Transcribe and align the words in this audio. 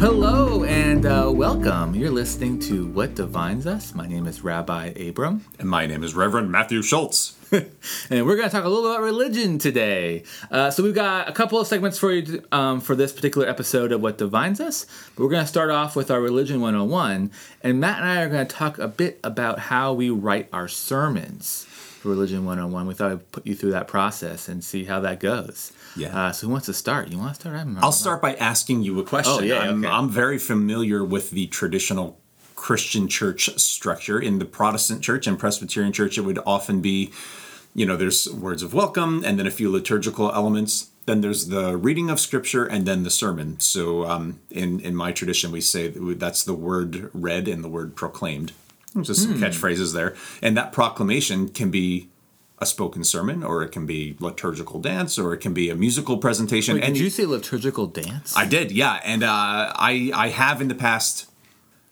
Hello 0.00 0.64
and 0.64 1.04
uh, 1.04 1.30
welcome. 1.30 1.94
You're 1.94 2.10
listening 2.10 2.58
to 2.60 2.86
What 2.86 3.14
Divines 3.14 3.66
Us. 3.66 3.94
My 3.94 4.06
name 4.06 4.26
is 4.26 4.42
Rabbi 4.42 4.86
Abram, 4.86 5.44
And 5.58 5.68
my 5.68 5.84
name 5.84 6.02
is 6.02 6.14
Reverend 6.14 6.50
Matthew 6.50 6.80
Schultz. 6.80 7.36
and 7.52 8.24
we're 8.24 8.36
going 8.36 8.48
to 8.48 8.50
talk 8.50 8.64
a 8.64 8.68
little 8.70 8.90
about 8.90 9.02
religion 9.02 9.58
today. 9.58 10.22
Uh, 10.50 10.70
so 10.70 10.82
we've 10.82 10.94
got 10.94 11.28
a 11.28 11.32
couple 11.32 11.60
of 11.60 11.66
segments 11.66 11.98
for 11.98 12.12
you 12.12 12.22
to, 12.22 12.56
um, 12.56 12.80
for 12.80 12.96
this 12.96 13.12
particular 13.12 13.46
episode 13.46 13.92
of 13.92 14.00
What 14.00 14.16
Divines 14.16 14.58
Us. 14.58 14.86
But 15.14 15.24
we're 15.24 15.30
going 15.30 15.44
to 15.44 15.48
start 15.48 15.68
off 15.68 15.94
with 15.94 16.10
our 16.10 16.22
Religion 16.22 16.62
101, 16.62 17.30
and 17.62 17.78
Matt 17.78 17.98
and 17.98 18.08
I 18.08 18.22
are 18.22 18.30
going 18.30 18.46
to 18.46 18.56
talk 18.56 18.78
a 18.78 18.88
bit 18.88 19.20
about 19.22 19.58
how 19.58 19.92
we 19.92 20.08
write 20.08 20.48
our 20.50 20.66
sermons 20.66 21.66
for 22.00 22.08
Religion 22.08 22.46
101. 22.46 22.86
We 22.86 22.94
thought 22.94 23.12
I'd 23.12 23.32
put 23.32 23.46
you 23.46 23.54
through 23.54 23.72
that 23.72 23.86
process 23.86 24.48
and 24.48 24.64
see 24.64 24.84
how 24.84 25.00
that 25.00 25.20
goes. 25.20 25.72
Yeah. 25.96 26.16
Uh, 26.26 26.32
so 26.32 26.46
who 26.46 26.52
wants 26.52 26.66
to 26.66 26.72
start? 26.74 27.08
You 27.10 27.18
want 27.18 27.34
to 27.34 27.40
start? 27.40 27.56
I'm- 27.56 27.78
I'll 27.82 27.92
start 27.92 28.22
by 28.22 28.34
asking 28.36 28.82
you 28.82 28.98
a 29.00 29.04
question. 29.04 29.34
Oh, 29.38 29.40
yeah, 29.42 29.58
I'm, 29.60 29.84
okay. 29.84 29.92
I'm 29.92 30.08
very 30.08 30.38
familiar 30.38 31.04
with 31.04 31.30
the 31.30 31.46
traditional 31.48 32.18
Christian 32.56 33.08
church 33.08 33.48
structure. 33.58 34.20
In 34.20 34.38
the 34.38 34.44
Protestant 34.44 35.02
church 35.02 35.26
and 35.26 35.38
Presbyterian 35.38 35.92
church, 35.92 36.18
it 36.18 36.20
would 36.22 36.38
often 36.46 36.80
be, 36.80 37.10
you 37.74 37.86
know, 37.86 37.96
there's 37.96 38.28
words 38.30 38.62
of 38.62 38.74
welcome 38.74 39.24
and 39.24 39.38
then 39.38 39.46
a 39.46 39.50
few 39.50 39.70
liturgical 39.70 40.30
elements. 40.32 40.88
Then 41.06 41.22
there's 41.22 41.48
the 41.48 41.76
reading 41.76 42.10
of 42.10 42.20
scripture 42.20 42.66
and 42.66 42.86
then 42.86 43.02
the 43.02 43.10
sermon. 43.10 43.58
So 43.58 44.04
um, 44.04 44.38
in, 44.50 44.78
in 44.80 44.94
my 44.94 45.10
tradition, 45.10 45.50
we 45.50 45.60
say 45.62 45.88
that 45.88 46.20
that's 46.20 46.44
the 46.44 46.54
word 46.54 47.10
read 47.14 47.48
and 47.48 47.64
the 47.64 47.68
word 47.68 47.96
proclaimed. 47.96 48.52
Just 49.00 49.24
Hmm. 49.26 49.32
some 49.32 49.40
catchphrases 49.40 49.94
there. 49.94 50.14
And 50.42 50.56
that 50.56 50.72
proclamation 50.72 51.48
can 51.48 51.70
be 51.70 52.09
a 52.60 52.66
spoken 52.66 53.02
sermon 53.02 53.42
or 53.42 53.62
it 53.62 53.72
can 53.72 53.86
be 53.86 54.16
liturgical 54.20 54.80
dance 54.80 55.18
or 55.18 55.32
it 55.32 55.38
can 55.38 55.54
be 55.54 55.70
a 55.70 55.74
musical 55.74 56.18
presentation. 56.18 56.74
Wait, 56.74 56.84
and 56.84 56.94
did 56.94 57.02
you 57.02 57.10
say 57.10 57.24
liturgical 57.24 57.86
dance? 57.86 58.36
I 58.36 58.44
did, 58.46 58.70
yeah, 58.70 59.00
and 59.04 59.22
uh, 59.22 59.72
I 59.74 60.10
I 60.14 60.28
have 60.28 60.60
in 60.60 60.68
the 60.68 60.74
past 60.74 61.30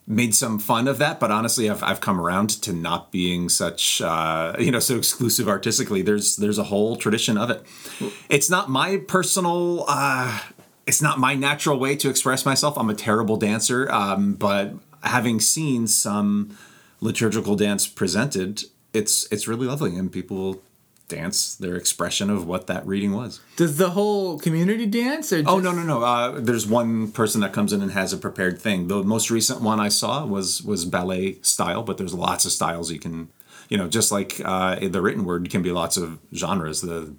made 0.05 0.33
some 0.33 0.57
fun 0.57 0.87
of 0.87 0.97
that, 0.97 1.19
but 1.19 1.31
honestly, 1.31 1.69
I've 1.69 1.83
I've 1.83 2.01
come 2.01 2.19
around 2.19 2.49
to 2.63 2.73
not 2.73 3.11
being 3.11 3.49
such 3.49 4.01
uh, 4.01 4.55
you 4.59 4.71
know 4.71 4.79
so 4.79 4.95
exclusive 4.97 5.47
artistically. 5.47 6.01
There's 6.01 6.35
there's 6.35 6.57
a 6.57 6.65
whole 6.65 6.95
tradition 6.95 7.37
of 7.37 7.49
it. 7.49 7.63
It's 8.29 8.49
not 8.49 8.69
my 8.69 8.97
personal. 8.97 9.85
Uh, 9.87 10.39
it's 10.85 11.01
not 11.01 11.19
my 11.19 11.35
natural 11.35 11.79
way 11.79 11.95
to 11.95 12.09
express 12.09 12.45
myself. 12.45 12.77
I'm 12.77 12.89
a 12.89 12.95
terrible 12.95 13.37
dancer, 13.37 13.91
um, 13.91 14.33
but 14.33 14.73
having 15.03 15.39
seen 15.39 15.87
some 15.87 16.57
liturgical 16.99 17.55
dance 17.55 17.87
presented, 17.87 18.63
it's 18.93 19.27
it's 19.31 19.47
really 19.47 19.67
lovely, 19.67 19.95
and 19.95 20.11
people 20.11 20.61
dance 21.07 21.55
their 21.55 21.75
expression 21.75 22.29
of 22.29 22.45
what 22.45 22.67
that 22.67 22.85
reading 22.85 23.13
was. 23.13 23.41
Does 23.57 23.77
the 23.77 23.89
whole 23.89 24.37
community 24.39 24.85
dance? 24.85 25.33
Or 25.33 25.43
Oh 25.45 25.59
no 25.59 25.71
no 25.71 25.83
no! 25.83 26.03
Uh, 26.03 26.39
there's 26.39 26.65
one 26.67 27.11
person 27.11 27.41
that 27.41 27.51
comes 27.51 27.73
in 27.73 27.81
and 27.81 27.91
has 27.91 28.13
a 28.13 28.17
prepared 28.17 28.59
thing. 28.61 28.87
The 28.87 29.03
most 29.03 29.29
recent 29.29 29.61
one 29.61 29.79
I 29.79 29.89
saw 29.89 30.25
was 30.25 30.61
was 30.63 30.85
ballet 30.85 31.39
style, 31.41 31.83
but 31.83 31.97
there's 31.97 32.13
lots 32.13 32.45
of 32.45 32.51
styles 32.51 32.91
you 32.91 32.99
can, 32.99 33.29
you 33.67 33.77
know, 33.77 33.87
just 33.87 34.11
like 34.11 34.39
uh, 34.45 34.87
the 34.87 35.01
written 35.01 35.25
word 35.25 35.49
can 35.49 35.61
be 35.61 35.71
lots 35.71 35.97
of 35.97 36.19
genres. 36.33 36.81
The 36.81 37.13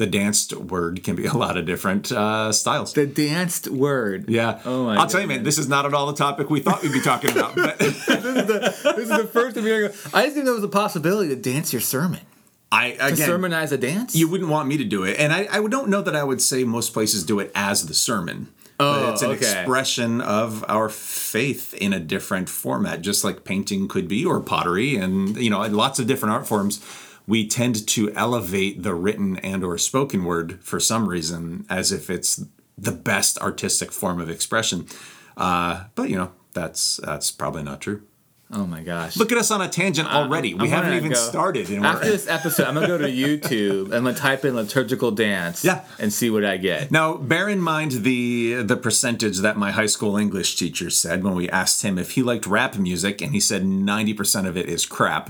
the 0.00 0.06
danced 0.06 0.54
word 0.54 1.04
can 1.04 1.14
be 1.14 1.26
a 1.26 1.34
lot 1.34 1.58
of 1.58 1.66
different 1.66 2.10
uh, 2.10 2.50
styles. 2.52 2.94
The 2.94 3.04
danced 3.06 3.68
word. 3.68 4.30
Yeah. 4.30 4.58
Oh 4.64 4.86
my 4.86 4.96
I'll 4.96 5.06
tell 5.06 5.20
you, 5.20 5.26
man, 5.26 5.42
this 5.44 5.58
is 5.58 5.68
not 5.68 5.84
at 5.84 5.92
all 5.92 6.06
the 6.06 6.14
topic 6.14 6.48
we 6.48 6.60
thought 6.60 6.82
we'd 6.82 6.90
be 6.90 7.02
talking 7.02 7.30
about. 7.32 7.54
But 7.54 7.78
this 7.78 8.08
is 8.08 9.08
the 9.10 9.28
first 9.30 9.56
time 9.56 9.64
hearing. 9.66 9.92
I 10.14 10.24
just 10.24 10.34
didn't 10.34 10.36
know 10.36 10.44
there 10.44 10.54
was 10.54 10.64
a 10.64 10.68
possibility 10.68 11.28
to 11.28 11.36
dance 11.36 11.70
your 11.70 11.82
sermon. 11.82 12.20
I 12.72 12.92
To 12.92 13.16
sermonize 13.16 13.72
a 13.72 13.78
dance. 13.78 14.16
you 14.16 14.26
wouldn't 14.28 14.48
want 14.48 14.68
me 14.68 14.78
to 14.78 14.84
do 14.84 15.04
it, 15.04 15.18
and 15.18 15.32
I, 15.32 15.48
I 15.50 15.66
don't 15.68 15.88
know 15.88 16.00
that 16.00 16.16
I 16.16 16.24
would 16.24 16.40
say 16.40 16.64
most 16.64 16.94
places 16.94 17.24
do 17.24 17.38
it 17.40 17.52
as 17.54 17.86
the 17.86 17.94
sermon. 17.94 18.48
Oh, 18.78 19.02
but 19.02 19.12
it's 19.12 19.22
an 19.22 19.30
okay. 19.32 19.36
expression 19.38 20.22
of 20.22 20.64
our 20.66 20.88
faith 20.88 21.74
in 21.74 21.92
a 21.92 22.00
different 22.00 22.48
format, 22.48 23.02
just 23.02 23.22
like 23.22 23.44
painting 23.44 23.88
could 23.88 24.08
be, 24.08 24.24
or 24.24 24.40
pottery, 24.40 24.96
and 24.96 25.36
you 25.36 25.50
know, 25.50 25.60
lots 25.66 25.98
of 25.98 26.06
different 26.06 26.32
art 26.34 26.46
forms. 26.48 26.80
We 27.30 27.46
tend 27.46 27.86
to 27.96 28.12
elevate 28.14 28.82
the 28.82 28.94
written 28.94 29.36
and 29.38 29.62
or 29.64 29.78
spoken 29.78 30.24
word 30.24 30.58
for 30.62 30.78
some 30.80 31.08
reason, 31.08 31.64
as 31.70 31.92
if 31.92 32.10
it's 32.10 32.44
the 32.76 32.92
best 32.92 33.38
artistic 33.38 33.92
form 33.92 34.20
of 34.20 34.28
expression. 34.28 34.86
Uh, 35.36 35.84
but 35.94 36.10
you 36.10 36.16
know, 36.16 36.32
that's 36.52 36.98
that's 37.04 37.30
probably 37.30 37.62
not 37.62 37.80
true. 37.80 38.02
oh 38.52 38.66
my 38.66 38.82
gosh. 38.82 39.16
Look 39.16 39.30
at 39.32 39.38
us 39.38 39.50
on 39.52 39.60
a 39.62 39.68
tangent 39.68 40.08
already. 40.12 40.54
we 40.54 40.64
I'm 40.64 40.70
haven't 40.70 40.94
even 40.94 41.10
go- 41.12 41.16
started, 41.32 41.70
After 41.70 42.10
this 42.10 42.26
episode, 42.28 42.66
I'm 42.66 42.74
gonna 42.74 42.88
go 42.88 42.98
to 42.98 43.06
YouTube 43.28 43.84
and 43.86 43.94
I'm 43.94 44.04
gonna 44.04 44.16
type 44.16 44.44
in 44.44 44.56
liturgical 44.56 45.10
dance. 45.12 45.64
Yeah. 45.64 45.84
And 46.00 46.12
see 46.12 46.30
what 46.30 46.44
I 46.44 46.56
get. 46.56 46.90
Now, 46.90 47.14
bear 47.16 47.48
in 47.48 47.60
mind 47.60 47.92
the 48.08 48.62
the 48.72 48.76
percentage 48.76 49.38
that 49.38 49.56
my 49.56 49.70
high 49.70 49.86
school 49.94 50.16
English 50.16 50.56
teacher 50.56 50.90
said 50.90 51.22
when 51.22 51.34
we 51.36 51.48
asked 51.48 51.82
him 51.86 51.96
if 51.96 52.08
he 52.16 52.22
liked 52.24 52.46
rap 52.46 52.76
music, 52.76 53.22
and 53.22 53.30
he 53.32 53.40
said 53.40 53.64
ninety 53.64 54.14
percent 54.14 54.46
of 54.48 54.56
it 54.56 54.66
is 54.68 54.84
crap. 54.84 55.26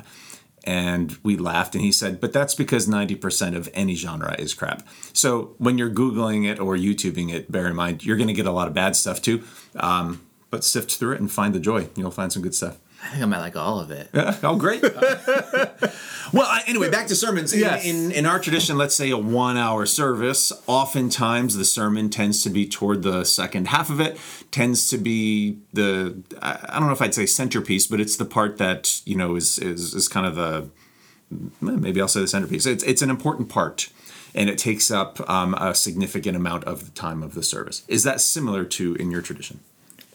And 0.65 1.17
we 1.23 1.37
laughed, 1.37 1.75
and 1.75 1.83
he 1.83 1.91
said, 1.91 2.21
"But 2.21 2.33
that's 2.33 2.55
because 2.55 2.87
ninety 2.87 3.15
percent 3.15 3.57
of 3.57 3.69
any 3.73 3.95
genre 3.95 4.35
is 4.39 4.53
crap." 4.53 4.87
So 5.13 5.55
when 5.59 5.79
you're 5.79 5.91
googling 5.91 6.47
it 6.47 6.61
or 6.61 6.77
YouTubing 6.77 7.33
it, 7.33 7.51
bear 7.51 7.67
in 7.67 7.75
mind 7.75 8.05
you're 8.05 8.19
going 8.19 8.29
to 8.29 8.35
get 8.35 8.47
a 8.47 8.53
lot 8.53 8.69
of 8.69 8.75
bad 8.75 8.95
stuff 8.95 9.23
too. 9.23 9.43
Um, 9.77 10.21
but 10.51 10.65
sift 10.65 10.97
through 10.97 11.13
it 11.13 11.21
and 11.21 11.31
find 11.31 11.55
the 11.55 11.61
joy. 11.61 11.89
You'll 11.97 12.11
find 12.11 12.33
some 12.33 12.43
good 12.43 12.55
stuff. 12.55 12.77
I 13.03 13.09
think 13.13 13.23
I 13.23 13.27
might 13.27 13.39
like 13.41 13.57
all 13.57 13.81
of 13.81 13.91
it. 13.91 14.11
oh, 14.15 14.57
great. 14.57 14.83
well, 16.33 16.47
I, 16.47 16.63
anyway, 16.67 16.91
back 16.91 17.07
to 17.09 17.17
sermons. 17.17 17.53
In- 17.53 17.61
Yes. 17.61 17.85
In, 17.85 18.13
in 18.13 18.27
our 18.27 18.39
tradition, 18.39 18.77
let's 18.79 18.95
say 18.95 19.11
a 19.11 19.17
one 19.19 19.57
hour 19.57 19.87
service, 19.87 20.53
oftentimes 20.67 21.57
the 21.57 21.65
sermon 21.65 22.11
tends 22.11 22.43
to 22.43 22.51
be 22.51 22.67
toward 22.69 23.03
the 23.03 23.25
second 23.25 23.69
half 23.69 23.91
of 23.91 24.01
it, 24.01 24.19
tends 24.51 24.89
to 24.89 24.99
be 24.99 25.59
the, 25.73 26.23
I 26.43 26.59
I 26.69 26.79
don't 26.79 26.87
know 26.87 26.93
if 26.93 27.03
I'd 27.03 27.15
say 27.15 27.27
centerpiece, 27.27 27.87
but 27.87 28.01
it's 28.01 28.17
the 28.17 28.25
part 28.25 28.59
that, 28.59 29.01
you 29.07 29.17
know, 29.17 29.35
is, 29.37 29.59
is, 29.59 29.95
is 29.95 30.07
kind 30.09 30.27
of 30.27 30.35
the, 30.37 30.69
maybe 31.61 32.01
I'll 32.01 32.09
say 32.09 32.21
the 32.21 32.29
centerpiece. 32.29 32.67
It's, 32.67 32.85
it's 32.85 33.03
an 33.03 33.11
important 33.11 33.49
part. 33.49 33.91
And 34.33 34.49
it 34.49 34.59
takes 34.59 34.93
up 34.93 35.29
um, 35.29 35.55
a 35.55 35.75
significant 35.75 36.37
amount 36.37 36.63
of 36.65 36.85
the 36.85 36.91
time 36.93 37.23
of 37.25 37.35
the 37.35 37.43
service. 37.43 37.83
Is 37.89 38.05
that 38.05 38.21
similar 38.21 38.65
to 38.65 38.95
in 38.95 39.11
your 39.11 39.23
tradition? 39.23 39.59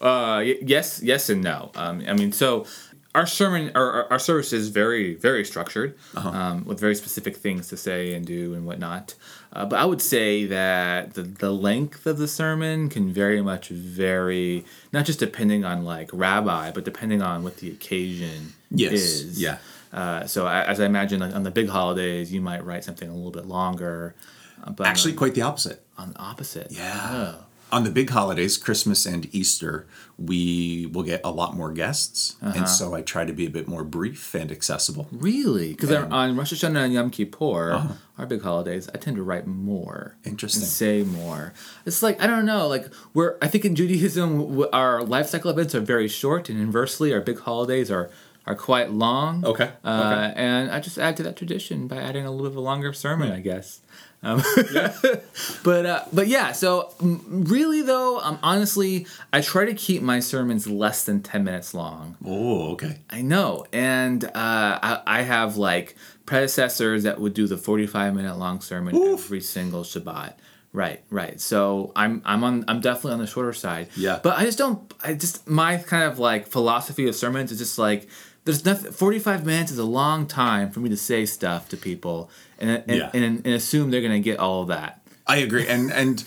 Uh, 0.00 0.42
yes, 0.62 1.00
yes, 1.02 1.28
and 1.30 1.42
no. 1.42 1.70
Um, 1.74 2.02
I 2.06 2.12
mean, 2.12 2.32
so 2.32 2.66
our 3.14 3.26
sermon, 3.26 3.72
our, 3.74 4.10
our- 4.12 4.18
service 4.18 4.52
is 4.52 4.68
very, 4.68 5.14
very 5.14 5.42
structured, 5.44 5.96
um, 6.16 6.64
with 6.66 6.78
very 6.78 6.94
specific 6.94 7.36
things 7.36 7.68
to 7.68 7.76
say 7.76 8.12
and 8.12 8.26
do 8.26 8.52
and 8.54 8.66
whatnot. 8.66 9.14
Uh, 9.54 9.64
but 9.64 9.78
I 9.78 9.86
would 9.86 10.02
say 10.02 10.44
that 10.46 11.14
the, 11.14 11.22
the 11.22 11.50
length 11.50 12.06
of 12.06 12.18
the 12.18 12.28
sermon 12.28 12.90
can 12.90 13.10
very 13.10 13.40
much 13.40 13.68
vary, 13.68 14.66
not 14.92 15.06
just 15.06 15.18
depending 15.18 15.64
on 15.64 15.82
like 15.84 16.10
rabbi, 16.12 16.70
but 16.72 16.84
depending 16.84 17.22
on 17.22 17.42
what 17.42 17.56
the 17.58 17.70
occasion 17.70 18.52
Yes, 18.70 18.92
is. 18.92 19.40
yeah. 19.40 19.58
Uh, 19.94 20.26
so 20.26 20.46
I, 20.46 20.62
as 20.64 20.78
I 20.78 20.84
imagine, 20.84 21.20
like 21.20 21.34
on 21.34 21.42
the 21.44 21.50
big 21.50 21.70
holidays, 21.70 22.30
you 22.30 22.42
might 22.42 22.66
write 22.66 22.84
something 22.84 23.08
a 23.08 23.14
little 23.14 23.30
bit 23.30 23.46
longer. 23.46 24.14
uh, 24.62 24.72
But 24.72 24.88
Actually, 24.88 25.14
quite 25.14 25.32
the 25.34 25.40
opposite. 25.42 25.82
on 25.96 26.12
the 26.12 26.18
opposite, 26.18 26.70
Yeah. 26.70 27.36
On 27.72 27.82
the 27.82 27.90
big 27.90 28.10
holidays, 28.10 28.56
Christmas 28.56 29.04
and 29.06 29.28
Easter, 29.34 29.86
we 30.16 30.86
will 30.92 31.02
get 31.02 31.20
a 31.24 31.30
lot 31.30 31.56
more 31.56 31.72
guests. 31.72 32.36
And 32.40 32.68
so 32.68 32.94
I 32.94 33.02
try 33.02 33.24
to 33.24 33.32
be 33.32 33.44
a 33.46 33.50
bit 33.50 33.66
more 33.66 33.82
brief 33.82 34.34
and 34.34 34.52
accessible. 34.52 35.08
Really? 35.10 35.70
Because 35.72 35.90
on 35.92 36.36
Rosh 36.36 36.52
Hashanah 36.52 36.84
and 36.84 36.92
Yom 36.94 37.10
Kippur, 37.10 37.96
our 38.18 38.26
big 38.26 38.42
holidays, 38.42 38.88
I 38.94 38.98
tend 38.98 39.16
to 39.16 39.22
write 39.24 39.46
more. 39.48 40.16
Interesting. 40.24 40.62
And 40.62 40.70
say 40.70 41.02
more. 41.02 41.52
It's 41.84 42.02
like 42.04 42.22
I 42.22 42.26
don't 42.28 42.46
know. 42.46 42.68
Like 42.68 42.86
we're 43.14 43.36
I 43.42 43.48
think 43.48 43.64
in 43.64 43.74
Judaism, 43.74 44.64
our 44.72 45.02
life 45.02 45.26
cycle 45.26 45.50
events 45.50 45.74
are 45.74 45.80
very 45.80 46.06
short, 46.08 46.48
and 46.48 46.60
inversely, 46.60 47.12
our 47.12 47.20
big 47.20 47.40
holidays 47.40 47.90
are 47.90 48.10
are 48.46 48.54
quite 48.54 48.92
long. 48.92 49.44
Okay, 49.44 49.72
Uh, 49.84 50.30
And 50.36 50.70
I 50.70 50.78
just 50.78 50.98
add 50.98 51.16
to 51.16 51.24
that 51.24 51.34
tradition 51.36 51.88
by 51.88 51.96
adding 51.96 52.24
a 52.24 52.30
little 52.30 52.44
bit 52.46 52.52
of 52.52 52.56
a 52.58 52.60
longer 52.60 52.92
sermon, 52.92 53.32
I 53.32 53.40
guess. 53.40 53.80
Um, 54.22 54.42
but 55.64 55.86
uh, 55.86 56.04
but 56.12 56.28
yeah. 56.28 56.52
So 56.52 56.92
really 57.00 57.82
though, 57.82 58.18
um, 58.20 58.38
honestly, 58.42 59.06
I 59.32 59.40
try 59.40 59.64
to 59.64 59.74
keep 59.74 60.02
my 60.02 60.20
sermons 60.20 60.66
less 60.66 61.04
than 61.04 61.22
ten 61.22 61.44
minutes 61.44 61.74
long. 61.74 62.16
Oh, 62.24 62.72
okay. 62.72 63.00
I 63.10 63.22
know, 63.22 63.66
and 63.72 64.24
uh, 64.24 64.30
I, 64.34 65.02
I 65.06 65.22
have 65.22 65.56
like 65.56 65.96
predecessors 66.24 67.04
that 67.04 67.20
would 67.20 67.34
do 67.34 67.46
the 67.46 67.56
forty-five 67.56 68.14
minute 68.14 68.38
long 68.38 68.60
sermon 68.60 68.96
every 68.96 69.40
single 69.40 69.82
Shabbat. 69.82 70.34
Right, 70.72 71.02
right. 71.08 71.40
So 71.40 71.92
I'm 71.96 72.20
I'm 72.26 72.44
on 72.44 72.64
I'm 72.68 72.80
definitely 72.80 73.12
on 73.12 73.20
the 73.20 73.26
shorter 73.26 73.54
side. 73.54 73.88
Yeah. 73.96 74.20
But 74.22 74.36
I 74.36 74.44
just 74.44 74.58
don't. 74.58 74.92
I 75.02 75.14
just 75.14 75.48
my 75.48 75.78
kind 75.78 76.04
of 76.04 76.18
like 76.18 76.48
philosophy 76.48 77.08
of 77.08 77.14
sermons 77.16 77.50
is 77.50 77.58
just 77.58 77.78
like 77.78 78.08
there's 78.46 78.64
nothing. 78.64 78.92
Forty-five 78.92 79.44
minutes 79.44 79.70
is 79.70 79.78
a 79.78 79.84
long 79.84 80.26
time 80.26 80.70
for 80.70 80.80
me 80.80 80.88
to 80.88 80.96
say 80.96 81.26
stuff 81.26 81.68
to 81.68 81.76
people 81.76 82.30
and 82.58 82.70
and, 82.88 82.96
Yeah. 82.98 83.10
and, 83.12 83.24
and 83.44 83.54
assume 83.54 83.90
they're 83.90 84.00
gonna 84.00 84.20
get 84.20 84.38
all 84.38 84.62
of 84.62 84.68
that. 84.68 85.02
I 85.26 85.36
agree. 85.36 85.66
And 85.68 85.92
and 85.92 86.24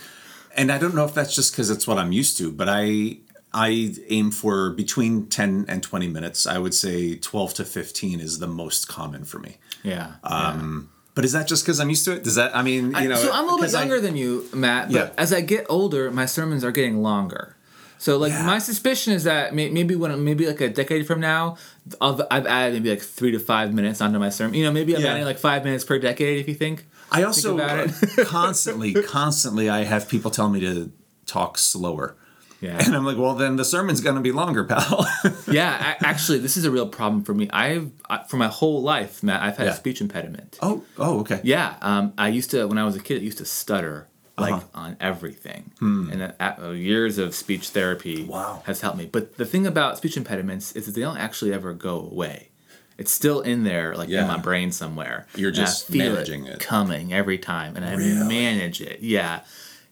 and 0.56 0.71
I 0.71 0.77
don't 0.77 0.94
know 0.94 1.06
if 1.06 1.13
that's 1.16 1.33
just 1.33 1.51
because 1.51 1.69
it's 1.71 1.88
what 1.88 1.98
I'm 1.98 2.12
used 2.12 2.38
to, 2.38 2.51
but 2.51 2.68
I 2.69 3.18
I 3.51 3.95
aim 4.10 4.30
for 4.30 4.69
between 4.69 5.25
10 5.25 5.66
and 5.68 5.81
20 5.81 6.07
minutes. 6.07 6.45
I 6.45 6.60
would 6.60 6.75
say 6.75 7.16
12 7.16 7.56
to 7.56 7.66
15 7.66 8.19
is 8.19 8.38
the 8.38 8.45
most 8.48 8.88
common 8.88 9.24
for 9.25 9.39
me. 9.39 9.57
Yeah. 9.81 10.12
Um, 10.24 10.89
But 11.15 11.25
is 11.25 11.31
that 11.31 11.48
just 11.48 11.63
because 11.65 11.80
I'm 11.80 11.89
used 11.89 12.06
to 12.06 12.12
it? 12.13 12.24
Does 12.24 12.36
that, 12.36 12.56
I 12.56 12.62
mean, 12.62 12.92
you 12.92 12.95
I- 12.95 13.07
know. 13.07 13.15
so 13.15 13.31
I'm 13.31 13.39
a 13.39 13.48
little 13.48 13.57
bit 13.57 13.65
'cause 13.65 13.75
I- 13.75 13.80
younger 13.81 14.00
than 14.00 14.15
you, 14.15 14.48
Matt. 14.54 14.92
But 14.92 14.95
Yeah. 14.95 15.10
as 15.24 15.33
I 15.33 15.42
get 15.42 15.65
older, 15.68 16.12
my 16.12 16.27
sermons 16.27 16.63
are 16.63 16.72
getting 16.72 17.01
longer. 17.01 17.56
So 18.00 18.18
like 18.18 18.31
Yeah. 18.31 18.46
my 18.46 18.60
suspicion 18.60 19.13
is 19.13 19.25
that 19.25 19.54
maybe 19.54 19.96
when 19.96 20.24
maybe 20.24 20.48
like 20.48 20.62
a 20.62 20.69
decade 20.69 21.06
from 21.06 21.19
now, 21.19 21.57
I've, 22.01 22.22
I've 22.31 22.46
added 22.48 22.74
maybe 22.74 22.90
like 22.92 23.01
three 23.01 23.31
to 23.31 23.40
five 23.40 23.74
minutes 23.74 24.00
onto 24.01 24.18
my 24.19 24.30
sermon. 24.30 24.56
You 24.56 24.63
know, 24.63 24.72
maybe 24.72 24.96
I'm 24.96 25.01
Yeah. 25.01 25.12
adding 25.12 25.25
like 25.25 25.38
five 25.38 25.63
minutes 25.66 25.84
per 25.84 26.00
decade. 26.00 26.40
If 26.40 26.48
you 26.48 26.56
think. 26.56 26.86
I 27.12 27.24
also 27.24 27.56
about 27.56 27.90
constantly, 28.25 28.94
constantly, 28.94 29.69
I 29.69 29.84
have 29.84 30.07
people 30.07 30.31
tell 30.31 30.48
me 30.50 30.60
to 30.62 30.92
talk 31.25 31.57
slower. 31.57 32.16
Yeah. 32.62 32.78
And 32.86 32.94
I'm 32.96 33.06
like, 33.06 33.18
well, 33.18 33.36
then 33.36 33.56
the 33.56 33.63
sermon's 33.66 34.01
going 34.01 34.16
to 34.16 34.22
be 34.22 34.34
longer, 34.34 34.63
pal. 34.66 35.07
yeah. 35.51 35.96
a- 36.01 36.06
actually, 36.06 36.40
this 36.40 36.57
is 36.57 36.66
a 36.66 36.72
real 36.72 36.88
problem 36.88 37.24
for 37.24 37.34
me. 37.34 37.50
I've 37.51 37.92
I, 38.10 38.24
for 38.28 38.36
my 38.38 38.48
whole 38.50 38.81
life, 38.81 39.24
Matt, 39.24 39.42
I've 39.42 39.56
had 39.57 39.68
Yeah. 39.68 39.74
a 39.74 39.75
speech 39.75 40.01
impediment. 40.01 40.57
oh, 40.62 40.84
oh, 40.98 41.19
okay. 41.22 41.40
Yeah, 41.44 41.75
um, 41.81 42.13
I 42.18 42.28
used 42.28 42.51
to 42.51 42.66
when 42.68 42.78
I 42.78 42.84
was 42.84 42.96
a 42.96 43.00
kid. 43.01 43.22
I 43.22 43.25
used 43.25 43.38
to 43.40 43.46
stutter 43.46 44.07
like 44.41 44.53
Uh-huh. 44.53 44.65
on 44.74 44.97
everything, 45.00 45.71
and 45.81 46.21
that, 46.21 46.59
uh, 46.62 46.69
years 46.71 47.18
of 47.18 47.33
speech 47.36 47.69
therapy 47.69 48.24
Wow. 48.24 48.63
has 48.65 48.81
helped 48.81 48.97
me. 48.97 49.06
But 49.12 49.38
the 49.38 49.45
thing 49.45 49.65
about 49.68 49.97
speech 49.97 50.18
impediments 50.18 50.71
is 50.74 50.86
that 50.86 50.95
they 50.95 51.01
don't 51.01 51.18
actually 51.18 51.53
ever 51.53 51.74
go 51.74 52.00
away. 52.00 52.50
It's 52.97 53.12
still 53.12 53.39
in 53.41 53.63
there, 53.63 53.95
like 53.95 54.09
Yeah. 54.09 54.21
in 54.24 54.27
my 54.27 54.38
brain 54.38 54.71
somewhere. 54.71 55.25
You're 55.36 55.51
just 55.51 55.89
managing 55.89 56.45
it. 56.45 56.59
coming 56.59 57.13
every 57.13 57.38
time, 57.38 57.75
and 57.77 57.86
I 57.86 57.94
Really? 57.94 58.27
manage 58.27 58.81
it. 58.81 59.00
Yeah, 59.01 59.39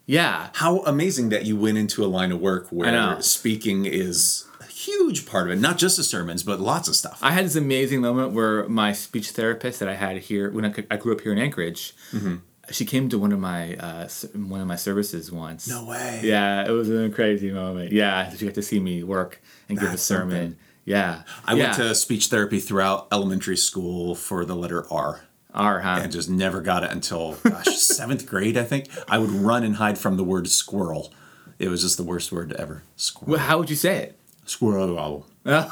yeah. 0.05 0.49
How 0.55 0.79
amazing 0.79 1.29
that 1.29 1.45
you 1.45 1.55
went 1.55 1.77
into 1.77 2.03
a 2.03 2.07
line 2.07 2.31
of 2.33 2.39
work 2.41 2.67
where 2.69 3.21
speaking 3.21 3.85
is 3.85 4.43
a 4.59 4.65
huge 4.65 5.25
part 5.25 5.47
of 5.47 5.53
it, 5.57 5.61
not 5.61 5.77
just 5.77 5.95
the 5.97 6.03
sermons, 6.03 6.43
but 6.43 6.59
lots 6.59 6.87
of 6.89 6.95
stuff. 6.97 7.17
I 7.21 7.31
had 7.31 7.45
this 7.45 7.55
amazing 7.55 8.01
moment 8.01 8.33
where 8.33 8.67
my 8.67 8.91
speech 8.93 9.29
therapist 9.31 9.79
that 9.79 9.87
I 9.87 9.95
had 9.95 10.17
here 10.17 10.49
when 10.51 10.65
I, 10.65 10.73
I 10.91 10.97
grew 10.97 11.13
up 11.13 11.21
here 11.21 11.31
in 11.31 11.37
Anchorage, 11.39 11.93
Mm-hmm. 12.13 12.35
She 12.71 12.85
came 12.85 13.09
to 13.09 13.19
one 13.19 13.31
of 13.31 13.39
my 13.39 13.75
uh, 13.75 14.07
one 14.33 14.61
of 14.61 14.67
my 14.67 14.75
services 14.75 15.31
once. 15.31 15.67
No 15.67 15.85
way. 15.85 16.21
Yeah, 16.23 16.65
it 16.67 16.71
was 16.71 16.89
a 16.89 17.09
crazy 17.09 17.51
moment. 17.51 17.91
Yeah, 17.91 18.29
she 18.35 18.45
got 18.45 18.55
to 18.55 18.61
see 18.61 18.79
me 18.79 19.03
work 19.03 19.41
and 19.69 19.79
give 19.79 19.93
a 19.93 19.97
sermon. 19.97 20.29
something. 20.51 20.59
Yeah, 20.85 21.23
I 21.45 21.53
yeah. 21.53 21.63
went 21.63 21.75
to 21.75 21.95
speech 21.95 22.27
therapy 22.27 22.59
throughout 22.59 23.07
elementary 23.11 23.57
school 23.57 24.15
for 24.15 24.45
the 24.45 24.55
letter 24.55 24.85
R. 24.91 25.21
R, 25.53 25.79
huh? 25.79 26.01
and 26.03 26.11
just 26.11 26.29
never 26.29 26.61
got 26.61 26.83
it 26.83 26.91
until 26.91 27.33
gosh 27.43 27.65
seventh 27.77 28.27
grade 28.27 28.57
I 28.57 28.63
think 28.63 28.89
I 29.07 29.17
would 29.17 29.31
run 29.31 29.63
and 29.63 29.77
hide 29.77 29.97
from 29.97 30.15
the 30.15 30.23
word 30.23 30.47
squirrel 30.47 31.11
it 31.57 31.69
was 31.69 31.81
just 31.81 31.97
the 31.97 32.03
worst 32.03 32.31
word 32.31 32.53
ever 32.53 32.83
squirrel 32.95 33.31
Well, 33.31 33.39
how 33.39 33.57
would 33.57 33.69
you 33.69 33.75
say 33.75 33.97
it? 33.97 34.19
squirrel 34.45 35.25
Yeah, 35.45 35.69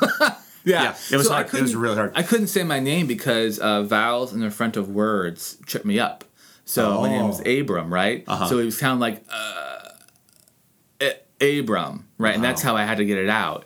Yeah, 0.65 0.95
it 1.11 1.17
was 1.17 1.29
I 1.29 1.43
hard. 1.43 1.53
It 1.53 1.61
was 1.61 1.75
really 1.75 1.95
hard. 1.95 2.13
I 2.15 2.23
couldn't 2.23 2.47
say 2.47 2.63
my 2.63 2.79
name 2.79 3.05
because 3.05 3.59
uh, 3.59 3.83
vowels 3.83 4.33
in 4.33 4.39
the 4.39 4.49
front 4.49 4.75
of 4.75 4.89
words 4.89 5.57
trip 5.67 5.85
me 5.85 5.99
up. 5.99 6.23
So 6.65 7.01
my 7.01 7.09
name 7.09 7.31
Oh. 7.31 7.59
Abram, 7.61 7.93
right? 7.93 8.23
Uh-huh. 8.27 8.47
So 8.47 8.59
it 8.59 8.65
was 8.65 8.77
kind 8.79 8.93
of 8.93 8.99
like 8.99 9.23
uh, 9.31 9.89
A- 11.01 11.59
Abram, 11.59 12.07
right? 12.17 12.35
And 12.35 12.43
that's 12.43 12.61
how 12.61 12.75
I 12.75 12.83
had 12.85 12.97
to 12.97 13.05
get 13.05 13.17
it 13.17 13.29
out. 13.29 13.65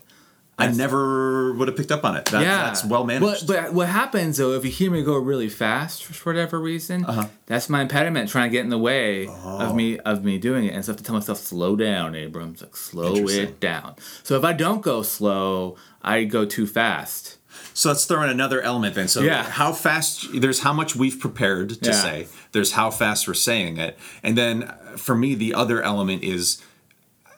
I 0.61 0.67
never 0.73 1.53
would 1.53 1.69
have 1.69 1.77
picked 1.77 1.89
up 1.93 2.03
on 2.03 2.17
it 2.17 2.25
that, 2.25 2.41
yeah, 2.41 2.63
that's 2.65 2.83
well 2.83 3.05
managed 3.05 3.47
But, 3.47 3.63
but 3.63 3.73
what 3.73 3.87
happens 3.87 4.35
though, 4.35 4.51
if 4.51 4.65
you 4.65 4.71
hear 4.71 4.91
me 4.91 5.01
go 5.03 5.17
really 5.17 5.47
fast 5.47 6.03
for 6.03 6.29
whatever 6.29 6.59
reason, 6.59 7.05
Uh-huh. 7.05 7.27
that's 7.45 7.69
my 7.69 7.81
impediment 7.83 8.29
trying 8.29 8.49
to 8.49 8.51
get 8.51 8.65
in 8.65 8.69
the 8.69 8.77
way 8.77 9.27
Oh. 9.29 9.59
of 9.61 9.73
me 9.73 9.99
of 9.99 10.25
me 10.25 10.37
doing 10.37 10.65
it. 10.65 10.73
And 10.73 10.83
so 10.83 10.89
I 10.89 10.93
have 10.93 10.97
to 10.97 11.03
tell 11.05 11.15
myself, 11.15 11.37
slow 11.37 11.77
down, 11.77 12.13
Abrams. 12.13 12.61
Like 12.61 12.75
slow 12.75 13.15
it 13.29 13.61
down. 13.61 13.95
So 14.23 14.35
if 14.35 14.43
I 14.43 14.51
don't 14.51 14.81
go 14.81 15.01
slow, 15.01 15.77
I 16.01 16.25
go 16.25 16.43
too 16.43 16.67
fast. 16.67 17.37
So 17.79 17.89
let's 17.89 18.03
throw 18.05 18.21
in 18.23 18.29
another 18.29 18.59
element 18.61 18.93
then 18.95 19.07
so 19.07 19.21
Yeah. 19.21 19.43
how 19.43 19.71
fast 19.71 20.27
there's 20.43 20.59
how 20.59 20.73
much 20.73 20.95
we've 20.95 21.19
prepared 21.19 21.69
to 21.85 21.89
Yeah. 21.91 22.01
say 22.05 22.27
there's 22.51 22.71
how 22.73 22.89
fast 22.91 23.27
we're 23.27 23.33
saying 23.49 23.77
it 23.77 23.97
and 24.23 24.37
then 24.37 24.63
uh, 24.63 24.97
for 24.97 25.15
me 25.15 25.35
the 25.35 25.53
other 25.53 25.81
element 25.81 26.23
is 26.23 26.61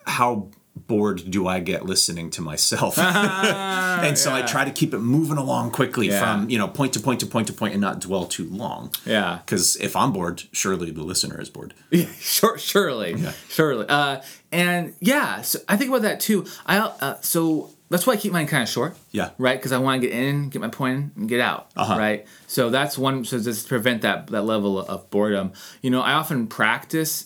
how 0.08 0.48
bored 0.88 1.30
do 1.30 1.48
I 1.48 1.60
get 1.60 1.86
listening 1.86 2.30
to 2.32 2.42
myself? 2.42 2.98
and 4.08 4.18
so 4.18 4.34
I 4.34 4.42
try 4.42 4.64
to 4.66 4.72
keep 4.72 4.94
it 4.94 5.00
moving 5.00 5.38
along 5.38 5.72
quickly 5.72 6.08
Yeah. 6.08 6.20
from, 6.20 6.50
you 6.50 6.58
know, 6.58 6.68
point 6.68 6.94
to 6.94 7.00
point 7.00 7.20
to 7.20 7.26
point 7.26 7.48
to 7.48 7.54
point 7.54 7.74
and 7.74 7.82
not 7.82 8.00
dwell 8.00 8.26
too 8.26 8.48
long. 8.50 8.90
Yeah. 9.06 9.40
Because 9.46 9.76
if 9.78 9.96
I'm 9.96 10.12
bored, 10.14 10.44
surely 10.54 10.90
the 10.92 11.04
listener 11.04 11.40
is 11.40 11.50
bored. 11.50 11.74
Yeah, 11.92 12.08
sure, 12.20 12.58
surely, 12.58 13.14
Yeah. 13.16 13.34
surely. 13.50 13.86
Uh, 13.90 14.22
and 14.52 14.94
yeah, 15.02 15.42
so 15.42 15.60
I 15.68 15.76
think 15.78 15.90
about 15.90 16.04
that 16.04 16.20
too. 16.22 16.46
I 16.66 16.78
uh, 16.80 17.18
so 17.22 17.70
that's 17.92 18.08
why 18.08 18.14
I 18.14 18.18
keep 18.18 18.32
mine 18.34 18.48
kind 18.48 18.64
of 18.64 18.70
short. 18.70 18.98
Yeah. 19.12 19.30
Right, 19.38 19.58
because 19.60 19.72
I 19.72 19.78
want 19.78 20.02
to 20.02 20.08
get 20.08 20.16
in, 20.18 20.50
get 20.50 20.62
my 20.62 20.70
point, 20.70 20.96
in, 20.98 21.12
and 21.16 21.30
get 21.30 21.40
out. 21.40 21.70
Uh-huh. 21.76 21.98
Right. 21.98 22.26
So 22.48 22.70
that's 22.72 22.98
one. 22.98 23.24
So 23.26 23.38
just 23.40 23.64
to 23.64 23.68
prevent 23.70 24.02
that 24.02 24.28
that 24.28 24.44
level 24.44 24.80
of 24.80 25.10
boredom. 25.12 25.52
You 25.84 25.92
know, 25.92 26.02
I 26.02 26.14
often 26.14 26.48
practice 26.48 27.26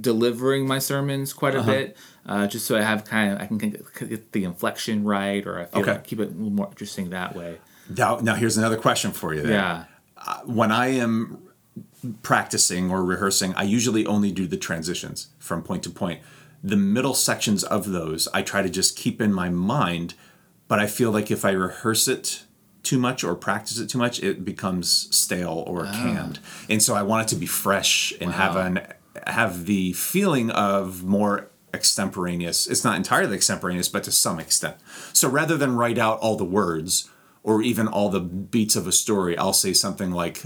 delivering 0.00 0.66
my 0.66 0.78
sermons 0.80 1.32
quite 1.32 1.54
a 1.54 1.60
Uh-huh. 1.60 1.70
bit, 1.70 1.96
uh, 2.26 2.46
just 2.46 2.66
so 2.66 2.76
I 2.76 2.82
have 2.82 3.04
kind 3.04 3.32
of 3.32 3.40
I 3.40 3.46
can 3.46 3.58
get 3.58 4.32
the 4.32 4.44
inflection 4.44 5.04
right, 5.04 5.46
or 5.46 5.60
I 5.60 5.64
feel 5.66 5.82
Okay. 5.82 5.92
like 5.92 6.04
keep 6.04 6.18
it 6.20 6.28
a 6.28 6.32
little 6.32 6.50
more 6.50 6.68
interesting 6.68 7.10
that 7.10 7.36
way. 7.36 7.58
Now, 7.96 8.18
now 8.20 8.34
here's 8.34 8.56
another 8.56 8.76
question 8.76 9.12
for 9.12 9.34
you. 9.34 9.42
Then. 9.42 9.52
Yeah. 9.52 9.84
When 10.44 10.70
I 10.70 10.88
am 10.88 11.38
practicing 12.22 12.90
or 12.90 13.04
rehearsing, 13.04 13.54
I 13.54 13.62
usually 13.64 14.06
only 14.06 14.32
do 14.32 14.46
the 14.46 14.56
transitions 14.56 15.28
from 15.38 15.62
point 15.62 15.82
to 15.84 15.90
point. 15.90 16.20
The 16.62 16.76
middle 16.76 17.14
sections 17.14 17.64
of 17.64 17.90
those, 17.90 18.28
I 18.34 18.42
try 18.42 18.62
to 18.62 18.68
just 18.68 18.96
keep 18.96 19.20
in 19.20 19.32
my 19.32 19.48
mind, 19.48 20.14
but 20.68 20.78
I 20.78 20.86
feel 20.86 21.10
like 21.10 21.30
if 21.30 21.44
I 21.44 21.52
rehearse 21.52 22.06
it 22.06 22.44
too 22.82 22.98
much 22.98 23.24
or 23.24 23.34
practice 23.34 23.78
it 23.78 23.88
too 23.88 23.98
much, 23.98 24.22
it 24.22 24.44
becomes 24.44 25.14
stale 25.14 25.64
or 25.66 25.86
ah. 25.86 25.92
canned. 25.92 26.38
And 26.68 26.82
so 26.82 26.94
I 26.94 27.02
want 27.02 27.26
it 27.26 27.34
to 27.34 27.40
be 27.40 27.46
fresh 27.46 28.12
and 28.20 28.32
have 28.32 28.56
an 28.56 28.80
have 29.26 29.66
the 29.66 29.92
feeling 29.92 30.50
of 30.50 31.04
more 31.04 31.50
extemporaneous. 31.74 32.66
It's 32.66 32.84
not 32.84 32.96
entirely 32.96 33.36
extemporaneous, 33.36 33.88
but 33.88 34.04
to 34.04 34.12
some 34.12 34.38
extent. 34.38 34.76
So 35.12 35.28
rather 35.28 35.56
than 35.56 35.76
write 35.76 35.98
out 35.98 36.18
all 36.20 36.36
the 36.36 36.44
words 36.44 37.08
or 37.42 37.62
even 37.62 37.86
all 37.86 38.08
the 38.08 38.20
beats 38.20 38.76
of 38.76 38.86
a 38.86 38.92
story, 38.92 39.36
I'll 39.36 39.52
say 39.52 39.72
something 39.72 40.10
like, 40.10 40.42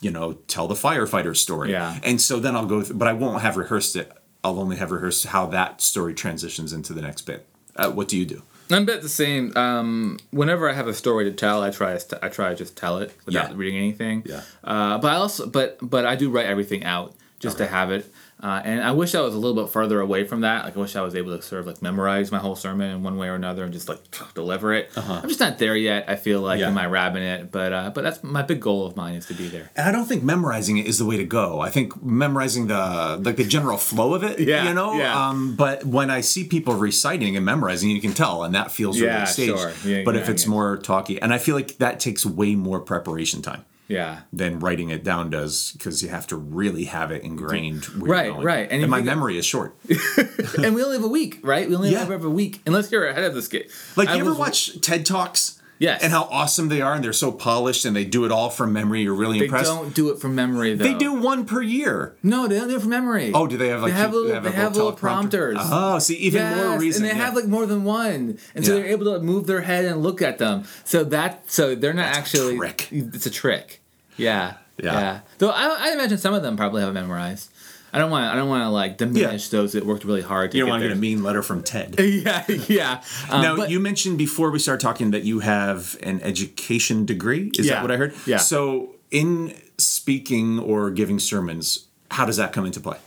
you 0.00 0.10
know, 0.10 0.34
tell 0.48 0.68
the 0.68 0.74
firefighter 0.74 1.36
story. 1.36 1.72
Yeah. 1.72 1.98
And 2.02 2.20
so 2.20 2.38
then 2.38 2.54
I'll 2.56 2.66
go, 2.66 2.82
th- 2.82 2.96
but 2.96 3.08
I 3.08 3.12
won't 3.12 3.42
have 3.42 3.56
rehearsed 3.56 3.96
it. 3.96 4.12
I'll 4.46 4.60
only 4.60 4.76
have 4.76 4.92
rehearsed 4.92 5.26
how 5.26 5.46
that 5.46 5.80
story 5.80 6.14
transitions 6.14 6.72
into 6.72 6.92
the 6.92 7.02
next 7.02 7.22
bit. 7.22 7.48
Uh, 7.74 7.90
what 7.90 8.06
do 8.06 8.16
you 8.16 8.24
do? 8.24 8.42
I'm 8.70 8.84
a 8.84 8.86
bit 8.86 9.02
the 9.02 9.08
same. 9.08 9.52
Um, 9.56 10.18
whenever 10.30 10.70
I 10.70 10.72
have 10.72 10.86
a 10.86 10.94
story 10.94 11.24
to 11.24 11.32
tell, 11.32 11.62
I 11.62 11.70
try 11.70 11.96
to 11.96 12.24
I 12.24 12.28
try 12.28 12.50
to 12.50 12.54
just 12.54 12.76
tell 12.76 12.98
it 12.98 13.12
without 13.26 13.50
Yeah. 13.50 13.56
reading 13.56 13.76
anything. 13.78 14.22
Yeah. 14.24 14.42
Uh, 14.62 14.98
but 14.98 15.08
I 15.12 15.16
also 15.16 15.46
but 15.48 15.78
but 15.82 16.06
I 16.06 16.14
do 16.14 16.30
write 16.30 16.46
everything 16.46 16.84
out 16.84 17.14
just 17.40 17.58
to 17.58 17.66
have 17.66 17.90
it. 17.90 18.06
Uh, 18.38 18.60
and 18.66 18.82
I 18.82 18.90
wish 18.92 19.14
I 19.14 19.22
was 19.22 19.34
a 19.34 19.38
little 19.38 19.62
bit 19.64 19.72
further 19.72 19.98
away 19.98 20.24
from 20.24 20.42
that. 20.42 20.64
Like 20.66 20.76
I 20.76 20.80
wish 20.80 20.94
I 20.94 21.00
was 21.00 21.14
able 21.14 21.34
to 21.34 21.42
sort 21.42 21.60
of 21.60 21.66
like 21.66 21.80
memorize 21.80 22.30
my 22.30 22.38
whole 22.38 22.54
sermon 22.54 22.90
in 22.90 23.02
one 23.02 23.16
way 23.16 23.28
or 23.28 23.34
another 23.34 23.64
and 23.64 23.72
just 23.72 23.88
like 23.88 23.98
deliver 24.34 24.74
it. 24.74 24.90
I'm 24.94 25.26
just 25.26 25.40
not 25.40 25.58
there 25.58 25.74
yet. 25.74 26.04
I 26.06 26.16
feel 26.16 26.42
like 26.42 26.56
Uh-huh. 26.56 26.60
Yeah. 26.64 26.68
in 26.68 26.74
my 26.74 26.84
rabbit 26.84 27.22
it, 27.22 27.50
but 27.50 27.72
uh, 27.72 27.90
but 27.94 28.04
that's 28.04 28.22
my 28.22 28.42
big 28.42 28.60
goal 28.60 28.84
of 28.86 28.94
mine 28.94 29.14
is 29.14 29.24
to 29.28 29.34
be 29.34 29.48
there. 29.48 29.70
And 29.74 29.88
I 29.88 29.90
don't 29.92 30.04
think 30.04 30.22
memorizing 30.22 30.76
it 30.76 30.84
is 30.86 30.98
the 30.98 31.06
way 31.06 31.16
to 31.16 31.24
go. 31.24 31.60
I 31.60 31.70
think 31.70 32.02
memorizing 32.04 32.66
the 32.66 33.18
like 33.24 33.36
the 33.36 33.44
general 33.44 33.78
flow 33.78 34.12
of 34.12 34.22
it, 34.22 34.38
Yeah, 34.38 34.68
you 34.68 34.74
know. 34.74 34.92
yeah. 34.92 35.28
Um, 35.28 35.56
but 35.56 35.86
when 35.86 36.10
I 36.10 36.20
see 36.20 36.44
people 36.44 36.74
reciting 36.74 37.36
and 37.36 37.44
memorizing, 37.46 37.88
you 37.88 38.02
can 38.02 38.12
tell, 38.12 38.44
and 38.44 38.54
that 38.54 38.70
feels 38.70 38.98
Yeah, 39.00 39.14
really 39.14 39.26
staged. 39.26 39.58
sure. 39.58 39.72
Yeah, 39.84 40.02
but 40.04 40.14
if 40.14 40.28
it's 40.28 40.46
more 40.46 40.76
talky, 40.76 41.20
and 41.22 41.32
I 41.32 41.38
feel 41.38 41.54
like 41.54 41.78
that 41.78 42.00
takes 42.00 42.26
way 42.26 42.54
more 42.54 42.80
preparation 42.80 43.40
time 43.40 43.64
Yeah. 43.88 44.20
than 44.32 44.58
writing 44.58 44.90
it 44.90 45.04
down 45.04 45.30
does, 45.30 45.72
because 45.72 46.02
you 46.02 46.08
have 46.08 46.26
to 46.28 46.36
really 46.36 46.84
have 46.86 47.10
it 47.12 47.22
ingrained. 47.22 47.88
Right, 47.94 48.34
right. 48.34 48.68
And 48.70 48.82
And, 48.82 48.90
my 48.90 49.00
memory 49.00 49.38
is 49.38 49.46
short. 49.46 49.76
and 50.58 50.74
we 50.74 50.82
only 50.82 50.96
have 50.96 51.04
a 51.04 51.08
week, 51.08 51.38
right? 51.42 51.68
We 51.68 51.76
only 51.76 51.90
Yeah. 51.92 52.04
have 52.04 52.24
a 52.24 52.30
week 52.30 52.60
unless 52.66 52.90
you're 52.90 53.06
ahead 53.06 53.24
of 53.24 53.34
the 53.34 53.42
skate. 53.42 53.70
Like 53.94 54.08
I 54.08 54.14
you 54.14 54.20
ever 54.22 54.30
was- 54.30 54.38
watch 54.38 54.80
TED 54.80 55.06
Talks? 55.06 55.60
Yes. 55.78 56.02
And 56.02 56.12
how 56.12 56.22
awesome 56.30 56.68
they 56.68 56.80
are, 56.80 56.94
and 56.94 57.04
they're 57.04 57.12
so 57.12 57.30
polished, 57.30 57.84
and 57.84 57.94
they 57.94 58.04
do 58.04 58.24
it 58.24 58.32
all 58.32 58.48
from 58.48 58.72
memory. 58.72 59.02
You're 59.02 59.14
really 59.14 59.38
They 59.38 59.44
impressed. 59.44 59.70
They 59.70 59.76
don't 59.76 59.94
do 59.94 60.10
it 60.10 60.18
from 60.18 60.34
memory 60.34 60.74
though. 60.74 60.84
They 60.84 60.94
do 60.94 61.12
one 61.12 61.44
per 61.44 61.60
year. 61.62 62.16
No, 62.22 62.46
they 62.46 62.58
don't 62.58 62.68
do 62.68 62.76
it 62.76 62.80
from 62.80 62.90
memory. 62.90 63.32
Oh, 63.34 63.46
do 63.46 63.56
they 63.56 63.68
have 63.68 63.82
like 63.82 63.92
they 63.92 63.98
have 63.98 64.12
little, 64.12 64.32
a 64.36 64.40
they 64.40 64.50
have 64.52 64.74
little 64.74 64.92
prompters. 64.92 65.58
Oh, 65.60 65.98
see, 65.98 66.16
even 66.16 66.56
more 66.56 66.78
reason. 66.78 67.02
and 67.04 67.10
they 67.10 67.16
yeah. 67.16 67.24
have 67.26 67.34
like 67.34 67.46
more 67.46 67.66
than 67.66 67.84
one, 67.84 68.38
and 68.54 68.64
so 68.64 68.74
Yeah. 68.74 68.80
they're 68.82 68.90
able 68.90 69.12
to 69.14 69.20
move 69.20 69.46
their 69.46 69.60
head 69.60 69.84
and 69.84 70.02
look 70.02 70.22
at 70.22 70.38
them. 70.38 70.64
So 70.84 71.04
that 71.04 71.50
so 71.50 71.74
they're 71.74 71.92
not 71.92 72.06
That's 72.14 72.16
a 72.16 72.20
actually 72.20 72.56
trick. 72.56 72.88
It's 72.90 73.26
a 73.26 73.30
trick. 73.30 73.82
Yeah, 74.16 74.54
Yeah. 74.82 75.20
Though 75.38 75.50
I, 75.50 75.76
I 75.78 75.92
imagine 75.92 76.16
some 76.16 76.32
of 76.32 76.42
them 76.42 76.56
probably 76.56 76.82
have 76.82 76.94
memorized. 76.94 77.50
I 77.96 77.98
don't 77.98 78.10
want 78.10 78.30
I 78.30 78.36
don't 78.36 78.48
want 78.50 78.62
to 78.64 78.68
like 78.68 78.98
diminish 78.98 79.48
those 79.48 79.72
that 79.72 79.86
worked 79.86 80.04
really 80.04 80.20
hard. 80.20 80.50
To 80.50 80.58
You 80.58 80.64
don't 80.64 80.70
want 80.70 80.82
to 80.82 80.88
get 80.88 80.96
a 80.96 81.00
mean 81.00 81.22
letter 81.22 81.42
from 81.42 81.62
Ted. 81.62 81.96
Yeah, 82.26 82.44
yeah. 82.68 83.02
Um, 83.30 83.40
now, 83.42 83.56
but- 83.56 83.70
you 83.70 83.80
mentioned 83.80 84.18
before 84.18 84.50
we 84.50 84.58
started 84.58 84.82
talking 84.82 85.12
that 85.12 85.22
you 85.24 85.40
have 85.40 85.96
an 86.02 86.20
education 86.20 87.06
degree. 87.06 87.50
Is 87.58 87.64
Yeah. 87.66 87.74
that 87.76 87.82
what 87.82 87.90
I 87.90 87.96
heard? 87.96 88.14
Yeah. 88.26 88.36
So, 88.36 88.96
in 89.10 89.54
speaking 89.78 90.58
or 90.58 90.90
giving 90.90 91.18
sermons, 91.18 91.86
how 92.10 92.26
does 92.26 92.36
that 92.36 92.52
come 92.52 92.66
into 92.66 92.80
play? 92.80 92.98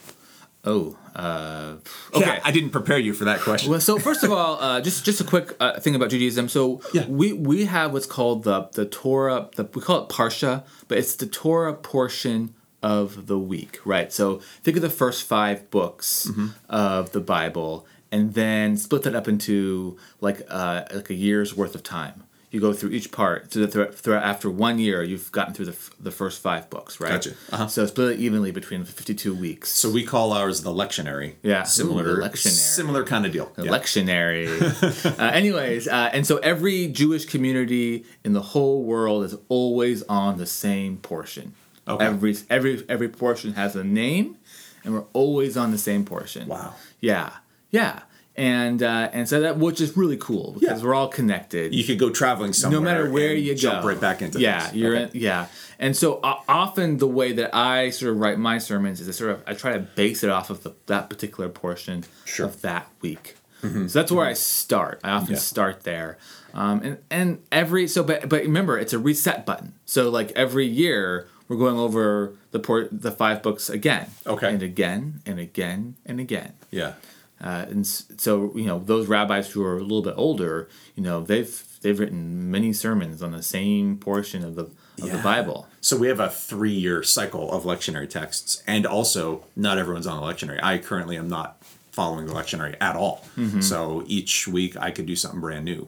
oh, 0.66 0.98
uh, 1.16 1.76
Okay, 2.14 2.30
okay. 2.32 2.42
I 2.44 2.52
didn't 2.52 2.72
prepare 2.72 2.98
you 3.00 3.14
for 3.14 3.26
that 3.26 3.40
question. 3.42 3.72
Well, 3.72 3.80
so 3.80 3.98
first 3.98 4.24
of 4.24 4.32
all, 4.32 4.60
uh, 4.60 4.82
just 4.82 5.06
just 5.06 5.22
a 5.22 5.24
quick 5.24 5.56
uh, 5.60 5.80
thing 5.80 5.96
about 5.96 6.10
Judaism. 6.10 6.50
So 6.50 6.82
Yeah. 6.94 7.06
we 7.08 7.32
we 7.34 7.66
have 7.66 7.94
what's 7.94 8.06
called 8.08 8.44
the 8.44 8.68
the 8.74 8.86
Torah. 8.86 9.50
The, 9.56 9.64
we 9.74 9.82
call 9.82 10.04
it 10.04 10.10
parsha, 10.10 10.64
but 10.88 10.98
it's 10.98 11.16
the 11.16 11.28
Torah 11.28 11.74
portion 11.76 12.54
of 12.82 13.28
the 13.28 13.38
week, 13.40 13.80
right? 13.86 14.12
So 14.14 14.38
think 14.64 14.78
of 14.78 14.82
the 14.84 14.90
first 14.90 15.24
five 15.24 15.70
books 15.70 16.28
Mm-hmm. 16.30 16.48
of 16.70 17.12
the 17.12 17.22
Bible 17.22 17.86
and 18.12 18.34
then 18.34 18.78
split 18.78 19.04
that 19.04 19.16
up 19.16 19.28
into 19.28 19.98
like 20.22 20.42
uh, 20.50 20.84
like 20.94 21.10
a 21.10 21.14
year's 21.16 21.56
worth 21.56 21.76
of 21.76 21.84
time. 21.84 22.24
You 22.52 22.60
go 22.60 22.74
through 22.74 22.90
each 22.90 23.12
part. 23.12 23.54
So 23.54 23.60
that 23.60 23.68
through, 23.72 23.92
through, 23.92 24.16
after 24.16 24.50
one 24.50 24.80
year, 24.80 25.04
you've 25.04 25.32
gotten 25.32 25.54
through 25.54 25.66
the, 25.68 25.72
f- 25.74 25.92
the 26.00 26.10
first 26.10 26.42
five 26.42 26.68
books, 26.72 27.00
right? 27.00 27.12
Gotcha. 27.12 27.34
Uh-huh. 27.52 27.68
So 27.68 27.86
split 27.86 28.14
it 28.14 28.20
evenly 28.20 28.50
between 28.50 28.84
52 28.86 29.36
weeks. 29.36 29.70
So 29.70 29.88
we 29.92 30.04
call 30.04 30.34
ours 30.34 30.64
the 30.64 30.72
lectionary. 30.72 31.36
Yeah. 31.44 31.62
Similar, 31.62 32.18
Ooh, 32.18 32.24
lectionary. 32.24 32.48
similar 32.50 33.04
kind 33.04 33.28
of 33.28 33.34
deal. 33.34 33.52
Yeah. 33.56 33.66
Lectionary. 33.70 35.20
uh, 35.20 35.24
anyways, 35.26 35.88
uh, 35.88 36.10
and 36.12 36.26
so 36.26 36.38
every 36.38 36.88
Jewish 36.88 37.26
community 37.26 38.04
in 38.26 38.34
the 38.34 38.42
whole 38.42 38.82
world 38.84 39.26
is 39.26 39.36
always 39.48 40.02
on 40.10 40.40
the 40.40 40.48
same 40.48 40.98
portion. 40.98 41.54
Okay. 41.90 42.06
Every 42.06 42.36
every 42.50 42.86
every 42.88 43.10
portion 43.10 43.54
has 43.54 43.76
a 43.76 43.84
name, 43.84 44.38
and 44.84 44.94
we're 44.94 45.06
always 45.14 45.58
on 45.58 45.72
the 45.72 45.78
same 45.78 46.06
portion. 46.06 46.48
Wow. 46.48 46.76
Yeah. 47.00 47.32
Yeah. 47.72 48.02
And 48.36 48.82
uh, 48.82 49.10
and 49.12 49.28
so 49.28 49.42
that 49.42 49.58
which 49.58 49.82
is 49.82 49.98
really 49.98 50.16
cool 50.16 50.54
because 50.58 50.80
Yeah. 50.82 50.86
we're 50.88 50.94
all 50.96 51.10
connected. 51.10 51.76
You 51.76 51.84
could 51.84 52.00
go 52.00 52.10
traveling 52.10 52.54
somewhere. 52.54 52.80
no 52.80 52.84
matter 52.86 53.10
where 53.12 53.34
and 53.34 53.42
you 53.44 53.54
jump 53.54 53.82
go, 53.82 53.88
right 53.90 54.00
back 54.00 54.22
into. 54.22 54.40
yeah, 54.40 54.62
things. 54.62 54.76
you're 54.78 54.96
Okay. 54.96 55.04
in, 55.18 55.22
yeah. 55.22 55.48
And 55.78 55.96
so 55.96 56.20
uh, 56.24 56.36
often 56.48 56.98
the 57.00 57.08
way 57.08 57.34
that 57.34 57.54
I 57.54 57.90
sort 57.90 58.12
of 58.14 58.20
write 58.20 58.40
my 58.40 58.58
sermons 58.60 59.02
is 59.02 59.10
I 59.10 59.12
sort 59.12 59.32
of 59.32 59.44
I 59.46 59.56
try 59.56 59.74
to 59.74 59.80
base 59.80 60.24
it 60.24 60.30
off 60.30 60.50
of 60.50 60.64
the, 60.64 60.74
that 60.86 61.10
particular 61.10 61.50
portion 61.50 62.06
Sure. 62.26 62.46
of 62.46 62.62
that 62.62 62.88
week. 63.02 63.36
So 63.62 63.68
that's 64.00 64.10
where 64.10 64.26
I 64.26 64.36
start. 64.36 65.02
I 65.04 65.10
often 65.10 65.34
Yeah. 65.34 65.40
start 65.40 65.84
there, 65.84 66.18
um, 66.54 66.80
and 66.82 66.98
and 67.12 67.40
every 67.52 67.90
so 67.90 68.04
but 68.04 68.30
but 68.30 68.44
remember 68.44 68.78
it's 68.80 68.94
a 68.94 69.00
reset 69.00 69.46
button. 69.46 69.74
So 69.84 70.10
like 70.10 70.32
every 70.32 70.66
year 70.66 71.28
we're 71.50 71.58
going 71.58 71.78
over 71.78 72.36
the 72.52 72.60
port 72.60 72.88
the 72.92 73.12
five 73.12 73.44
books 73.44 73.70
again, 73.70 74.12
Okay. 74.26 74.54
and 74.54 74.64
again 74.64 75.22
and 75.26 75.40
again 75.40 75.96
and 76.06 76.20
again. 76.22 76.54
Yeah. 76.72 76.94
Uh, 77.42 77.66
and 77.70 77.86
so 77.88 78.54
you 78.56 78.66
know 78.66 78.80
those 78.80 79.08
rabbis 79.08 79.50
who 79.52 79.64
are 79.64 79.78
a 79.78 79.82
little 79.82 80.02
bit 80.02 80.14
older, 80.16 80.70
you 80.96 81.04
know 81.04 81.22
they've 81.22 81.64
they've 81.82 82.00
written 82.00 82.50
many 82.52 82.72
sermons 82.74 83.22
on 83.24 83.32
the 83.32 83.44
same 83.44 83.98
portion 83.98 84.44
of 84.46 84.56
the 84.56 84.70
of 85.02 85.12
the 85.12 85.18
Bible. 85.20 85.68
So 85.80 85.96
we 85.96 86.10
have 86.10 86.20
a 86.20 86.30
three-year 86.30 87.04
cycle 87.04 87.50
of 87.54 87.64
lectionary 87.64 88.10
texts, 88.10 88.62
and 88.68 88.86
also 88.86 89.46
not 89.56 89.78
everyone's 89.78 90.06
on 90.08 90.20
the 90.20 90.28
lectionary. 90.28 90.60
I 90.62 90.78
currently 90.78 91.16
am 91.18 91.30
not 91.30 91.56
following 91.94 92.26
the 92.26 92.34
lectionary 92.34 92.76
at 92.82 92.98
all. 92.98 93.26
Mm-hmm. 93.38 93.62
So 93.62 94.04
each 94.08 94.46
week 94.48 94.76
I 94.76 94.92
could 94.92 95.06
do 95.06 95.16
something 95.16 95.40
brand 95.40 95.64
new, 95.64 95.88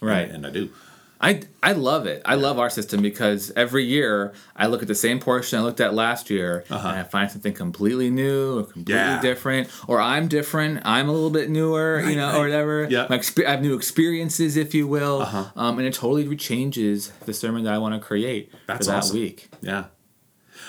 Right. 0.00 0.28
And, 0.28 0.44
and 0.44 0.46
I 0.46 0.50
do. 0.50 0.70
I, 1.18 1.42
I 1.62 1.72
love 1.72 2.06
it. 2.06 2.20
I 2.26 2.34
love 2.34 2.58
our 2.58 2.68
system 2.68 3.00
because 3.00 3.50
every 3.56 3.84
year 3.84 4.34
I 4.54 4.66
look 4.66 4.82
at 4.82 4.88
the 4.88 4.94
same 4.94 5.18
portion 5.18 5.58
I 5.58 5.62
looked 5.62 5.80
at 5.80 5.94
last 5.94 6.28
year 6.28 6.64
Uh-huh. 6.68 6.88
and 6.88 6.98
I 6.98 7.04
find 7.04 7.30
something 7.30 7.54
completely 7.54 8.10
new 8.10 8.58
or 8.58 8.62
completely 8.64 8.94
Yeah. 8.94 9.20
different, 9.22 9.68
or 9.88 9.98
I'm 10.00 10.28
different. 10.28 10.82
I'm 10.84 11.08
a 11.08 11.12
little 11.12 11.30
bit 11.30 11.48
newer, 11.48 12.02
you 12.06 12.16
know, 12.16 12.28
right. 12.28 12.36
or 12.36 12.40
whatever. 12.42 12.86
Yeah. 12.90 13.06
My 13.08 13.16
expe- 13.18 13.46
I 13.46 13.52
have 13.52 13.62
new 13.62 13.74
experiences, 13.74 14.56
if 14.58 14.74
you 14.74 14.86
will, 14.86 15.22
Uh-huh. 15.22 15.44
um, 15.56 15.78
and 15.78 15.88
it 15.88 15.94
totally 15.94 16.36
changes 16.36 17.12
the 17.24 17.32
sermon 17.32 17.64
that 17.64 17.72
I 17.72 17.78
want 17.78 17.94
to 17.94 18.00
create 18.06 18.52
That's 18.66 18.86
for 18.86 18.92
that 18.92 18.98
awesome. 18.98 19.16
week. 19.18 19.48
Yeah. 19.62 19.84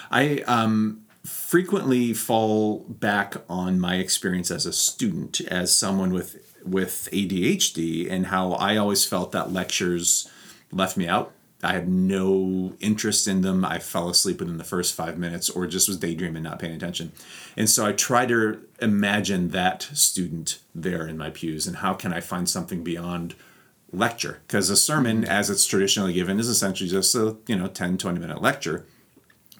I 0.09 0.43
um, 0.47 1.01
frequently 1.25 2.13
fall 2.13 2.85
back 2.87 3.35
on 3.49 3.79
my 3.81 3.95
experience 3.95 4.49
as 4.49 4.65
a 4.65 4.71
student, 4.73 5.41
as 5.41 5.75
someone 5.75 6.11
with 6.13 6.37
with 6.65 7.07
ADHD, 7.13 8.09
and 8.11 8.27
how 8.27 8.51
I 8.53 8.75
always 8.75 9.05
felt 9.05 9.31
that 9.31 9.53
lectures 9.53 10.27
left 10.71 10.97
me 10.97 11.07
out. 11.07 11.33
I 11.63 11.73
had 11.73 11.89
no 11.89 12.73
interest 12.79 13.27
in 13.27 13.41
them. 13.41 13.65
I 13.65 13.79
fell 13.79 14.09
asleep 14.09 14.39
within 14.39 14.57
the 14.57 14.63
first 14.63 14.93
five 14.93 15.17
minutes, 15.17 15.49
or 15.49 15.65
just 15.65 15.87
was 15.87 15.97
daydreaming, 15.97 16.43
not 16.43 16.59
paying 16.59 16.75
attention. 16.75 17.11
And 17.55 17.67
so 17.67 17.85
I 17.85 17.93
try 17.93 18.27
to 18.27 18.61
imagine 18.79 19.49
that 19.49 19.83
student 19.93 20.59
there 20.75 21.07
in 21.07 21.17
my 21.17 21.31
pews, 21.31 21.65
and 21.65 21.77
how 21.77 21.93
can 21.93 22.13
I 22.13 22.19
find 22.19 22.47
something 22.47 22.83
beyond 22.83 23.33
lecture? 23.91 24.41
Because 24.45 24.69
a 24.69 24.77
sermon, 24.77 25.21
mm-hmm. 25.21 25.31
as 25.31 25.49
it's 25.49 25.65
traditionally 25.65 26.13
given, 26.13 26.39
is 26.39 26.47
essentially 26.47 26.89
just 26.89 27.15
a 27.15 27.37
you 27.47 27.55
know 27.55 27.67
10, 27.67 27.97
20 27.97 28.19
minute 28.19 28.41
lecture 28.41 28.85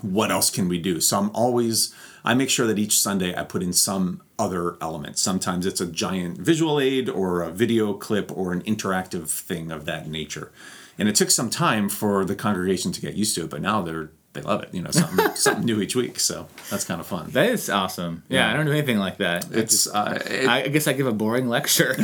what 0.02 0.32
else 0.32 0.50
can 0.50 0.68
we 0.68 0.80
do? 0.80 1.02
So 1.02 1.18
I'm 1.18 1.32
always 1.34 1.94
I 2.24 2.34
make 2.34 2.50
sure 2.50 2.68
that 2.68 2.80
each 2.80 2.98
Sunday 2.98 3.36
I 3.36 3.44
put 3.44 3.64
in 3.64 3.74
some 3.74 4.22
other 4.38 4.76
element. 4.82 5.18
Sometimes 5.18 5.66
it's 5.66 5.80
a 5.80 5.86
giant 5.86 6.38
visual 6.38 6.80
aid 6.80 7.10
or 7.10 7.42
a 7.42 7.52
video 7.52 7.94
clip 7.94 8.36
or 8.36 8.52
an 8.52 8.62
interactive 8.64 9.30
thing 9.30 9.72
of 9.72 9.86
that 9.86 10.08
nature. 10.08 10.52
And 11.00 11.08
it 11.08 11.16
took 11.16 11.30
some 11.32 11.50
time 11.50 11.90
for 11.90 12.26
the 12.26 12.36
congregation 12.36 12.92
to 12.92 13.02
get 13.02 13.14
used 13.16 13.36
to 13.36 13.44
it, 13.44 13.50
but 13.50 13.62
now 13.62 13.82
they're 13.82 14.10
they 14.34 14.42
love 14.44 14.62
it. 14.62 14.70
You 14.74 14.82
know, 14.84 14.92
something 14.92 15.36
something 15.36 15.66
new 15.66 15.82
each 15.82 15.96
week. 15.96 16.20
So 16.20 16.48
that's 16.70 16.84
kind 16.86 17.00
of 17.02 17.08
fun. 17.08 17.30
That 17.32 17.50
is 17.50 17.70
awesome. 17.70 18.24
Yeah, 18.30 18.46
Yeah. 18.48 18.54
I 18.54 18.58
don't 18.58 18.66
do 18.68 18.72
anything 18.72 18.98
like 19.00 19.18
that. 19.18 19.46
I 19.46 19.58
It's 19.60 19.84
just- 19.86 19.96
uh, 19.96 20.18
it- 20.26 20.48
I 20.48 20.64
I 20.64 20.68
guess 20.68 20.88
I 20.88 20.94
give 20.94 21.08
a 21.08 21.12
boring 21.12 21.48
lecture. 21.50 21.96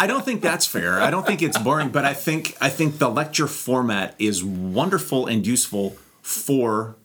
I 0.00 0.06
don't 0.06 0.24
think 0.24 0.40
that's 0.42 0.66
fair. 0.66 1.00
I 1.00 1.10
don't 1.10 1.26
think 1.26 1.42
it's 1.42 1.58
boring, 1.58 1.88
but 1.90 2.04
I 2.04 2.14
think 2.14 2.56
I 2.60 2.68
think 2.70 2.98
the 2.98 3.10
lecture 3.10 3.46
format 3.48 4.14
is 4.18 4.42
wonderful 4.44 5.26
and 5.26 5.46
useful 5.46 5.96
for 6.22 6.96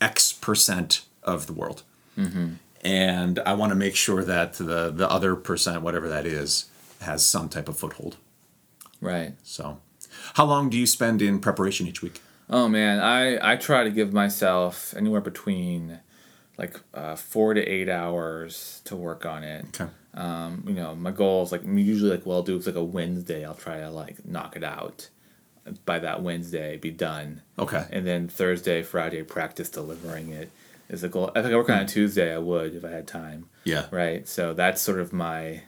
X 0.00 0.32
percent 0.32 1.02
of 1.22 1.46
the 1.46 1.52
world, 1.54 1.82
and 2.84 3.38
I 3.40 3.54
want 3.54 3.70
to 3.70 3.76
make 3.76 3.96
sure 3.96 4.22
that 4.24 4.54
the 4.54 4.90
the 4.94 5.08
other 5.10 5.34
percent, 5.34 5.82
whatever 5.82 6.08
that 6.08 6.26
is, 6.26 6.66
has 7.00 7.24
some 7.24 7.48
type 7.48 7.68
of 7.68 7.78
foothold. 7.78 8.16
right. 9.00 9.32
So, 9.42 9.78
how 10.34 10.44
long 10.44 10.68
do 10.70 10.76
you 10.78 10.86
spend 10.86 11.20
in 11.22 11.40
preparation 11.40 11.86
each 11.86 12.02
week? 12.02 12.20
Oh 12.50 12.68
man, 12.68 13.00
I 13.00 13.52
I 13.52 13.56
try 13.56 13.84
to 13.84 13.90
give 13.90 14.12
myself 14.12 14.94
anywhere 14.96 15.20
between 15.22 16.00
like 16.58 16.78
uh, 16.92 17.16
four 17.16 17.54
to 17.54 17.60
eight 17.62 17.88
hours 17.88 18.80
to 18.84 18.94
work 18.94 19.26
on 19.26 19.42
it. 19.42 19.80
Okay. 19.80 19.90
Um, 20.14 20.62
you 20.66 20.74
know, 20.74 20.94
my 20.94 21.10
goal 21.10 21.42
is 21.42 21.50
like 21.50 21.62
usually 21.64 22.10
like 22.10 22.26
well, 22.26 22.38
I'll 22.38 22.42
do 22.44 22.56
it's 22.56 22.66
like 22.66 22.76
a 22.76 22.84
Wednesday. 22.84 23.44
I'll 23.44 23.54
try 23.54 23.80
to 23.80 23.90
like 23.90 24.24
knock 24.24 24.54
it 24.56 24.62
out 24.62 25.08
by 25.86 25.98
that 25.98 26.22
Wednesday, 26.22 26.76
be 26.76 26.90
done, 26.90 27.40
Okay. 27.58 27.86
and 27.90 28.06
then 28.06 28.28
Thursday, 28.28 28.82
Friday, 28.82 29.22
practice 29.22 29.70
delivering 29.70 30.28
it 30.30 30.50
is 30.90 31.00
the 31.00 31.08
goal. 31.08 31.28
If 31.34 31.38
I 31.38 31.48
could 31.48 31.56
work 31.56 31.70
on 31.70 31.80
it 31.80 31.88
Tuesday, 31.88 32.34
I 32.34 32.38
would 32.38 32.74
if 32.74 32.84
I 32.84 32.90
had 32.90 33.06
time. 33.06 33.48
Yeah. 33.64 33.86
Right. 33.90 34.28
So 34.28 34.52
that's 34.52 34.82
sort 34.82 35.00
of 35.00 35.12
my 35.14 35.62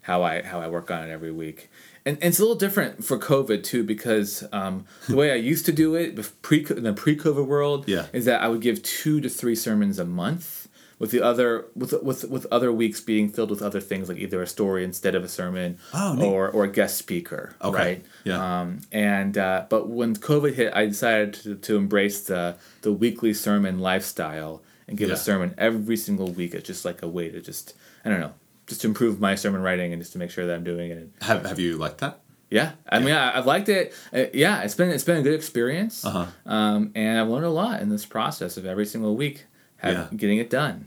how 0.00 0.22
I 0.22 0.42
how 0.42 0.60
I 0.60 0.68
work 0.68 0.90
on 0.90 1.06
it 1.06 1.12
every 1.12 1.30
week. 1.30 1.70
And, 2.06 2.16
and 2.18 2.24
it's 2.26 2.38
a 2.38 2.42
little 2.42 2.56
different 2.56 3.02
for 3.04 3.18
COVID 3.18 3.62
too 3.64 3.82
because 3.82 4.44
um, 4.52 4.84
the 5.08 5.16
way 5.16 5.32
I 5.32 5.36
used 5.36 5.64
to 5.66 5.72
do 5.72 5.94
it 5.94 6.14
pre 6.42 6.64
in 6.68 6.82
the 6.82 6.92
pre 6.92 7.16
COVID 7.16 7.46
world 7.46 7.88
Yeah. 7.88 8.06
is 8.12 8.26
that 8.26 8.42
I 8.42 8.48
would 8.48 8.60
give 8.60 8.82
two 8.82 9.20
to 9.22 9.28
three 9.28 9.54
sermons 9.56 9.98
a 9.98 10.04
month 10.04 10.68
with 10.98 11.10
the 11.10 11.22
other 11.22 11.66
with 11.74 11.92
with 12.02 12.24
with 12.28 12.46
other 12.52 12.70
weeks 12.72 13.00
being 13.00 13.28
filled 13.30 13.50
with 13.50 13.62
other 13.62 13.80
things 13.80 14.08
like 14.08 14.18
either 14.18 14.42
a 14.42 14.46
story 14.46 14.84
instead 14.84 15.14
of 15.14 15.24
a 15.24 15.28
sermon 15.28 15.78
Oh, 15.94 16.22
or 16.22 16.48
or 16.50 16.64
a 16.64 16.68
guest 16.70 16.98
speaker 16.98 17.54
Okay. 17.62 17.76
right 17.78 18.04
Yeah. 18.24 18.60
um, 18.60 18.80
and 18.92 19.36
uh, 19.38 19.64
but 19.68 19.88
when 19.88 20.14
COVID 20.14 20.54
hit 20.54 20.72
I 20.74 20.86
decided 20.86 21.34
to, 21.42 21.54
to 21.56 21.76
embrace 21.76 22.20
the 22.22 22.56
the 22.82 22.92
weekly 22.92 23.32
sermon 23.34 23.78
lifestyle 23.80 24.62
and 24.86 24.96
give 24.98 25.08
Yeah. 25.08 25.14
a 25.14 25.18
sermon 25.18 25.54
every 25.56 25.96
single 25.96 26.30
week 26.30 26.54
it's 26.54 26.66
just 26.66 26.84
like 26.84 27.02
a 27.02 27.08
way 27.08 27.30
to 27.30 27.40
just 27.40 27.74
I 28.04 28.10
don't 28.10 28.20
know 28.20 28.34
just 28.66 28.80
to 28.82 28.86
improve 28.88 29.20
my 29.20 29.34
sermon 29.34 29.62
writing 29.62 29.92
and 29.92 30.00
just 30.00 30.12
to 30.12 30.18
make 30.18 30.30
sure 30.30 30.46
that 30.46 30.54
I'm 30.54 30.64
doing 30.64 30.90
it 30.90 31.10
Have 31.22 31.44
Have 31.46 31.58
you 31.58 31.76
liked 31.76 31.98
that? 31.98 32.20
yeah, 32.50 32.72
I 32.88 32.98
mean, 33.00 33.14
I, 33.14 33.36
I've 33.38 33.46
liked 33.46 33.68
it. 33.68 33.92
Uh, 34.12 34.26
yeah, 34.32 34.62
it's 34.62 34.74
been 34.74 34.90
it's 34.90 35.04
been 35.04 35.16
a 35.18 35.22
good 35.22 35.34
experience, 35.34 36.04
Uh-huh. 36.04 36.26
um, 36.46 36.92
and 36.94 37.18
I've 37.18 37.28
learned 37.28 37.46
a 37.46 37.50
lot 37.50 37.80
in 37.80 37.88
this 37.88 38.06
process 38.06 38.56
of 38.56 38.64
every 38.66 38.86
single 38.86 39.16
week 39.16 39.46
have, 39.78 39.92
Yeah. 39.94 40.16
getting 40.16 40.38
it 40.38 40.50
done. 40.50 40.86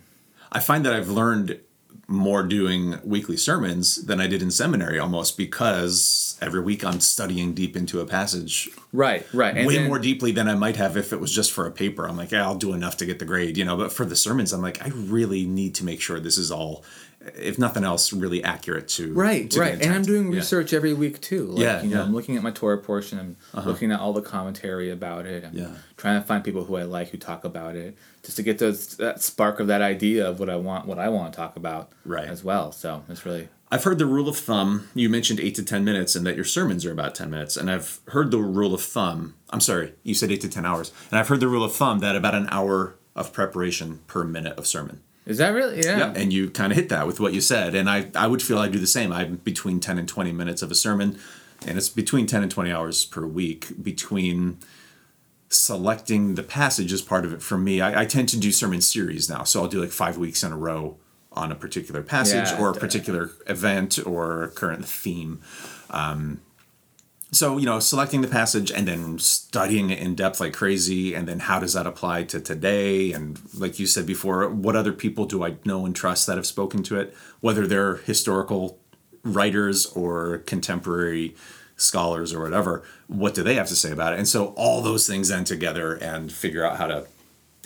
I 0.52 0.60
find 0.62 0.86
that 0.86 0.94
I've 0.94 1.10
learned 1.10 1.60
more 2.10 2.42
doing 2.42 2.98
weekly 3.04 3.36
sermons 3.36 4.06
than 4.06 4.22
I 4.22 4.28
did 4.28 4.42
in 4.42 4.50
seminary 4.50 4.98
almost 4.98 5.38
because 5.38 6.38
every 6.42 6.62
week 6.62 6.86
I'm 6.86 7.02
studying 7.02 7.54
deep 7.54 7.76
into 7.76 8.00
a 8.00 8.06
passage 8.06 8.70
Right, 8.94 9.26
right. 9.34 9.58
And 9.58 9.68
way 9.68 9.76
then- 9.76 9.88
more 9.88 10.00
deeply 10.00 10.32
than 10.32 10.48
I 10.48 10.56
might 10.56 10.78
have 10.78 10.96
if 10.96 11.12
it 11.12 11.20
was 11.20 11.34
just 11.34 11.52
for 11.52 11.66
a 11.68 11.72
paper. 11.72 12.08
I'm 12.08 12.16
like, 12.16 12.32
yeah, 12.32 12.44
I'll 12.46 12.56
do 12.56 12.72
enough 12.72 12.96
to 12.98 13.06
get 13.06 13.20
the 13.20 13.26
grade, 13.26 13.58
you 13.58 13.66
know. 13.66 13.76
But 13.76 13.92
for 13.92 14.06
the 14.06 14.16
sermons, 14.16 14.54
I'm 14.54 14.62
like, 14.62 14.82
I 14.82 14.88
really 14.90 15.46
need 15.46 15.76
to 15.76 15.84
make 15.84 16.00
sure 16.00 16.18
this 16.22 16.38
is 16.38 16.50
all, 16.50 16.86
if 17.36 17.58
nothing 17.60 17.84
else, 17.84 18.14
really 18.14 18.44
accurate 18.44 18.88
to 18.90 19.14
Right, 19.14 19.50
to 19.52 19.60
right. 19.60 19.82
And 19.82 19.94
I'm 19.94 20.04
doing 20.04 20.32
Yeah. 20.32 20.40
research 20.40 20.74
every 20.74 20.94
week 20.94 21.20
too. 21.22 21.48
Like, 21.48 21.60
Yeah, 21.60 21.82
you 21.82 21.90
know, 21.90 21.96
yeah. 21.96 22.00
Uh-huh. 22.02 22.08
I'm 22.08 22.14
looking 22.16 22.38
at 22.38 22.44
my 22.44 22.52
Torah 22.52 22.78
portion. 22.78 23.36
I'm 23.54 23.66
looking 23.66 23.92
at 23.92 24.00
all 24.00 24.14
the 24.14 24.22
commentary 24.22 24.90
about 24.90 25.26
it. 25.26 25.44
I'm 25.46 25.56
Yeah. 25.58 25.68
trying 25.98 26.22
to 26.22 26.28
find 26.28 26.44
people 26.44 26.66
who 26.66 26.76
I 26.78 26.84
like 26.84 27.10
who 27.10 27.18
talk 27.18 27.44
about 27.44 27.76
it, 27.76 27.98
just 28.24 28.38
to 28.38 28.44
get 28.44 28.60
those 28.60 28.96
that 28.98 29.22
spark 29.22 29.60
of 29.60 29.68
that 29.68 29.82
idea 29.82 30.28
of 30.28 30.40
what 30.40 30.50
I 30.50 30.56
want, 30.56 30.88
what 30.88 31.00
I 31.00 31.10
want 31.10 31.34
to 31.34 31.38
talk 31.38 31.56
about, 31.58 31.92
Right. 32.06 32.28
as 32.28 32.44
well. 32.44 32.72
So 32.72 33.04
it's 33.10 33.26
really 33.26 33.50
I've 33.70 33.84
heard 33.84 33.98
the 34.00 34.06
rule 34.06 34.30
of 34.30 34.38
thumb. 34.38 34.88
You 34.96 35.10
mentioned 35.10 35.42
eight 35.42 35.54
to 35.56 35.64
ten 35.64 35.84
minutes, 35.84 36.16
and 36.16 36.26
that 36.26 36.38
your 36.38 36.46
sermons 36.46 36.86
are 36.86 36.92
about 36.94 37.16
ten 37.16 37.30
minutes. 37.30 37.58
And 37.58 37.70
I've 37.70 38.00
heard 38.08 38.32
the 38.32 38.38
rule 38.38 38.74
of 38.74 38.82
thumb. 38.82 39.34
I'm 39.50 39.60
sorry, 39.60 39.94
you 40.04 40.14
said 40.14 40.32
eight 40.32 40.40
to 40.42 40.48
ten 40.48 40.66
hours, 40.66 40.94
and 41.12 41.20
I've 41.20 41.28
heard 41.28 41.42
the 41.42 41.50
rule 41.50 41.66
of 41.66 41.74
thumb 41.74 42.00
that 42.00 42.16
about 42.16 42.34
an 42.34 42.48
hour 42.50 42.96
of 43.14 43.34
preparation 43.34 44.00
per 44.08 44.24
minute 44.24 44.58
of 44.58 44.66
sermon. 44.68 45.02
Is 45.28 45.38
that 45.38 45.50
really 45.50 45.78
yeah. 45.84 45.98
Yeah, 45.98 46.14
and 46.16 46.32
you 46.32 46.50
kind 46.50 46.72
of 46.72 46.78
hit 46.78 46.90
that 46.90 47.06
with 47.06 47.20
what 47.20 47.34
you 47.34 47.42
said, 47.42 47.76
and 47.76 47.90
I 47.90 48.10
I 48.16 48.28
would 48.28 48.42
feel 48.42 48.58
I 48.58 48.70
do 48.70 48.80
the 48.80 48.88
same. 48.88 49.12
I'm 49.12 49.36
between 49.38 49.80
ten 49.80 49.98
and 50.00 50.08
twenty 50.08 50.32
minutes 50.32 50.62
of 50.62 50.72
a 50.72 50.76
sermon, 50.76 51.20
and 51.68 51.78
it's 51.78 51.90
between 51.90 52.26
ten 52.26 52.42
and 52.42 52.52
twenty 52.52 52.72
hours 52.72 53.06
per 53.06 53.26
week 53.26 53.84
between 53.84 54.58
selecting 55.50 56.36
the 56.36 56.44
passage 56.44 56.92
as 56.92 57.02
part 57.02 57.26
of 57.26 57.34
it 57.34 57.42
for 57.42 57.58
me. 57.58 57.82
I, 57.82 58.02
I 58.02 58.06
tend 58.06 58.30
to 58.30 58.40
do 58.40 58.52
sermon 58.52 58.82
series 58.82 59.30
now, 59.30 59.44
so 59.44 59.62
I'll 59.62 59.68
do 59.68 59.82
like 59.82 59.92
five 59.92 60.18
weeks 60.18 60.44
in 60.44 60.52
a 60.52 60.58
row 60.58 60.98
on 61.34 61.52
a 61.52 61.56
particular 61.56 62.02
passage 62.02 62.50
Yeah, 62.50 62.60
or 62.60 62.72
a 62.72 62.74
particular 62.74 63.32
event 63.46 64.00
or 64.06 64.52
current 64.56 64.86
theme. 64.86 65.42
Um, 65.90 66.42
so 67.32 67.58
you 67.58 67.66
know, 67.66 67.80
selecting 67.80 68.22
the 68.22 68.28
passage 68.28 68.72
and 68.72 68.88
then 68.88 69.20
studying 69.20 69.90
it 69.90 70.00
in 70.00 70.16
depth 70.16 70.40
like 70.40 70.54
crazy, 70.54 71.14
and 71.14 71.28
then 71.28 71.40
how 71.40 71.60
does 71.60 71.74
that 71.74 71.86
apply 71.86 72.24
to 72.26 72.40
today? 72.40 73.12
And 73.12 73.40
like 73.54 73.80
you 73.80 73.86
said 73.86 74.06
before, 74.06 74.48
what 74.50 74.76
other 74.76 74.94
people 74.94 75.26
do 75.26 75.44
I 75.44 75.58
know 75.66 75.86
and 75.86 75.96
trust 75.96 76.28
that 76.28 76.38
have 76.38 76.48
spoken 76.48 76.84
to 76.84 77.00
it, 77.00 77.16
whether 77.42 77.68
they're 77.68 77.98
historical 77.98 78.80
writers 79.24 79.86
or 79.88 80.40
contemporary 80.40 81.36
scholars 81.76 82.34
or 82.34 82.42
whatever 82.42 82.84
what 83.06 83.36
do 83.36 83.44
they 83.44 83.54
have 83.54 83.68
to 83.68 83.76
say 83.76 83.92
about 83.92 84.14
it 84.14 84.18
and 84.18 84.28
so 84.28 84.48
all 84.56 84.82
those 84.82 85.06
things 85.06 85.30
then 85.30 85.44
together 85.44 85.94
and 85.94 86.32
figure 86.32 86.66
out 86.66 86.78
how 86.78 86.88
to 86.88 87.06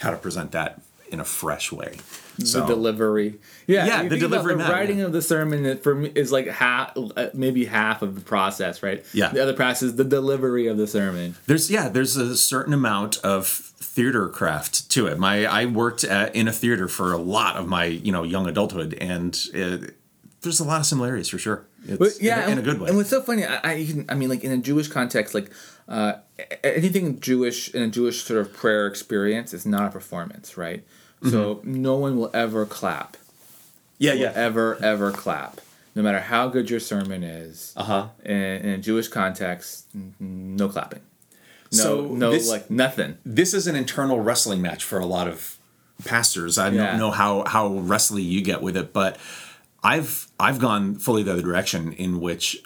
how 0.02 0.12
to 0.12 0.18
present 0.18 0.52
that 0.52 0.82
in 1.12 1.20
a 1.20 1.26
fresh 1.26 1.72
way 1.72 1.98
so 2.44 2.62
the 2.62 2.68
delivery. 2.68 3.40
Yeah, 3.68 3.86
Yeah, 3.86 4.08
the 4.10 4.18
delivery 4.18 4.54
The 4.54 4.60
matter, 4.60 4.74
writing 4.74 5.00
yeah. 5.00 5.06
of 5.06 5.12
the 5.12 5.22
sermon 5.22 5.78
for 5.78 5.94
me 5.94 6.12
is 6.16 6.32
like 6.32 6.48
half, 6.48 6.94
uh, 6.98 7.28
maybe 7.34 7.66
half 7.66 8.02
of 8.02 8.16
the 8.16 8.22
process, 8.22 8.82
right? 8.82 9.06
Yeah. 9.14 9.30
The 9.30 9.44
other 9.44 9.54
process 9.54 9.84
is 9.84 9.96
the 9.98 10.04
delivery 10.06 10.66
of 10.68 10.78
the 10.78 10.88
sermon. 10.88 11.36
there's 11.46 11.70
yeah 11.70 11.90
there's 11.90 12.16
a 12.18 12.36
certain 12.36 12.74
amount 12.74 13.18
of 13.24 13.46
theater 13.48 14.28
craft 14.30 14.90
to 14.92 15.06
it 15.08 15.20
my 15.20 15.46
i 15.46 15.66
worked 15.66 16.04
at, 16.06 16.34
in 16.36 16.48
a 16.48 16.52
theater 16.54 16.88
for 16.88 17.12
a 17.12 17.18
lot 17.18 17.58
of 17.58 17.68
my 17.68 17.84
you 17.86 18.12
know 18.12 18.24
young 18.24 18.48
adulthood 18.48 18.94
and 19.02 19.48
it, 19.54 19.96
there's 20.42 20.60
a 20.62 20.64
lot 20.64 20.80
of 20.80 20.86
similarities 20.86 21.28
for 21.28 21.38
sure 21.38 21.66
it's, 21.86 21.98
But 21.98 22.22
yeah, 22.22 22.44
in, 22.46 22.50
a- 22.50 22.52
in 22.54 22.58
a 22.60 22.62
good 22.62 22.80
way 22.80 22.88
And 22.90 22.98
what's 22.98 23.10
so 23.10 23.22
funny, 23.22 23.44
I, 23.46 23.60
I, 23.64 24.06
I 24.10 24.14
mean, 24.16 24.30
like 24.30 24.44
in 24.44 24.52
a 24.52 24.58
Jewish 24.58 24.88
context, 24.88 25.34
like 25.34 25.52
uh, 25.88 26.14
anything 26.64 27.20
Jewish 27.20 27.74
in 27.74 27.82
a 27.82 27.88
Jewish 27.88 28.24
sort 28.24 28.40
of 28.40 28.54
prayer 28.54 28.86
experience 28.88 29.52
is 29.54 29.66
not 29.66 29.88
a 29.88 29.92
performance, 29.92 30.56
right? 30.58 30.86
So 31.24 31.56
Mm-hmm. 31.56 31.82
no 31.82 31.96
one 31.98 32.18
will 32.18 32.32
ever 32.34 32.66
clap, 32.66 33.18
yeah 34.00 34.14
will 34.16 34.32
ever 34.36 34.78
ever 34.84 35.12
clap, 35.12 35.62
no 35.96 36.02
matter 36.02 36.20
how 36.20 36.48
good 36.48 36.70
your 36.70 36.80
sermon 36.80 37.24
is. 37.24 37.74
uh-huh 37.78 38.08
In, 38.26 38.36
in 38.36 38.70
a 38.70 38.78
Jewish 38.78 39.08
context, 39.08 39.86
n- 39.94 40.14
no 40.20 40.68
clapping. 40.70 41.02
No, 41.74 41.78
So 41.78 42.02
no, 42.08 42.32
this- 42.32 42.50
like 42.50 42.70
nothing. 42.72 43.18
this 43.26 43.54
is 43.54 43.68
an 43.68 43.76
internal 43.76 44.20
wrestling 44.20 44.62
match 44.62 44.84
for 44.84 45.00
a 45.00 45.06
lot 45.06 45.28
of 45.28 45.58
pastors. 46.06 46.58
I 46.58 46.70
Yeah. 46.70 46.88
don't 46.92 46.98
know 47.00 47.12
how 47.12 47.44
how 47.46 47.68
wrestly 47.68 48.24
you 48.24 48.42
get 48.42 48.62
with 48.62 48.76
it, 48.76 48.92
but 48.92 49.18
I've 49.84 50.28
I've 50.40 50.60
gone 50.60 50.96
fully 50.96 51.22
the 51.24 51.34
other 51.34 51.42
direction 51.44 51.94
in 51.94 52.20
which 52.20 52.64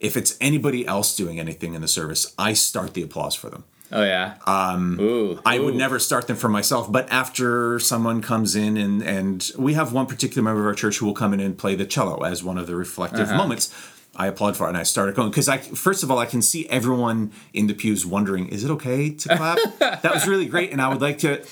if 0.00 0.16
it's 0.16 0.36
anybody 0.40 0.86
else 0.86 1.14
doing 1.16 1.38
anything 1.40 1.74
in 1.74 1.80
the 1.82 1.88
service, 1.88 2.34
I 2.38 2.52
start 2.54 2.92
the 2.94 3.02
applause 3.02 3.34
for 3.34 3.48
them. 3.48 3.64
Oh 3.92 4.02
yeah. 4.02 4.34
Um. 4.46 4.98
Ooh. 5.00 5.40
I 5.46 5.58
would 5.58 5.74
never 5.76 5.98
start 5.98 6.26
them 6.26 6.36
for 6.36 6.48
myself, 6.48 6.90
but 6.90 7.08
after 7.10 7.78
someone 7.78 8.20
comes 8.20 8.56
in 8.56 8.76
and 8.76 9.02
and 9.02 9.50
we 9.56 9.74
have 9.74 9.92
one 9.92 10.06
particular 10.06 10.42
member 10.42 10.60
of 10.60 10.66
our 10.66 10.74
church 10.74 10.98
who 10.98 11.06
will 11.06 11.14
come 11.14 11.32
in 11.32 11.40
and 11.40 11.56
play 11.56 11.74
the 11.76 11.86
cello 11.86 12.22
as 12.24 12.42
one 12.42 12.58
of 12.58 12.66
the 12.66 12.74
reflective 12.74 13.28
Uh-huh. 13.28 13.36
moments. 13.36 13.72
I 14.18 14.28
applaud 14.28 14.56
for 14.56 14.64
it 14.64 14.70
and 14.70 14.78
I 14.78 14.82
started 14.82 15.14
going 15.14 15.30
because 15.30 15.48
I 15.48 15.58
first 15.58 16.02
of 16.02 16.10
all 16.10 16.18
I 16.18 16.26
can 16.26 16.40
see 16.42 16.66
everyone 16.68 17.32
in 17.52 17.66
the 17.66 17.74
pews 17.74 18.04
wondering, 18.06 18.48
is 18.48 18.64
it 18.64 18.70
okay 18.70 19.10
to 19.10 19.36
clap? 19.36 19.58
that 19.78 20.12
was 20.14 20.26
really 20.26 20.46
great, 20.46 20.72
and 20.72 20.80
I 20.80 20.88
would 20.88 21.00
like 21.02 21.18
to. 21.18 21.44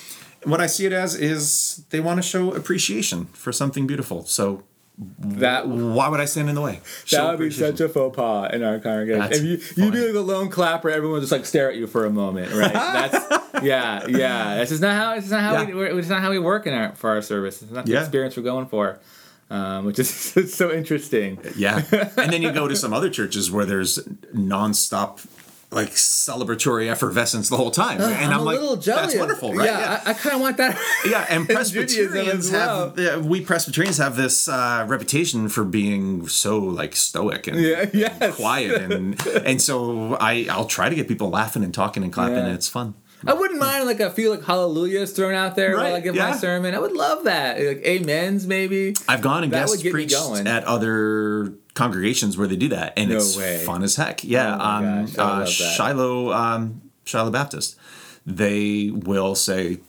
What 0.44 0.60
I 0.60 0.66
see 0.66 0.84
it 0.86 0.92
as 0.92 1.14
is 1.14 1.84
they 1.90 2.00
want 2.00 2.18
to 2.18 2.22
show 2.22 2.52
appreciation 2.52 3.26
for 3.32 3.52
something 3.52 3.86
beautiful. 3.86 4.24
So 4.26 4.62
that 4.96 5.66
why 5.66 6.08
would 6.08 6.20
I 6.20 6.24
stand 6.24 6.48
in 6.48 6.54
the 6.54 6.60
way? 6.60 6.80
Show 7.04 7.16
That 7.16 7.30
would 7.38 7.48
be 7.48 7.50
such 7.50 7.80
a 7.80 7.88
faux 7.88 8.14
pas 8.14 8.50
in 8.54 8.62
our 8.62 8.78
congregation. 8.78 9.20
That's 9.20 9.38
if 9.38 9.76
you 9.76 9.84
you'd 9.84 9.92
be 9.92 10.00
like 10.04 10.12
the 10.12 10.20
lone 10.22 10.48
clapper, 10.50 10.88
everyone 10.88 11.14
would 11.14 11.20
just 11.20 11.32
like 11.32 11.44
stare 11.46 11.68
at 11.68 11.76
you 11.76 11.86
for 11.88 12.04
a 12.06 12.10
moment, 12.10 12.52
right? 12.52 12.72
That's 12.72 13.64
yeah, 13.64 14.06
yeah. 14.06 14.56
This 14.58 14.70
is 14.70 14.80
not 14.80 14.94
how 14.94 15.14
this 15.16 15.24
is 15.24 15.30
not 15.32 15.40
how 15.42 15.52
Yeah. 15.54 15.64
we 15.66 15.74
we're- 15.74 15.98
it's 15.98 16.08
not 16.08 16.20
how 16.22 16.30
we 16.30 16.38
work 16.38 16.66
in 16.68 16.74
our 16.74 16.94
for 16.94 17.10
our 17.10 17.22
service. 17.22 17.60
It's 17.62 17.72
not 17.72 17.86
the 17.86 17.92
Yeah. 17.92 18.00
experience 18.02 18.36
we're 18.36 18.44
going 18.44 18.66
for, 18.66 19.00
um, 19.50 19.84
which 19.84 19.98
is 19.98 20.32
it's 20.36 20.54
so 20.54 20.70
interesting. 20.70 21.38
Yeah. 21.56 21.82
And 22.16 22.32
then 22.32 22.42
you 22.42 22.52
go 22.52 22.68
to 22.68 22.76
some 22.76 22.92
other 22.92 23.10
churches 23.10 23.50
where 23.50 23.64
there's 23.66 23.98
nonstop 24.32 25.26
like 25.74 25.90
celebratory 25.90 26.88
effervescence 26.90 27.48
the 27.48 27.56
whole 27.56 27.70
time. 27.70 28.00
and 28.00 28.32
I'm, 28.32 28.32
I'm, 28.32 28.40
a 28.40 28.42
like, 28.72 28.80
that's 28.82 29.16
wonderful, 29.16 29.52
right? 29.54 29.66
Yeah, 29.66 30.00
I, 30.04 30.10
I 30.10 30.14
kind 30.14 30.34
of 30.36 30.40
want 30.40 30.56
that. 30.58 30.78
yeah, 31.08 31.26
and 31.28 31.48
Presbyterians 31.48 32.50
well. 32.50 32.90
have 32.90 32.98
yeah, 32.98 33.16
we 33.18 33.40
Presbyterians 33.40 33.98
have 33.98 34.16
this 34.16 34.48
uh, 34.48 34.84
reputation 34.88 35.48
for 35.48 35.64
being 35.64 36.28
so 36.28 36.58
like 36.58 36.96
stoic 36.96 37.46
and 37.46 37.60
Yeah, 37.60 37.86
yes. 37.92 38.36
quiet 38.36 38.92
and 38.92 39.26
and 39.26 39.60
so 39.60 40.16
I 40.20 40.46
I'll 40.50 40.66
try 40.66 40.88
to 40.88 40.94
get 40.94 41.08
people 41.08 41.30
laughing 41.30 41.64
and 41.64 41.74
talking 41.74 42.02
and 42.02 42.12
clapping 42.12 42.36
Yeah. 42.36 42.44
and 42.46 42.54
it's 42.54 42.68
fun. 42.68 42.94
I 43.26 43.32
wouldn't 43.32 43.58
mind 43.58 43.86
like 43.86 44.00
a 44.00 44.10
few 44.10 44.30
like 44.30 44.44
hallelujahs 44.44 45.12
thrown 45.12 45.34
out 45.34 45.56
there 45.56 45.76
while 45.76 45.86
I 45.86 45.92
Right, 45.94 46.02
give 46.04 46.14
yeah. 46.14 46.30
my 46.30 46.36
sermon. 46.36 46.74
I 46.74 46.78
would 46.78 46.92
love 46.92 47.24
that. 47.24 47.58
Like 47.58 47.82
amens 47.86 48.46
maybe. 48.46 48.94
I've 49.08 49.22
gone 49.22 49.44
and 49.44 49.52
That 49.52 49.60
guest 49.60 49.70
would 49.76 49.82
get 49.82 49.94
me 49.94 50.04
preached 50.04 50.14
at 50.46 50.64
other 50.64 51.54
congregations 51.74 52.36
where 52.38 52.46
they 52.48 52.56
do 52.56 52.68
that, 52.68 52.92
and 52.96 53.10
No 53.10 53.16
it's 53.16 53.36
way. 53.36 53.62
fun 53.64 53.82
as 53.82 53.96
heck. 53.96 54.24
Yeah, 54.24 54.56
Oh 54.56 54.64
um, 54.64 55.06
gosh, 55.06 55.60
uh. 55.60 55.70
Shiloh, 55.70 56.32
um, 56.32 56.82
Shiloh 57.04 57.30
Baptist, 57.30 57.76
they 58.24 58.90
will 58.92 59.34
say. 59.34 59.80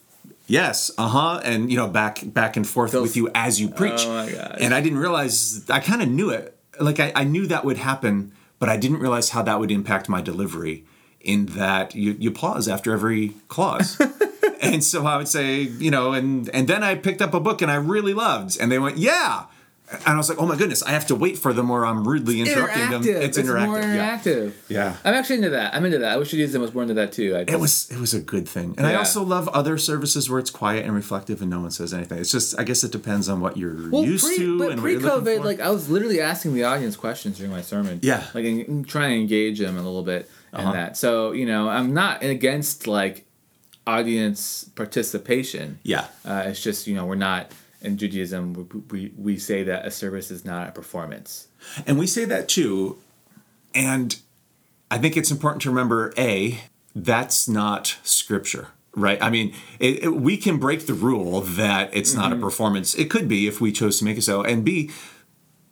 Yes, 0.47 0.91
uh 0.97 1.07
huh, 1.07 1.41
and 1.43 1.71
you 1.71 1.77
know 1.77 1.87
back 1.87 2.19
back 2.23 2.55
and 2.55 2.67
forth 2.67 2.93
with 2.93 3.17
you 3.17 3.31
as 3.33 3.59
you 3.59 3.67
preach. 3.67 4.01
Oh 4.05 4.25
my 4.25 4.31
gosh. 4.31 4.57
And 4.59 4.75
I 4.75 4.81
didn't 4.81 4.99
realize 4.99 5.67
I 5.71 5.79
kind 5.79 6.03
of 6.03 6.09
knew 6.09 6.29
it. 6.29 6.55
Like 6.79 6.99
I, 6.99 7.11
I 7.15 7.23
knew 7.23 7.47
that 7.47 7.65
would 7.65 7.77
happen, 7.77 8.31
but 8.59 8.69
I 8.69 8.77
didn't 8.77 8.99
realize 8.99 9.29
how 9.29 9.41
that 9.41 9.59
would 9.59 9.71
impact 9.71 10.07
my 10.07 10.21
delivery. 10.21 10.83
In 11.19 11.47
that 11.57 11.95
you 11.95 12.15
you 12.19 12.29
pause 12.29 12.67
after 12.67 12.93
every 12.93 13.33
clause. 13.47 13.99
and 14.61 14.83
so 14.83 15.07
I 15.07 15.17
would 15.17 15.27
say, 15.27 15.61
you 15.61 15.89
know, 15.89 16.13
and 16.13 16.47
and 16.49 16.67
then 16.67 16.83
I 16.83 16.93
picked 16.93 17.23
up 17.23 17.33
a 17.33 17.39
book 17.39 17.63
and 17.63 17.71
I 17.71 17.75
really 17.77 18.13
loved, 18.13 18.59
and 18.61 18.71
they 18.71 18.77
went, 18.77 18.97
yeah, 18.99 19.45
and 19.91 20.01
I 20.07 20.17
was 20.17 20.29
like, 20.29 20.39
oh 20.39 20.45
my 20.47 20.55
goodness, 20.55 20.81
I 20.81 20.91
have 20.91 21.05
to 21.07 21.15
wait 21.15 21.37
for 21.37 21.53
them 21.53 21.69
or 21.69 21.85
I'm 21.85 22.07
rudely 22.07 22.41
interrupting 22.41 22.89
them. 22.89 23.03
interactive. 23.03 23.21
It's 23.21 23.37
interactive. 23.37 23.65
more 23.67 23.79
yeah. 23.79 24.17
interactive. 24.19 24.53
Yeah. 24.67 24.97
I'm 25.05 25.13
actually 25.13 25.35
into 25.37 25.51
that. 25.51 25.75
I'm 25.75 25.85
into 25.85 25.99
that. 25.99 26.11
I 26.13 26.17
wish 26.17 26.31
Judaism 26.31 26.61
was 26.61 26.73
more 26.73 26.81
into 26.83 26.95
that 26.95 27.11
too. 27.11 27.35
I 27.35 27.41
It 27.41 27.59
was 27.59 27.89
it 27.91 27.99
was 27.99 28.13
a 28.13 28.19
good 28.19 28.49
thing, 28.49 28.73
and 28.77 28.87
I 28.87 28.95
also 28.95 29.21
love 29.23 29.47
other 29.49 29.77
services 29.77 30.27
where 30.29 30.39
it's 30.39 30.49
quiet 30.49 30.85
and 30.85 30.95
reflective 30.95 31.39
and 31.41 31.49
no 31.51 31.59
one 31.61 31.71
says 31.71 31.93
anything. 31.93 32.17
It's 32.17 32.31
just 32.31 32.57
I 32.59 32.63
guess 32.63 32.83
it 32.83 32.91
depends 32.91 33.29
on 33.29 33.41
what 33.41 33.57
you're 33.57 33.89
Well, 33.91 34.03
used 34.03 34.25
pre, 34.25 34.37
to 34.37 34.57
but 34.57 34.71
and 34.71 34.81
what 34.81 34.91
you're 34.91 34.99
looking 35.01 35.23
pre-COVID, 35.23 35.37
for. 35.37 35.45
like 35.45 35.59
I 35.59 35.69
was 35.69 35.87
literally 35.89 36.19
asking 36.19 36.55
the 36.55 36.63
audience 36.63 36.95
questions 36.95 37.37
during 37.37 37.51
my 37.51 37.61
sermon. 37.61 37.99
Yeah. 38.01 38.23
like 38.33 38.45
and, 38.45 38.61
and 38.67 38.87
trying 38.87 39.11
to 39.11 39.21
engage 39.21 39.59
them 39.59 39.75
a 39.77 39.81
little 39.83 40.03
bit 40.03 40.29
Uh-huh. 40.51 40.67
in 40.67 40.73
that. 40.73 40.97
So 40.97 41.31
you 41.31 41.45
know, 41.45 41.69
I'm 41.69 41.93
not 41.93 42.23
against 42.23 42.87
like 42.87 43.25
audience 43.85 44.65
participation. 44.75 45.79
yeah, 45.83 46.07
Uh, 46.25 46.43
it's 46.47 46.61
just 46.61 46.87
you 46.87 46.95
know 46.95 47.05
we're 47.05 47.15
not 47.15 47.51
in 47.85 47.97
Judaism. 47.97 48.53
We, 48.53 48.79
we 48.89 49.13
we 49.17 49.37
say 49.37 49.63
that 49.63 49.85
a 49.85 49.91
service 49.91 50.31
is 50.31 50.43
not 50.43 50.69
a 50.69 50.71
performance. 50.71 51.47
And 51.85 51.97
we 51.97 52.07
say 52.07 52.25
that 52.25 52.49
too. 52.49 52.97
And 53.73 54.17
I 54.89 54.97
think 54.97 55.17
it's 55.17 55.31
important 55.31 55.61
to 55.63 55.69
remember 55.69 56.13
A, 56.17 56.59
that's 56.95 57.47
not 57.47 57.97
scripture, 58.03 58.69
right? 58.95 59.21
I 59.21 59.29
mean, 59.29 59.53
it, 59.79 60.03
it- 60.03 60.15
we 60.15 60.37
can 60.37 60.57
break 60.57 60.87
the 60.87 60.93
rule 60.93 61.41
that 61.41 61.89
it's 61.93 62.13
not 62.13 62.31
a 62.31 62.35
mm-hmm. 62.35 62.43
performance. 62.43 62.95
It 62.95 63.09
could 63.09 63.27
be 63.27 63.47
if 63.47 63.59
we 63.59 63.71
chose 63.71 63.99
to 63.99 64.05
make 64.05 64.17
it 64.17 64.23
so. 64.23 64.43
And 64.43 64.63
B, 64.63 64.91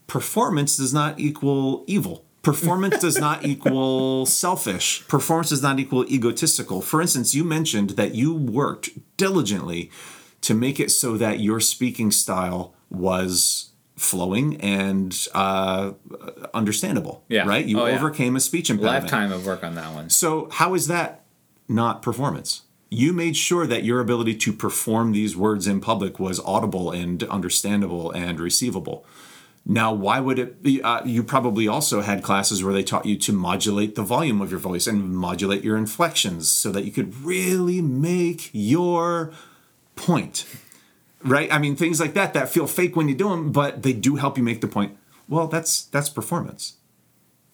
performance 0.08 0.78
does 0.78 0.94
not 0.94 1.20
equal 1.20 1.86
evil. 1.88 2.26
Performance 2.42 3.00
does 3.00 3.18
not 3.18 3.46
equal 3.46 4.26
selfish. 4.26 5.08
Performance 5.08 5.50
does 5.50 5.62
not 5.62 5.80
equal 5.80 6.06
egotistical. 6.08 6.82
For 6.82 7.02
instance, 7.02 7.34
you 7.34 7.46
mentioned 7.46 7.92
that 7.92 8.16
you 8.16 8.34
worked 8.34 8.90
diligently 9.16 9.90
to 10.44 10.54
make 10.54 10.80
it 10.80 10.92
so 10.92 11.18
that 11.18 11.40
your 11.40 11.60
speaking 11.60 12.12
style 12.12 12.74
was 12.90 13.72
flowing 13.96 14.60
and 14.62 15.28
uh, 15.34 15.92
understandable. 16.54 17.24
Yeah. 17.30 17.46
Right? 17.48 17.66
You 17.66 17.80
Oh, 17.82 17.86
yeah. 17.86 17.96
overcame 17.96 18.36
a 18.36 18.40
speech 18.40 18.70
impediment. 18.70 19.04
Lifetime 19.04 19.32
of 19.32 19.46
work 19.46 19.64
on 19.64 19.76
that 19.76 19.94
one. 19.94 20.10
So, 20.10 20.50
how 20.52 20.74
is 20.74 20.88
that 20.88 21.24
not 21.68 22.02
performance? 22.02 22.64
You 22.90 23.12
made 23.14 23.36
sure 23.36 23.66
that 23.66 23.84
your 23.84 24.00
ability 24.00 24.36
to 24.36 24.54
perform 24.54 25.12
these 25.14 25.36
words 25.36 25.66
in 25.68 25.80
public 25.82 26.20
was 26.20 26.40
audible 26.42 26.92
and 26.92 27.24
understandable 27.24 28.12
and 28.12 28.40
receivable. 28.40 29.06
Now, 29.66 29.94
why 29.94 30.20
would 30.20 30.38
it 30.40 30.62
be? 30.62 30.82
Uh, 30.82 31.04
you 31.06 31.24
probably 31.24 31.68
also 31.68 32.02
had 32.02 32.22
classes 32.22 32.64
where 32.64 32.74
they 32.74 32.84
taught 32.84 33.06
you 33.06 33.18
to 33.20 33.32
modulate 33.34 33.96
the 33.96 34.04
volume 34.04 34.42
of 34.42 34.52
your 34.52 34.60
voice 34.60 34.86
and 34.88 35.16
modulate 35.16 35.64
your 35.64 35.78
inflections 35.78 36.52
so 36.52 36.72
that 36.74 36.84
you 36.84 36.92
could 36.92 37.16
really 37.24 37.82
make 37.82 38.50
your 38.52 39.32
point. 39.96 40.46
Right? 41.24 41.52
I 41.54 41.58
mean, 41.58 41.76
things 41.76 42.00
like 42.02 42.14
that 42.16 42.34
that 42.34 42.50
feel 42.50 42.68
fake 42.68 42.96
when 42.96 43.08
you 43.08 43.16
do 43.16 43.30
them, 43.30 43.52
but 43.52 43.84
they 43.84 43.94
do 43.94 44.18
help 44.18 44.38
you 44.38 44.44
make 44.44 44.60
the 44.62 44.68
point. 44.68 44.98
Well, 45.30 45.48
that's 45.48 45.84
that's 45.86 46.10
performance 46.10 46.78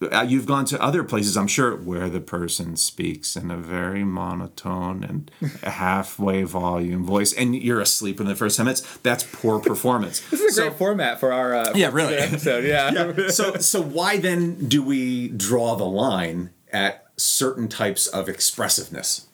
uh, 0.02 0.26
you've 0.28 0.46
gone 0.46 0.66
to 0.66 0.82
other 0.82 1.04
places, 1.04 1.36
I'm 1.36 1.48
sure, 1.48 1.76
where 1.76 2.10
the 2.10 2.22
person 2.22 2.76
speaks 2.78 3.36
in 3.36 3.52
a 3.52 3.58
very 3.58 4.04
monotone 4.04 5.04
and 5.04 5.32
halfway 5.64 6.44
volume 6.44 7.04
voice, 7.06 7.34
and 7.34 7.56
you're 7.56 7.82
asleep 7.82 8.20
in 8.20 8.28
the 8.28 8.36
first 8.36 8.58
10 8.58 8.66
minutes. 8.66 8.98
That's 9.04 9.24
poor 9.24 9.60
performance. 9.60 10.20
This 10.32 10.42
is 10.42 10.58
a 10.58 10.62
great 10.70 10.78
format 10.78 11.20
for 11.20 11.34
our 11.34 11.54
uh, 11.54 11.74
Yeah, 11.76 11.90
really. 11.92 12.16
episode. 12.16 12.64
Yeah. 12.70 13.28
so, 13.30 13.56
so 13.58 13.82
why 13.82 14.18
then 14.18 14.68
do 14.68 14.82
we 14.84 15.28
draw 15.30 15.76
the 15.76 15.86
line 15.86 16.52
at 16.72 17.06
certain 17.18 17.68
types 17.68 18.08
of 18.08 18.30
expressiveness? 18.30 19.28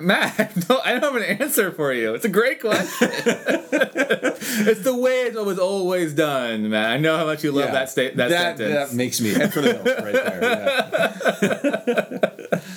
Matt, 0.00 0.54
no, 0.68 0.80
I 0.84 0.92
don't 0.92 1.02
have 1.02 1.16
an 1.16 1.22
answer 1.40 1.70
for 1.72 1.92
you. 1.92 2.14
It's 2.14 2.24
a 2.24 2.28
great 2.28 2.60
question. 2.60 3.08
it's 3.10 4.80
the 4.82 4.96
way 4.96 5.22
it 5.22 5.34
was 5.34 5.58
always 5.58 6.14
done, 6.14 6.70
man. 6.70 6.90
I 6.90 6.96
know 6.98 7.16
how 7.16 7.24
much 7.24 7.42
you 7.44 7.50
love 7.52 7.66
Yeah. 7.66 7.72
that 7.72 7.90
state 7.90 8.16
that, 8.16 8.28
that, 8.30 8.58
sentence. 8.58 8.90
that 8.90 8.96
makes 8.96 9.20
me 9.20 9.30
head 9.32 9.52
for 9.52 9.60
the 9.60 9.72
hills 9.74 9.86
right 9.86 10.12
there. 10.12 10.22
Yeah. 12.22 12.60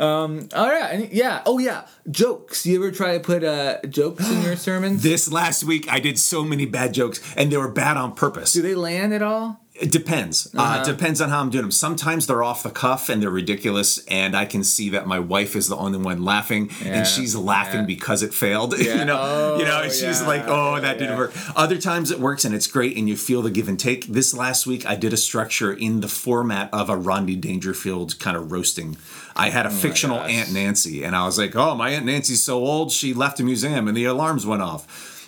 All 0.00 0.28
right, 0.68 1.08
yeah. 1.12 1.42
Oh 1.44 1.58
yeah, 1.58 1.86
jokes. 2.10 2.64
You 2.64 2.76
ever 2.76 2.90
try 2.90 3.18
to 3.18 3.20
put 3.22 3.44
uh, 3.44 3.80
jokes 3.88 4.28
in 4.30 4.40
your 4.42 4.56
sermons? 4.66 5.02
This 5.02 5.30
last 5.30 5.62
week, 5.64 5.86
I 5.90 6.00
did 6.00 6.18
so 6.18 6.42
many 6.42 6.64
bad 6.64 6.94
jokes, 6.94 7.20
and 7.36 7.52
they 7.52 7.58
were 7.58 7.70
bad 7.70 7.98
on 7.98 8.14
purpose. 8.14 8.54
Do 8.54 8.62
they 8.62 8.74
land 8.74 9.12
at 9.12 9.20
all? 9.22 9.60
It 9.80 9.90
depends. 9.90 10.46
uh 10.54 10.60
Uh-huh. 10.60 10.84
depends 10.84 11.20
on 11.20 11.30
how 11.30 11.40
I'm 11.40 11.50
doing 11.50 11.62
them. 11.62 11.70
Sometimes 11.70 12.26
they're 12.26 12.42
off 12.42 12.62
the 12.62 12.70
cuff 12.70 13.08
and 13.08 13.22
they're 13.22 13.30
ridiculous, 13.30 13.98
and 14.08 14.36
I 14.36 14.44
can 14.44 14.62
see 14.62 14.90
that 14.90 15.06
my 15.06 15.18
wife 15.18 15.56
is 15.56 15.68
the 15.68 15.76
only 15.76 15.98
one 15.98 16.22
laughing, 16.22 16.70
Yeah, 16.84 16.98
and 16.98 17.06
she's 17.06 17.34
laughing 17.34 17.80
yeah. 17.80 17.86
because 17.86 18.22
it 18.22 18.34
failed. 18.34 18.74
Yeah. 18.78 18.98
you 18.98 19.04
know, 19.06 19.56
you 19.58 19.64
know, 19.64 19.78
Oh, 19.80 19.82
and 19.84 19.92
she's 19.92 20.20
like, 20.22 20.44
"Oh, 20.46 20.78
that 20.80 20.98
didn't 20.98 21.16
work." 21.16 21.32
Other 21.56 21.78
times 21.78 22.10
it 22.10 22.20
works 22.20 22.44
and 22.44 22.54
it's 22.54 22.66
great, 22.66 22.96
and 22.98 23.08
you 23.08 23.16
feel 23.16 23.40
the 23.42 23.50
give 23.50 23.68
and 23.68 23.78
take. 23.80 24.06
This 24.06 24.34
last 24.34 24.66
week, 24.66 24.84
I 24.84 24.96
did 24.96 25.12
a 25.12 25.16
structure 25.16 25.72
in 25.72 26.00
the 26.00 26.08
format 26.08 26.68
of 26.72 26.90
a 26.90 26.96
Rodney 26.96 27.36
Dangerfield 27.36 28.18
kind 28.18 28.36
of 28.36 28.52
roasting. 28.52 28.96
I 29.36 29.50
had 29.50 29.64
a 29.66 29.70
fictional. 29.70 30.18
Aunt 30.20 30.52
Nancy, 30.52 31.04
and 31.04 31.14
I 31.16 31.24
was 31.24 31.38
like, 31.38 31.56
"Oh, 31.56 31.74
my 31.74 31.90
Aunt 31.90 32.04
Nancy's 32.04 32.42
so 32.42 32.58
old, 32.58 32.92
she 32.92 33.14
left 33.14 33.40
a 33.40 33.42
museum, 33.42 33.88
and 33.88 33.96
the 33.96 34.04
alarms 34.04 34.44
went 34.44 34.62
off." 34.62 34.82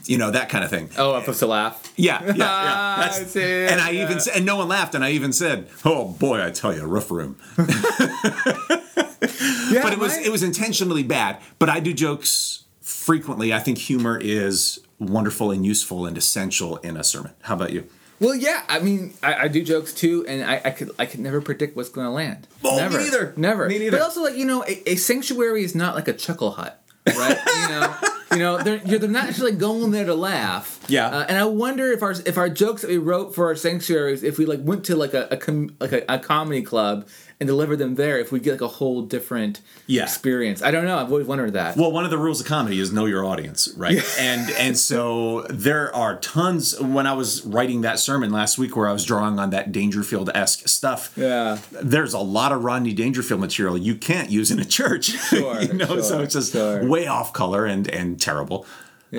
You 0.04 0.18
know 0.18 0.30
that 0.30 0.48
kind 0.48 0.64
of 0.64 0.70
thing. 0.70 0.90
Oh, 0.98 1.14
I'm 1.14 1.20
supposed 1.22 1.40
to 1.40 1.46
laugh. 1.46 1.92
Yeah, 1.96 2.22
yeah, 2.24 2.32
yeah. 2.34 2.36
Ah, 2.44 3.08
That's, 3.08 3.36
and 3.36 3.80
I 3.80 3.92
even 3.92 4.20
said, 4.20 4.36
and 4.36 4.46
no 4.46 4.56
one 4.56 4.68
laughed, 4.68 4.94
and 4.94 5.04
I 5.04 5.10
even 5.12 5.32
said, 5.32 5.68
"Oh 5.84 6.08
boy, 6.08 6.44
I 6.44 6.50
tell 6.50 6.74
you, 6.74 6.84
rough 6.84 7.10
room." 7.10 7.36
Yeah, 7.58 7.66
But 9.82 9.92
it 9.92 9.98
was 9.98 10.16
it 10.18 10.30
was 10.32 10.42
intentionally 10.42 11.02
bad. 11.02 11.38
But 11.58 11.68
I 11.68 11.80
do 11.80 11.92
jokes 11.92 12.64
frequently. 12.80 13.52
I 13.52 13.60
think 13.60 13.78
humor 13.78 14.18
is 14.20 14.80
wonderful 14.98 15.50
and 15.50 15.64
useful 15.64 16.06
and 16.06 16.16
essential 16.18 16.76
in 16.78 16.96
a 16.96 17.04
sermon. 17.04 17.32
How 17.42 17.54
about 17.54 17.72
you? 17.72 17.86
Well, 18.20 18.34
yeah. 18.36 18.62
I 18.68 18.78
mean, 18.78 19.14
I, 19.22 19.34
I 19.34 19.48
do 19.48 19.64
jokes 19.64 19.92
too, 19.92 20.24
and 20.28 20.44
I, 20.44 20.60
I 20.64 20.70
could 20.70 20.90
I 20.98 21.06
could 21.06 21.20
never 21.20 21.40
predict 21.40 21.76
what's 21.76 21.88
going 21.88 22.06
to 22.06 22.12
land. 22.12 22.46
Oh, 22.64 22.76
me 22.76 22.82
never, 22.82 22.98
neither. 22.98 23.34
Never. 23.36 23.68
Me 23.68 23.78
neither. 23.78 23.92
But 23.98 24.02
also, 24.02 24.22
like 24.22 24.36
you 24.36 24.44
know, 24.44 24.64
a, 24.64 24.90
a 24.90 24.96
sanctuary 24.96 25.64
is 25.64 25.74
not 25.74 25.94
like 25.94 26.08
a 26.08 26.12
chuckle 26.12 26.52
hut, 26.52 26.82
right? 27.06 27.38
you 27.62 27.68
know, 27.68 27.94
you 28.32 28.38
know, 28.38 28.62
they're 28.62 28.78
they're 28.78 29.08
not 29.08 29.28
actually 29.28 29.52
going 29.52 29.90
there 29.90 30.06
to 30.06 30.14
laugh. 30.14 30.80
Yeah. 30.88 31.06
Uh, 31.08 31.26
and 31.28 31.38
I 31.38 31.44
wonder 31.44 31.92
if 31.92 32.02
our 32.02 32.12
if 32.12 32.38
our 32.38 32.48
jokes 32.48 32.82
that 32.82 32.90
we 32.90 32.98
wrote 32.98 33.34
for 33.34 33.46
our 33.46 33.56
sanctuaries, 33.56 34.22
if 34.22 34.38
we 34.38 34.46
like 34.46 34.60
went 34.62 34.84
to 34.86 34.96
like 34.96 35.14
a, 35.14 35.28
a 35.30 35.36
com- 35.36 35.76
like 35.80 35.92
a, 35.92 36.04
a 36.08 36.18
comedy 36.18 36.62
club 36.62 37.06
and 37.42 37.48
deliver 37.48 37.74
them 37.74 37.96
there, 37.96 38.20
if 38.20 38.30
we 38.30 38.38
get 38.38 38.52
like 38.52 38.60
a 38.60 38.68
whole 38.68 39.02
different 39.02 39.60
Yeah. 39.88 40.04
experience. 40.04 40.62
I 40.62 40.70
don't 40.70 40.84
know. 40.84 40.96
I've 40.96 41.10
always 41.10 41.26
wondered 41.26 41.54
that. 41.54 41.76
Well, 41.76 41.90
one 41.90 42.04
of 42.04 42.10
the 42.12 42.18
rules 42.18 42.40
of 42.40 42.46
comedy 42.46 42.78
is 42.78 42.92
know 42.92 43.06
your 43.06 43.24
audience, 43.24 43.68
right? 43.76 44.00
And 44.20 44.48
and 44.52 44.78
so 44.78 45.44
there 45.50 45.92
are 45.94 46.18
tons. 46.20 46.78
When 46.80 47.06
I 47.08 47.14
was 47.14 47.44
writing 47.44 47.80
that 47.80 47.98
sermon 47.98 48.30
last 48.30 48.58
week, 48.58 48.76
where 48.76 48.88
I 48.88 48.92
was 48.92 49.04
drawing 49.04 49.40
on 49.40 49.50
that 49.50 49.72
Dangerfield 49.72 50.30
esque 50.34 50.68
stuff, 50.68 51.12
yeah. 51.16 51.58
there's 51.82 52.14
a 52.14 52.20
lot 52.20 52.52
of 52.52 52.62
Rodney 52.62 52.92
Dangerfield 52.92 53.40
material 53.40 53.76
you 53.76 53.96
can't 53.96 54.30
use 54.30 54.50
in 54.52 54.60
a 54.60 54.64
church. 54.64 55.10
Sure, 55.32 55.60
you 55.62 55.72
know, 55.72 56.00
so 56.00 56.20
it's 56.20 56.34
just 56.34 56.52
sure. 56.52 56.86
way 56.86 57.06
off 57.06 57.32
color 57.32 57.64
and 57.66 57.88
and 57.88 58.20
terrible. 58.20 58.66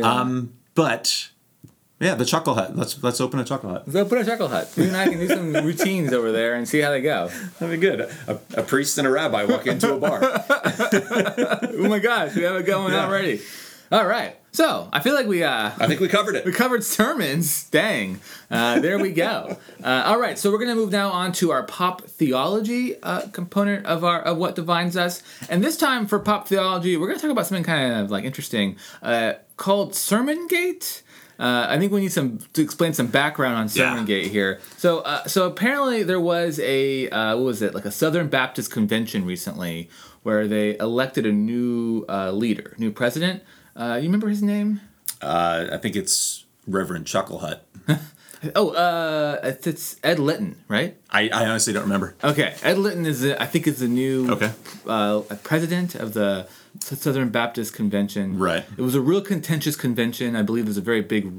Um, 0.01 0.53
but 0.75 1.29
yeah, 2.03 2.15
the 2.15 2.25
Chuckle 2.25 2.53
Hut. 2.55 2.75
Let's 2.75 3.01
let's 3.03 3.19
open 3.21 3.39
a 3.39 3.43
Chuckle 3.45 3.69
Hut. 3.71 3.83
So 3.91 4.05
put 4.05 4.17
a 4.19 4.25
chuckle 4.25 4.47
hut. 4.47 4.71
You 4.75 4.83
and 4.83 4.97
I 4.97 5.07
can 5.07 5.19
do 5.19 5.27
some 5.27 5.53
routines 5.65 6.11
over 6.13 6.31
there 6.31 6.55
and 6.55 6.67
see 6.67 6.79
how 6.79 6.91
they 6.91 7.01
go. 7.01 7.29
That'd 7.59 7.79
be 7.79 7.85
good. 7.85 8.01
A, 8.27 8.39
a 8.55 8.63
priest 8.63 8.97
and 8.97 9.07
a 9.07 9.11
rabbi 9.11 9.45
walk 9.45 9.67
into 9.67 9.93
a 9.93 9.99
bar. 9.99 10.19
Oh 11.75 11.87
my 11.89 11.99
gosh, 11.99 12.35
we 12.35 12.43
have 12.43 12.55
it 12.55 12.65
going 12.65 12.93
Yeah. 12.93 13.05
already. 13.05 13.41
All 13.91 14.05
right. 14.05 14.35
So 14.53 14.87
I 14.93 14.99
feel 14.99 15.13
like 15.15 15.27
we 15.27 15.43
uh 15.43 15.71
I 15.79 15.87
think 15.87 15.99
we 15.99 16.07
covered 16.07 16.35
it. 16.35 16.45
we 16.45 16.51
covered 16.51 16.83
sermons. 16.83 17.63
Dang. 17.69 18.19
Uh, 18.49 18.79
there 18.79 18.99
we 18.99 19.11
go. 19.11 19.57
Uh, 19.83 20.01
all 20.05 20.17
right. 20.17 20.39
So 20.39 20.49
we're 20.49 20.59
gonna 20.59 20.75
move 20.75 20.91
now 20.93 21.09
on 21.09 21.33
to 21.33 21.51
our 21.51 21.63
pop 21.63 22.03
theology 22.03 22.95
uh, 23.03 23.27
component 23.33 23.85
of 23.85 24.05
our 24.05 24.21
of 24.21 24.37
what 24.37 24.55
divines 24.55 24.95
us. 24.95 25.21
And 25.49 25.61
this 25.61 25.75
time 25.75 26.07
for 26.07 26.19
pop 26.19 26.47
theology, 26.47 26.95
we're 26.95 27.07
gonna 27.07 27.19
talk 27.19 27.31
about 27.31 27.47
something 27.47 27.65
kind 27.65 27.91
of 28.01 28.09
like 28.09 28.23
interesting 28.23 28.77
uh, 29.01 29.33
called 29.57 29.93
Sermon 29.93 30.47
Gate. 30.47 31.03
Uh, 31.39 31.65
I 31.67 31.79
think 31.79 31.91
we 31.91 31.99
need 32.01 32.11
some 32.11 32.39
to 32.53 32.61
explain 32.61 32.93
some 32.93 33.07
background 33.07 33.55
on 33.57 33.67
Yeah. 33.73 34.03
Here. 34.21 34.59
So, 34.77 34.99
uh, 34.99 35.25
so 35.25 35.47
apparently 35.47 36.03
there 36.03 36.19
was 36.19 36.59
a 36.59 37.09
uh, 37.09 37.35
what 37.35 37.45
was 37.45 37.61
it 37.61 37.73
like 37.73 37.85
a 37.85 37.91
Southern 37.91 38.27
Baptist 38.27 38.71
convention 38.71 39.25
recently 39.25 39.89
where 40.21 40.47
they 40.47 40.77
elected 40.77 41.25
a 41.25 41.31
new 41.31 42.05
uh, 42.07 42.31
leader, 42.31 42.75
new 42.77 42.91
president. 42.91 43.43
Uh, 43.75 43.95
you 43.99 44.03
remember 44.07 44.29
his 44.29 44.43
name? 44.43 44.79
Uh, 45.21 45.67
I 45.71 45.77
think 45.77 45.95
it's 45.95 46.45
Reverend 46.67 47.07
Chuckle 47.07 47.39
Hut. 47.39 47.65
Oh, 48.57 48.71
uh, 48.71 49.39
it's- 49.41 49.95
Ed 50.03 50.19
Litton, 50.19 50.57
right? 50.67 50.97
I, 51.09 51.29
I 51.29 51.45
honestly 51.45 51.71
don't 51.71 51.83
remember. 51.83 52.13
Okay, 52.21 52.53
Ed 52.61 52.77
Litton 52.77 53.05
is 53.05 53.21
the, 53.21 53.41
I 53.41 53.45
think 53.45 53.67
is 53.67 53.79
the 53.79 53.87
new 53.87 54.29
Okay. 54.31 54.51
uh, 54.85 55.21
president 55.45 55.95
of 55.95 56.13
the 56.13 56.45
Southern 56.79 57.29
Baptist 57.29 57.73
Convention. 57.73 58.37
Right. 58.37 58.65
It 58.77 58.81
was 58.81 58.95
a 58.95 59.01
real 59.01 59.21
contentious 59.21 59.75
convention. 59.75 60.35
I 60.35 60.41
believe 60.41 60.65
there's 60.65 60.77
a 60.77 60.81
very 60.81 61.01
big 61.01 61.31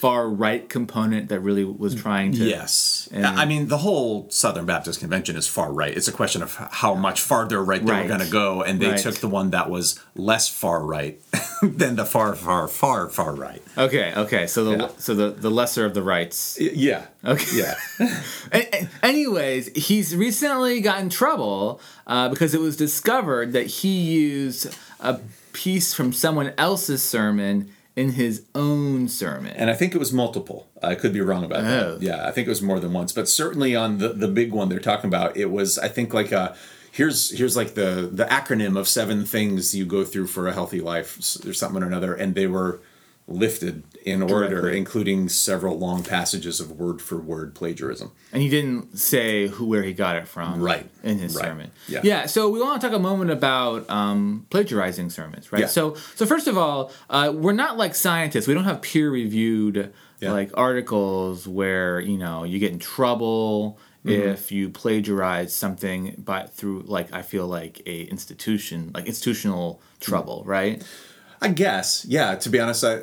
far 0.00 0.28
right 0.28 0.68
component 0.68 1.28
that 1.28 1.40
really 1.40 1.64
was 1.64 1.94
trying 1.94 2.30
to. 2.32 2.44
Yes. 2.44 3.08
And- 3.12 3.26
I 3.26 3.44
mean, 3.46 3.66
the 3.66 3.78
whole 3.78 4.28
Southern 4.30 4.64
Baptist 4.64 5.00
Convention 5.00 5.34
is 5.36 5.48
far 5.48 5.72
right. 5.72 5.96
It's 5.96 6.06
a 6.06 6.12
question 6.12 6.40
of 6.42 6.54
how 6.54 6.94
much 6.94 7.20
farther 7.20 7.62
right 7.64 7.84
they 7.84 7.90
Right. 7.92 8.02
were 8.02 8.08
going 8.08 8.20
to 8.20 8.30
go, 8.30 8.62
and 8.62 8.80
they 8.80 8.90
Right. 8.90 8.98
took 9.00 9.16
the 9.16 9.28
one 9.28 9.50
that 9.50 9.68
was 9.70 9.98
less 10.14 10.48
far 10.48 10.84
right 10.84 11.20
than 11.62 11.96
the 11.96 12.04
far, 12.04 12.34
far, 12.36 12.68
far, 12.68 13.08
far 13.08 13.34
right. 13.34 13.60
Okay. 13.76 14.12
Okay. 14.16 14.46
So 14.46 14.64
the 14.64 14.76
Yeah. 14.76 14.88
so 14.98 15.14
the 15.14 15.30
the 15.30 15.50
lesser 15.50 15.84
of 15.84 15.94
the 15.94 16.02
rights. 16.02 16.56
Yeah. 16.60 17.06
Okay. 17.24 17.64
Yeah. 17.64 17.74
Anyways, 19.02 19.68
he's 19.74 20.14
recently 20.14 20.80
got 20.80 21.00
in 21.00 21.08
trouble 21.10 21.80
uh, 22.06 22.28
because 22.28 22.54
it 22.54 22.60
was 22.60 22.76
discovered 22.76 23.52
that 23.52 23.66
he 23.66 23.88
used 24.00 24.74
a 25.00 25.18
piece 25.52 25.92
from 25.94 26.12
someone 26.12 26.52
else's 26.56 27.02
sermon 27.02 27.70
in 27.98 28.12
his 28.12 28.34
own 28.54 29.08
sermon. 29.08 29.52
and 29.56 29.68
I 29.70 29.74
think 29.74 29.94
it 29.94 29.98
was 29.98 30.12
multiple. 30.12 30.60
I 30.82 30.94
could 30.94 31.12
be 31.12 31.20
wrong 31.20 31.44
about 31.44 31.64
Oh. 31.64 31.98
that. 31.98 32.02
Yeah, 32.02 32.26
I 32.28 32.30
think 32.32 32.46
it 32.46 32.50
was 32.56 32.62
more 32.62 32.80
than 32.80 32.92
once, 32.92 33.12
but 33.12 33.28
certainly 33.28 33.74
on 33.84 33.98
the 33.98 34.10
the 34.24 34.28
big 34.40 34.52
one 34.52 34.68
they're 34.68 34.78
talking 34.90 35.08
about, 35.08 35.36
it 35.36 35.50
was 35.50 35.78
I 35.78 35.88
think 35.88 36.14
like 36.14 36.32
a 36.32 36.54
here's 36.98 37.18
here's 37.38 37.56
like 37.56 37.74
the 37.74 38.08
the 38.20 38.24
acronym 38.26 38.78
of 38.78 38.86
seven 38.88 39.24
things 39.24 39.74
you 39.74 39.84
go 39.84 40.04
through 40.04 40.28
for 40.28 40.48
a 40.48 40.52
healthy 40.52 40.80
life 40.80 41.10
or 41.46 41.52
something 41.52 41.82
or 41.82 41.86
another, 41.86 42.14
and 42.14 42.34
they 42.34 42.46
were 42.46 42.80
lifted 43.28 43.82
in 44.04 44.22
order, 44.22 44.48
Directly. 44.48 44.78
including 44.78 45.28
several 45.28 45.78
long 45.78 46.02
passages 46.02 46.60
of 46.60 46.72
word 46.72 47.02
for 47.02 47.18
word 47.18 47.54
plagiarism. 47.54 48.10
And 48.32 48.42
he 48.42 48.48
didn't 48.48 48.98
say 48.98 49.48
who 49.48 49.66
where 49.66 49.82
he 49.82 49.92
got 49.92 50.16
it 50.16 50.26
from, 50.26 50.60
Right. 50.62 50.88
In 51.02 51.18
his 51.18 51.34
Right. 51.36 51.44
sermon, 51.44 51.70
Yeah. 51.88 52.00
yeah. 52.02 52.26
So 52.26 52.48
we 52.48 52.58
want 52.60 52.80
to 52.80 52.86
talk 52.88 52.96
a 52.96 52.98
moment 52.98 53.30
about 53.30 53.88
um, 53.90 54.46
plagiarizing 54.50 55.10
sermons, 55.10 55.52
right? 55.52 55.60
Yeah. 55.60 55.66
So, 55.66 55.94
so 56.14 56.24
first 56.24 56.46
of 56.46 56.56
all, 56.56 56.90
uh, 57.10 57.30
we're 57.34 57.52
not 57.52 57.76
like 57.76 57.94
scientists. 57.94 58.46
We 58.48 58.54
don't 58.54 58.64
have 58.64 58.80
peer 58.80 59.10
reviewed 59.10 59.92
Yeah. 60.20 60.32
like 60.32 60.50
articles 60.54 61.46
where 61.46 62.00
you 62.00 62.16
know 62.18 62.44
you 62.44 62.58
get 62.58 62.72
in 62.72 62.78
trouble 62.78 63.78
Mm-hmm. 64.06 64.28
if 64.30 64.52
you 64.52 64.70
plagiarize 64.70 65.52
something, 65.54 66.14
but 66.24 66.54
through 66.54 66.84
like 66.86 67.12
I 67.12 67.20
feel 67.22 67.46
like 67.48 67.82
a 67.84 68.02
institution, 68.04 68.92
like 68.94 69.06
institutional 69.06 69.82
trouble, 70.00 70.44
right? 70.46 70.82
I 71.40 71.48
guess, 71.48 72.04
yeah. 72.08 72.34
To 72.36 72.48
be 72.48 72.58
honest, 72.60 72.84
I, 72.84 73.00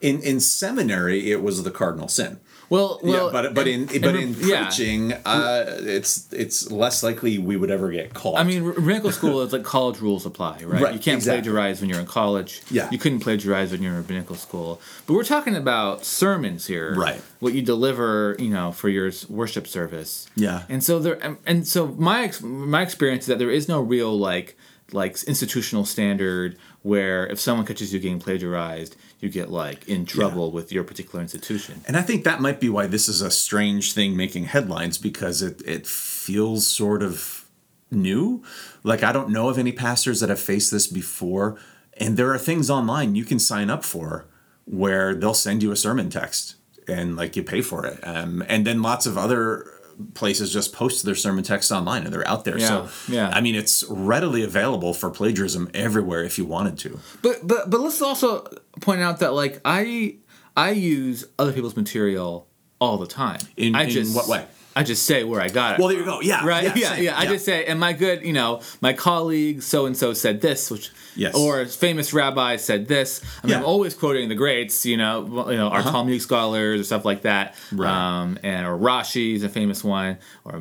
in 0.00 0.20
in 0.22 0.40
seminary 0.40 1.30
it 1.30 1.42
was 1.42 1.62
the 1.62 1.70
cardinal 1.70 2.08
sin. 2.08 2.38
Well, 2.68 2.98
well, 3.04 3.26
yeah, 3.26 3.32
but 3.32 3.54
but 3.54 3.68
in 3.68 3.82
and- 3.82 4.02
but 4.02 4.16
and- 4.16 4.34
in 4.36 4.48
yeah. 4.48 4.64
preaching, 4.66 5.12
uh, 5.24 5.64
it's 5.82 6.26
it's 6.32 6.68
less 6.70 7.04
likely 7.04 7.38
we 7.38 7.56
would 7.56 7.70
ever 7.70 7.92
get 7.92 8.12
caught. 8.12 8.38
I 8.40 8.42
mean, 8.42 8.64
rabbinical 8.64 9.12
school 9.12 9.40
is 9.42 9.52
like 9.52 9.62
college 9.62 10.00
rules 10.00 10.26
apply, 10.26 10.64
right? 10.64 10.82
Right, 10.82 10.92
You 10.94 10.98
can't 10.98 11.18
exactly. 11.18 11.42
plagiarize 11.42 11.80
when 11.80 11.90
you're 11.90 12.00
in 12.00 12.06
college. 12.06 12.62
Yeah. 12.68 12.88
You 12.90 12.98
couldn't 12.98 13.20
plagiarize 13.20 13.70
when 13.70 13.82
you're 13.82 13.92
in 13.92 13.98
rabbinical 13.98 14.34
school. 14.34 14.80
But 15.06 15.14
we're 15.14 15.22
talking 15.22 15.54
about 15.54 16.04
sermons 16.04 16.66
here. 16.66 16.92
Right. 16.96 17.22
What 17.38 17.52
you 17.52 17.62
deliver, 17.62 18.34
you 18.40 18.50
know, 18.50 18.72
for 18.72 18.88
your 18.88 19.12
worship 19.28 19.68
service. 19.68 20.26
Yeah. 20.34 20.64
And 20.68 20.82
so 20.82 20.98
there, 20.98 21.24
and- 21.24 21.36
and 21.46 21.68
so 21.68 21.86
my 21.86 22.32
my 22.42 22.82
experience 22.82 23.22
is 23.24 23.28
that 23.28 23.38
there 23.38 23.50
is 23.52 23.68
no 23.68 23.80
real 23.80 24.18
like 24.18 24.58
like 24.92 25.22
institutional 25.24 25.84
standard 25.84 26.56
where 26.82 27.26
if 27.26 27.40
someone 27.40 27.66
catches 27.66 27.92
you 27.92 27.98
getting 27.98 28.20
plagiarized, 28.20 28.96
you 29.20 29.28
get 29.28 29.50
like 29.50 29.88
in 29.88 30.06
trouble 30.06 30.52
with 30.52 30.70
your 30.70 30.84
particular 30.84 31.20
institution. 31.20 31.82
And 31.86 31.96
I 31.96 32.02
think 32.02 32.24
that 32.24 32.40
might 32.40 32.60
be 32.60 32.68
why 32.68 32.86
this 32.86 33.08
is 33.08 33.22
a 33.22 33.30
strange 33.30 33.92
thing 33.92 34.16
making 34.16 34.44
headlines 34.44 34.98
because 34.98 35.42
it, 35.42 35.62
it 35.66 35.86
feels 35.86 36.66
sort 36.66 37.02
of 37.02 37.46
new. 37.90 38.42
Like, 38.82 39.02
I 39.02 39.12
don't 39.12 39.30
know 39.30 39.48
of 39.48 39.58
any 39.58 39.72
pastors 39.72 40.20
that 40.20 40.28
have 40.28 40.40
faced 40.40 40.70
this 40.70 40.86
before. 40.86 41.58
And 41.98 42.16
there 42.16 42.32
are 42.32 42.38
things 42.38 42.68
online 42.68 43.14
you 43.14 43.24
can 43.24 43.38
sign 43.38 43.70
up 43.70 43.84
for 43.84 44.26
where 44.64 45.14
they'll 45.14 45.34
send 45.34 45.62
you 45.62 45.72
a 45.72 45.76
sermon 45.76 46.10
text 46.10 46.56
and 46.88 47.16
like 47.16 47.36
you 47.36 47.42
pay 47.42 47.62
for 47.62 47.86
it. 47.86 47.98
Um, 48.06 48.44
and 48.48 48.66
then 48.66 48.82
lots 48.82 49.06
of 49.06 49.16
other 49.16 49.75
places 50.14 50.52
just 50.52 50.72
post 50.72 51.04
their 51.04 51.14
sermon 51.14 51.44
text 51.44 51.70
online 51.72 52.04
and 52.04 52.12
they're 52.12 52.26
out 52.28 52.44
there. 52.44 52.58
so, 52.58 52.88
Yeah, 53.08 53.28
yeah. 53.28 53.28
I 53.36 53.40
mean, 53.40 53.54
it's 53.54 53.84
readily 53.88 54.42
available 54.42 54.94
for 54.94 55.10
plagiarism 55.10 55.70
everywhere 55.74 56.22
if 56.24 56.38
you 56.38 56.44
wanted 56.44 56.78
to. 56.78 57.00
But 57.22 57.46
but 57.46 57.70
but 57.70 57.80
let's 57.80 58.02
also 58.02 58.46
point 58.80 59.00
out 59.00 59.20
that 59.20 59.32
like 59.34 59.60
I 59.64 60.16
I 60.56 60.70
use 60.70 61.24
other 61.38 61.52
people's 61.52 61.76
material 61.76 62.48
all 62.80 62.98
the 62.98 63.06
time. 63.06 63.40
In- 63.56 63.74
I 63.74 63.84
in 63.84 64.08
what 64.08 64.28
way? 64.28 64.46
I 64.76 64.82
just 64.82 65.04
say 65.06 65.24
where 65.24 65.40
I 65.40 65.48
got 65.48 65.72
it. 65.74 65.78
Well, 65.78 65.88
there 65.88 65.98
you 65.98 66.04
go. 66.04 66.20
Yeah, 66.20 66.44
Right. 66.46 66.64
yeah, 66.64 66.72
Yeah. 66.76 66.94
same. 66.94 67.04
Yeah. 67.04 67.18
I 67.18 67.24
just 67.26 67.44
say, 67.46 67.64
and 67.64 67.80
my 67.80 67.92
good, 67.94 68.22
you 68.24 68.34
know, 68.34 68.60
my 68.82 68.92
colleague 68.92 69.62
so 69.62 69.86
and 69.86 69.96
so 69.96 70.12
said 70.12 70.40
this, 70.42 70.70
which, 70.70 70.90
Yes. 71.16 71.34
or 71.34 71.64
famous 71.64 72.12
rabbi 72.12 72.56
said 72.56 72.86
this. 72.86 73.22
I 73.42 73.46
mean, 73.46 73.52
Yeah. 73.52 73.58
I'm 73.60 73.64
always 73.64 73.94
quoting 73.94 74.28
the 74.28 74.34
greats, 74.34 74.84
you 74.84 74.98
know, 74.98 75.48
you 75.50 75.56
know, 75.56 75.68
our 75.68 75.82
Talmudic 75.82 76.20
scholars 76.20 76.80
or 76.80 76.84
stuff 76.84 77.06
like 77.06 77.22
that. 77.22 77.54
Right. 77.72 77.90
Um, 77.90 78.38
and 78.42 78.66
or 78.66 78.76
Rashi 78.76 79.34
is 79.34 79.42
a 79.42 79.48
famous 79.48 79.82
one, 79.82 80.18
or 80.44 80.56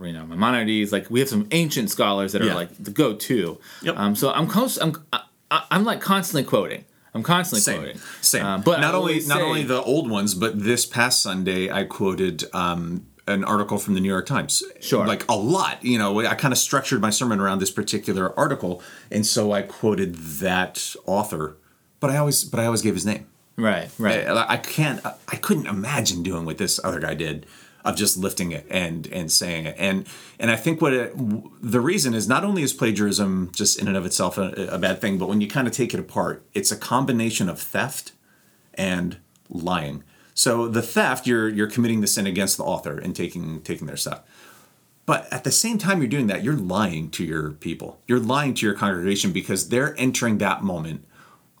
or 0.00 0.06
you 0.06 0.12
know, 0.14 0.24
Maimonides. 0.26 0.90
Like 0.90 1.10
we 1.10 1.20
have 1.20 1.28
some 1.28 1.46
ancient 1.50 1.90
scholars 1.90 2.32
that 2.32 2.40
are 2.40 2.46
Yeah. 2.46 2.54
like 2.54 2.70
the 2.82 2.90
go-to. 2.90 3.58
Yep. 3.82 3.98
Um, 3.98 4.14
so 4.16 4.30
I'm 4.32 4.46
close. 4.46 4.78
I'm 4.78 4.94
I, 5.12 5.62
I'm 5.70 5.84
like 5.84 6.00
constantly 6.00 6.44
quoting. 6.44 6.84
I'm 7.14 7.22
constantly 7.22 7.60
Same, 7.60 7.76
quoting. 7.82 8.00
same. 8.22 8.44
Um, 8.44 8.62
but 8.62 8.80
not 8.80 8.94
only 8.94 9.12
always 9.12 9.28
not 9.28 9.42
only 9.42 9.62
the 9.64 9.82
old 9.82 10.10
ones, 10.10 10.34
but 10.34 10.58
this 10.64 10.86
past 10.86 11.22
Sunday 11.22 11.70
I 11.70 11.84
quoted 11.84 12.44
um, 12.54 13.06
an 13.26 13.44
article 13.44 13.78
from 13.78 13.94
the 13.94 14.00
New 14.00 14.08
York 14.08 14.26
Times. 14.26 14.62
Sure. 14.80 15.06
like 15.06 15.28
a 15.28 15.34
lot. 15.36 15.82
You 15.84 15.98
know, 15.98 16.20
I 16.20 16.34
kind 16.34 16.52
of 16.52 16.58
structured 16.58 17.00
my 17.00 17.10
sermon 17.10 17.40
around 17.40 17.60
this 17.60 17.70
particular 17.70 18.38
article, 18.38 18.82
and 19.10 19.26
so 19.26 19.52
I 19.52 19.62
quoted 19.62 20.14
that 20.14 20.94
author. 21.06 21.56
But 22.00 22.10
I 22.10 22.18
always, 22.18 22.44
but 22.44 22.60
I 22.60 22.66
always 22.66 22.82
gave 22.82 22.94
his 22.94 23.06
name. 23.06 23.26
right, 23.56 23.88
right. 23.98 24.26
I, 24.26 24.46
I 24.50 24.56
can't. 24.58 25.00
I 25.04 25.36
couldn't 25.36 25.66
imagine 25.66 26.22
doing 26.22 26.44
what 26.44 26.58
this 26.58 26.78
other 26.84 27.00
guy 27.00 27.14
did, 27.14 27.46
of 27.84 27.96
just 27.96 28.16
lifting 28.16 28.52
it 28.52 28.66
and 28.70 29.06
and 29.08 29.30
saying 29.30 29.66
it. 29.66 29.76
And 29.78 30.06
and 30.38 30.50
I 30.50 30.56
think 30.56 30.80
what 30.80 30.92
it, 30.92 31.12
the 31.62 31.80
reason 31.80 32.14
is 32.14 32.28
not 32.28 32.44
only 32.44 32.62
is 32.62 32.72
plagiarism 32.72 33.50
just 33.54 33.78
in 33.78 33.88
and 33.88 33.96
of 33.96 34.04
itself 34.06 34.38
a, 34.38 34.52
a 34.70 34.78
bad 34.78 35.00
thing, 35.00 35.18
but 35.18 35.28
when 35.28 35.40
you 35.40 35.48
kind 35.48 35.66
of 35.66 35.72
take 35.72 35.94
it 35.94 36.00
apart, 36.00 36.44
it's 36.54 36.72
a 36.72 36.76
combination 36.76 37.48
of 37.48 37.60
theft 37.60 38.12
and 38.74 39.18
lying. 39.48 40.02
So 40.34 40.68
the 40.68 40.82
theft, 40.82 41.26
you're 41.26 41.48
you're 41.48 41.70
committing 41.70 42.00
the 42.00 42.06
sin 42.06 42.26
against 42.26 42.56
the 42.56 42.64
author 42.64 42.98
and 42.98 43.14
taking 43.14 43.62
taking 43.62 43.86
their 43.86 43.96
stuff. 43.96 44.22
But 45.06 45.30
at 45.32 45.44
the 45.44 45.52
same 45.52 45.78
time 45.78 46.00
you're 46.00 46.08
doing 46.08 46.26
that, 46.28 46.42
you're 46.42 46.56
lying 46.56 47.10
to 47.10 47.24
your 47.24 47.50
people. 47.52 48.00
You're 48.06 48.20
lying 48.20 48.54
to 48.54 48.66
your 48.66 48.74
congregation 48.74 49.32
because 49.32 49.68
they're 49.68 49.94
entering 49.98 50.38
that 50.38 50.62
moment 50.62 51.04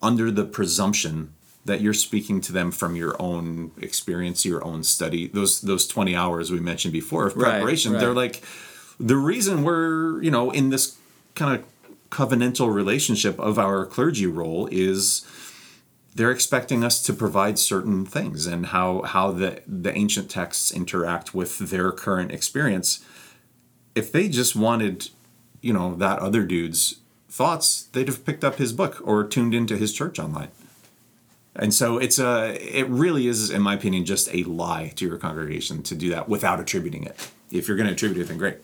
under 0.02 0.30
the 0.30 0.44
presumption 0.44 1.34
that 1.64 1.80
you're 1.80 1.94
speaking 1.94 2.40
to 2.42 2.52
them 2.52 2.70
from 2.70 2.96
your 2.96 3.20
own 3.20 3.72
experience, 3.80 4.44
your 4.44 4.64
own 4.64 4.82
study. 4.82 5.28
Those 5.28 5.60
those 5.60 5.86
20 5.86 6.14
hours 6.16 6.50
we 6.50 6.60
mentioned 6.60 6.92
before 6.92 7.26
of 7.26 7.36
Right, 7.36 7.52
preparation, 7.52 7.92
right. 7.92 8.00
they're 8.00 8.14
like 8.14 8.42
the 8.98 9.16
reason 9.16 9.62
we're, 9.64 10.22
you 10.22 10.30
know, 10.30 10.50
in 10.50 10.70
this 10.70 10.96
kind 11.34 11.58
of 11.58 11.64
covenantal 12.10 12.72
relationship 12.72 13.38
of 13.40 13.58
our 13.58 13.84
clergy 13.86 14.26
role 14.26 14.68
is 14.70 15.26
they're 16.14 16.30
expecting 16.30 16.84
us 16.84 17.02
to 17.02 17.12
provide 17.12 17.58
certain 17.58 18.06
things 18.06 18.46
and 18.46 18.66
how 18.66 19.02
how 19.02 19.32
the 19.32 19.60
the 19.66 19.92
ancient 19.96 20.30
texts 20.30 20.70
interact 20.70 21.34
with 21.34 21.58
their 21.58 21.90
current 21.90 22.30
experience. 22.30 23.04
If 23.94 24.12
they 24.12 24.28
just 24.28 24.54
wanted 24.54 25.10
you 25.60 25.72
know 25.72 25.94
that 25.96 26.18
other 26.20 26.44
dude's 26.44 27.00
thoughts 27.28 27.82
they'd 27.92 28.06
have 28.06 28.24
picked 28.24 28.44
up 28.44 28.56
his 28.56 28.72
book 28.72 29.00
or 29.04 29.24
tuned 29.24 29.54
into 29.54 29.76
his 29.76 29.92
church 29.92 30.18
online. 30.18 30.48
And 31.56 31.72
so 31.72 31.98
it's 31.98 32.18
a 32.18 32.56
it 32.60 32.88
really 32.88 33.26
is 33.26 33.50
in 33.50 33.62
my 33.62 33.74
opinion 33.74 34.04
just 34.04 34.32
a 34.32 34.44
lie 34.44 34.92
to 34.96 35.06
your 35.06 35.18
congregation 35.18 35.82
to 35.84 35.94
do 35.94 36.10
that 36.10 36.28
without 36.28 36.60
attributing 36.60 37.04
it. 37.04 37.30
If 37.50 37.66
you're 37.68 37.76
going 37.76 37.88
to 37.88 37.92
attribute 37.92 38.24
it 38.24 38.28
then 38.28 38.38
great 38.38 38.58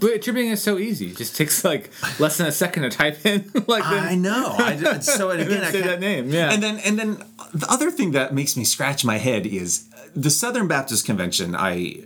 But 0.00 0.12
attributing 0.14 0.50
is 0.50 0.62
so 0.62 0.78
easy. 0.78 1.08
It 1.10 1.16
just 1.16 1.36
takes 1.36 1.64
like 1.64 1.90
less 2.18 2.36
than 2.38 2.46
a 2.46 2.52
second 2.52 2.82
to 2.84 2.90
type 2.90 3.24
in. 3.24 3.50
like 3.66 3.84
then- 3.84 4.04
I 4.04 4.14
know. 4.14 4.54
I 4.58 4.76
did- 4.76 5.04
so 5.04 5.30
again, 5.30 5.64
I 5.64 5.70
Say 5.70 5.82
that 5.82 6.00
name, 6.00 6.30
yeah. 6.30 6.52
And 6.52 6.62
then 6.62 6.78
and 6.78 6.98
then 6.98 7.22
the 7.54 7.70
other 7.70 7.90
thing 7.90 8.12
that 8.12 8.34
makes 8.34 8.56
me 8.56 8.64
scratch 8.64 9.04
my 9.04 9.18
head 9.18 9.46
is 9.46 9.88
uh, 9.94 10.08
the 10.14 10.30
Southern 10.30 10.68
Baptist 10.68 11.04
Convention. 11.06 11.54
I 11.54 12.02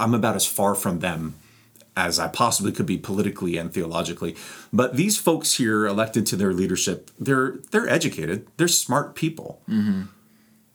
I'm 0.00 0.14
about 0.14 0.36
as 0.36 0.46
far 0.46 0.74
from 0.74 1.00
them 1.00 1.34
as 1.96 2.18
I 2.18 2.26
possibly 2.28 2.72
could 2.72 2.86
be 2.86 2.98
politically 2.98 3.56
and 3.56 3.72
theologically. 3.72 4.34
But 4.72 4.96
these 4.96 5.16
folks 5.16 5.54
here 5.54 5.86
elected 5.86 6.26
to 6.26 6.36
their 6.36 6.52
leadership, 6.52 7.10
they're 7.18 7.58
they're 7.70 7.88
educated. 7.88 8.46
They're 8.56 8.68
smart 8.68 9.14
people. 9.14 9.62
Mm-hmm. 9.68 10.02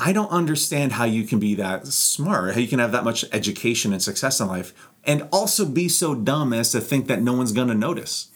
I 0.02 0.13
don't 0.13 0.30
understand 0.32 0.93
how 0.93 1.04
you 1.04 1.25
can 1.25 1.39
be 1.39 1.56
that 1.56 1.86
smart, 1.88 2.54
how 2.54 2.62
you 2.62 2.69
can 2.69 2.80
have 2.80 2.93
that 2.93 3.04
much 3.04 3.25
education 3.34 3.91
and 3.91 4.02
success 4.02 4.39
in 4.39 4.47
life, 4.47 4.73
and 5.05 5.27
also 5.31 5.65
be 5.65 5.89
so 5.89 6.15
dumb 6.15 6.53
as 6.53 6.71
to 6.71 6.79
think 6.79 7.07
that 7.07 7.21
no 7.21 7.33
one's 7.33 7.51
going 7.51 7.67
to 7.67 7.73
notice. 7.73 8.29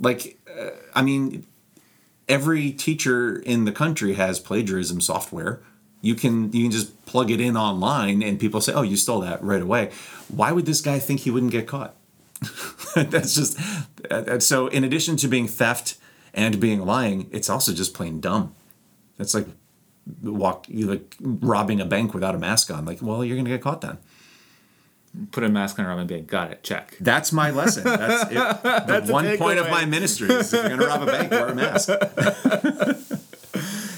Like, 0.00 0.38
uh, 0.58 0.70
I 0.94 1.02
mean, 1.02 1.46
every 2.28 2.72
teacher 2.72 3.36
in 3.36 3.64
the 3.64 3.72
country 3.72 4.14
has 4.14 4.40
plagiarism 4.40 5.00
software. 5.00 5.60
You 6.00 6.14
can 6.14 6.52
you 6.52 6.64
can 6.64 6.72
just 6.72 7.06
plug 7.06 7.30
it 7.30 7.40
in 7.40 7.56
online, 7.56 8.22
and 8.22 8.40
people 8.40 8.60
say, 8.60 8.72
"Oh, 8.72 8.82
you 8.82 8.96
stole 8.96 9.20
that 9.20 9.42
right 9.42 9.62
away." 9.62 9.90
Why 10.28 10.50
would 10.50 10.66
this 10.66 10.80
guy 10.80 10.98
think 10.98 11.20
he 11.20 11.30
wouldn't 11.30 11.52
get 11.52 11.68
caught? 11.68 11.94
That's 12.96 13.34
just 13.36 13.58
uh, 14.10 14.40
so. 14.40 14.66
In 14.66 14.82
addition 14.82 15.16
to 15.18 15.28
being 15.28 15.46
theft 15.46 15.96
and 16.34 16.58
being 16.58 16.84
lying, 16.84 17.28
it's 17.30 17.48
also 17.48 17.72
just 17.72 17.94
plain 17.94 18.20
dumb. 18.20 18.52
That's 19.16 19.32
like 19.32 19.46
walk 20.22 20.66
you 20.68 20.86
like 20.86 21.14
robbing 21.20 21.80
a 21.80 21.86
bank 21.86 22.14
without 22.14 22.34
a 22.34 22.38
mask 22.38 22.70
on. 22.72 22.84
Like, 22.84 23.00
well, 23.00 23.24
you're 23.24 23.36
gonna 23.36 23.50
get 23.50 23.62
caught 23.62 23.80
then. 23.80 23.98
Put 25.30 25.44
a 25.44 25.48
mask 25.48 25.78
on 25.78 25.86
and 25.86 26.08
be 26.08 26.20
got 26.20 26.52
it. 26.52 26.62
Check. 26.62 26.96
That's 26.98 27.32
my 27.32 27.50
lesson. 27.50 27.84
That's, 27.84 28.30
it. 28.30 28.34
the 28.86 29.04
a 29.08 29.12
one 29.12 29.36
point 29.36 29.58
of 29.58 29.68
my 29.68 29.84
ministry 29.84 30.30
is 30.30 30.52
if 30.52 30.60
you're 30.60 30.76
gonna 30.76 30.86
rob 30.86 31.02
a 31.02 31.06
bank, 31.06 31.30
wear 31.30 31.48
a 31.48 31.54
mask. 31.54 31.90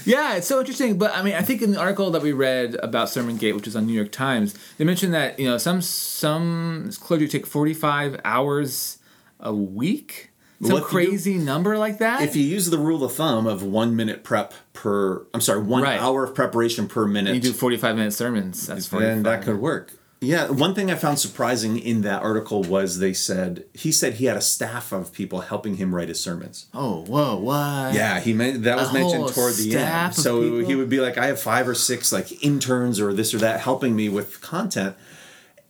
Yeah, 0.06 0.36
it's 0.36 0.46
so 0.46 0.60
interesting. 0.60 0.98
But 0.98 1.14
I 1.14 1.22
mean, 1.22 1.34
I 1.34 1.42
think 1.42 1.62
in 1.62 1.72
the 1.72 1.80
article 1.80 2.10
that 2.10 2.22
we 2.22 2.32
read 2.32 2.74
about 2.76 3.08
Sermon 3.08 3.36
Gate, 3.36 3.54
which 3.54 3.66
is 3.66 3.74
on 3.74 3.86
New 3.86 3.92
York 3.94 4.12
Times, 4.12 4.54
they 4.76 4.84
mentioned 4.84 5.14
that 5.14 5.38
you 5.38 5.46
know 5.48 5.58
some 5.58 5.80
some 5.80 6.90
clergy 7.00 7.26
take 7.28 7.46
forty 7.46 7.74
five 7.74 8.20
hours 8.24 8.98
a 9.40 9.54
week, 9.54 10.30
some 10.60 10.68
Well, 10.72 10.76
if 10.78 10.82
you 10.82 10.88
crazy 10.88 11.38
number 11.38 11.78
like 11.78 11.98
that. 11.98 12.22
If 12.22 12.36
you 12.36 12.44
use 12.44 12.70
the 12.70 12.78
rule 12.78 13.02
of 13.02 13.14
thumb 13.14 13.46
of 13.46 13.62
one 13.62 13.96
minute 13.96 14.24
prep 14.24 14.52
per, 14.72 15.26
I'm 15.32 15.40
sorry, 15.40 15.62
one 15.62 15.82
Right. 15.82 16.00
hour 16.00 16.24
of 16.24 16.34
preparation 16.34 16.86
per 16.86 17.06
minute, 17.06 17.34
you 17.34 17.40
do 17.40 17.52
forty 17.52 17.76
five 17.76 17.96
minute 17.96 18.12
sermons, 18.12 18.66
that's 18.66 18.86
forty 18.86 19.06
then 19.06 19.22
that 19.22 19.38
five. 19.38 19.44
could 19.44 19.60
work. 19.60 19.92
Yeah, 20.24 20.50
one 20.50 20.74
thing 20.74 20.90
I 20.90 20.94
found 20.94 21.18
surprising 21.18 21.78
in 21.78 22.02
that 22.02 22.22
article 22.22 22.62
was 22.62 22.98
they 22.98 23.12
said 23.12 23.64
he 23.72 23.92
said 23.92 24.14
he 24.14 24.24
had 24.24 24.36
a 24.36 24.40
staff 24.40 24.92
of 24.92 25.12
people 25.12 25.40
helping 25.40 25.76
him 25.76 25.94
write 25.94 26.08
his 26.08 26.20
sermons. 26.20 26.66
Oh, 26.74 27.04
whoa, 27.06 27.36
what? 27.36 27.94
Yeah, 27.94 28.20
he 28.20 28.32
meant 28.32 28.62
that 28.64 28.76
was 28.76 28.90
A 28.90 28.92
mentioned 28.94 29.28
toward 29.28 29.54
the 29.54 29.76
end. 29.76 30.14
So 30.14 30.40
people? 30.42 30.58
he 30.58 30.74
would 30.74 30.88
be 30.88 31.00
like, 31.00 31.18
I 31.18 31.26
have 31.26 31.40
five 31.40 31.68
or 31.68 31.74
six 31.74 32.12
like 32.12 32.44
interns 32.44 33.00
or 33.00 33.12
this 33.12 33.34
or 33.34 33.38
that 33.38 33.60
helping 33.60 33.94
me 33.94 34.08
with 34.08 34.40
content. 34.40 34.96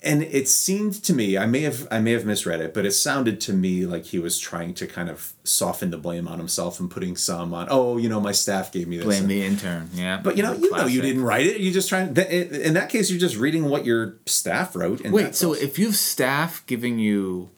And 0.05 0.23
it 0.23 0.49
seemed 0.49 1.03
to 1.05 1.15
me, 1.15 1.39
I 1.39 1.47
may 1.47 1.61
have 1.63 1.89
I 1.91 1.99
may 1.99 2.13
have 2.13 2.25
misread 2.27 2.61
it, 2.61 2.75
but 2.75 2.85
it 2.85 2.93
sounded 2.93 3.41
to 3.43 3.53
me 3.55 3.87
like 3.87 4.05
he 4.05 4.19
was 4.19 4.39
trying 4.39 4.75
to 4.75 4.87
kind 4.87 5.09
of 5.09 5.33
soften 5.45 5.91
the 5.91 5.97
blame 5.99 6.29
on 6.29 6.39
himself 6.39 6.79
and 6.79 6.91
putting 6.91 7.17
some 7.17 7.55
on, 7.55 7.69
oh, 7.71 7.97
you 7.97 8.09
know, 8.09 8.21
my 8.21 8.33
staff 8.33 8.71
gave 8.71 8.87
me 8.87 8.97
this. 8.99 9.07
Blame 9.07 9.23
And- 9.23 9.31
the 9.31 9.43
intern. 9.45 9.89
Yeah, 9.95 10.21
But 10.23 10.37
you 10.37 10.43
know, 10.43 10.53
you 10.53 10.71
know, 10.71 10.87
you 10.87 11.01
didn't 11.01 11.23
write 11.25 11.47
it. 11.47 11.61
You 11.61 11.73
just 11.73 11.89
trying. 11.89 12.09
In 12.17 12.75
that 12.75 12.91
case, 12.91 13.11
you're 13.11 13.19
just 13.19 13.37
reading 13.37 13.65
what 13.65 13.85
your 13.87 14.17
staff 14.27 14.77
wrote. 14.77 15.01
And 15.01 15.13
Wait, 15.15 15.35
so 15.35 15.55
if 15.55 15.79
you 15.79 15.87
have 15.87 15.97
staff 15.97 16.63
giving 16.67 16.99
you 16.99 17.51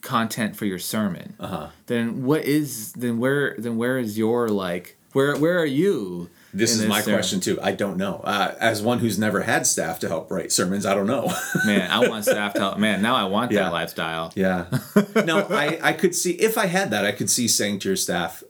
content 0.00 0.56
for 0.56 0.64
your 0.64 0.78
sermon, 0.78 1.34
Uh-huh. 1.40 1.68
then 1.86 2.24
what 2.24 2.44
is 2.44 2.92
then 2.92 3.18
where 3.18 3.54
then 3.58 3.76
where 3.76 3.98
is 3.98 4.16
your 4.16 4.48
like 4.48 4.96
where 5.12 5.36
where 5.36 5.58
are 5.60 5.66
you? 5.66 6.30
This 6.54 6.72
is 6.74 6.86
my 6.86 7.00
sermon? 7.00 7.16
question 7.18 7.40
too. 7.40 7.58
I 7.62 7.72
don't 7.72 7.96
know. 7.96 8.20
Uh, 8.24 8.54
as 8.58 8.80
one 8.82 8.98
who's 9.00 9.18
never 9.18 9.42
had 9.42 9.66
staff 9.66 9.98
to 10.00 10.08
help 10.08 10.30
write 10.30 10.50
sermons, 10.52 10.86
I 10.86 10.94
don't 10.94 11.06
know. 11.06 11.32
Man, 11.66 11.90
I 11.90 12.08
want 12.08 12.24
staff 12.24 12.54
to 12.54 12.60
help. 12.60 12.78
Man, 12.78 13.02
now 13.02 13.16
I 13.16 13.24
want 13.24 13.52
Yeah. 13.52 13.64
that 13.64 13.72
lifestyle. 13.72 14.32
Yeah. 14.34 14.66
No, 15.24 15.46
I, 15.50 15.78
I 15.82 15.92
could 15.92 16.14
see 16.14 16.32
if 16.32 16.56
I 16.56 16.66
had 16.66 16.90
that, 16.90 17.04
I 17.04 17.12
could 17.12 17.28
see 17.30 17.48
saying 17.48 17.80
to 17.80 17.88
your 17.88 17.96
staff, 17.96 18.42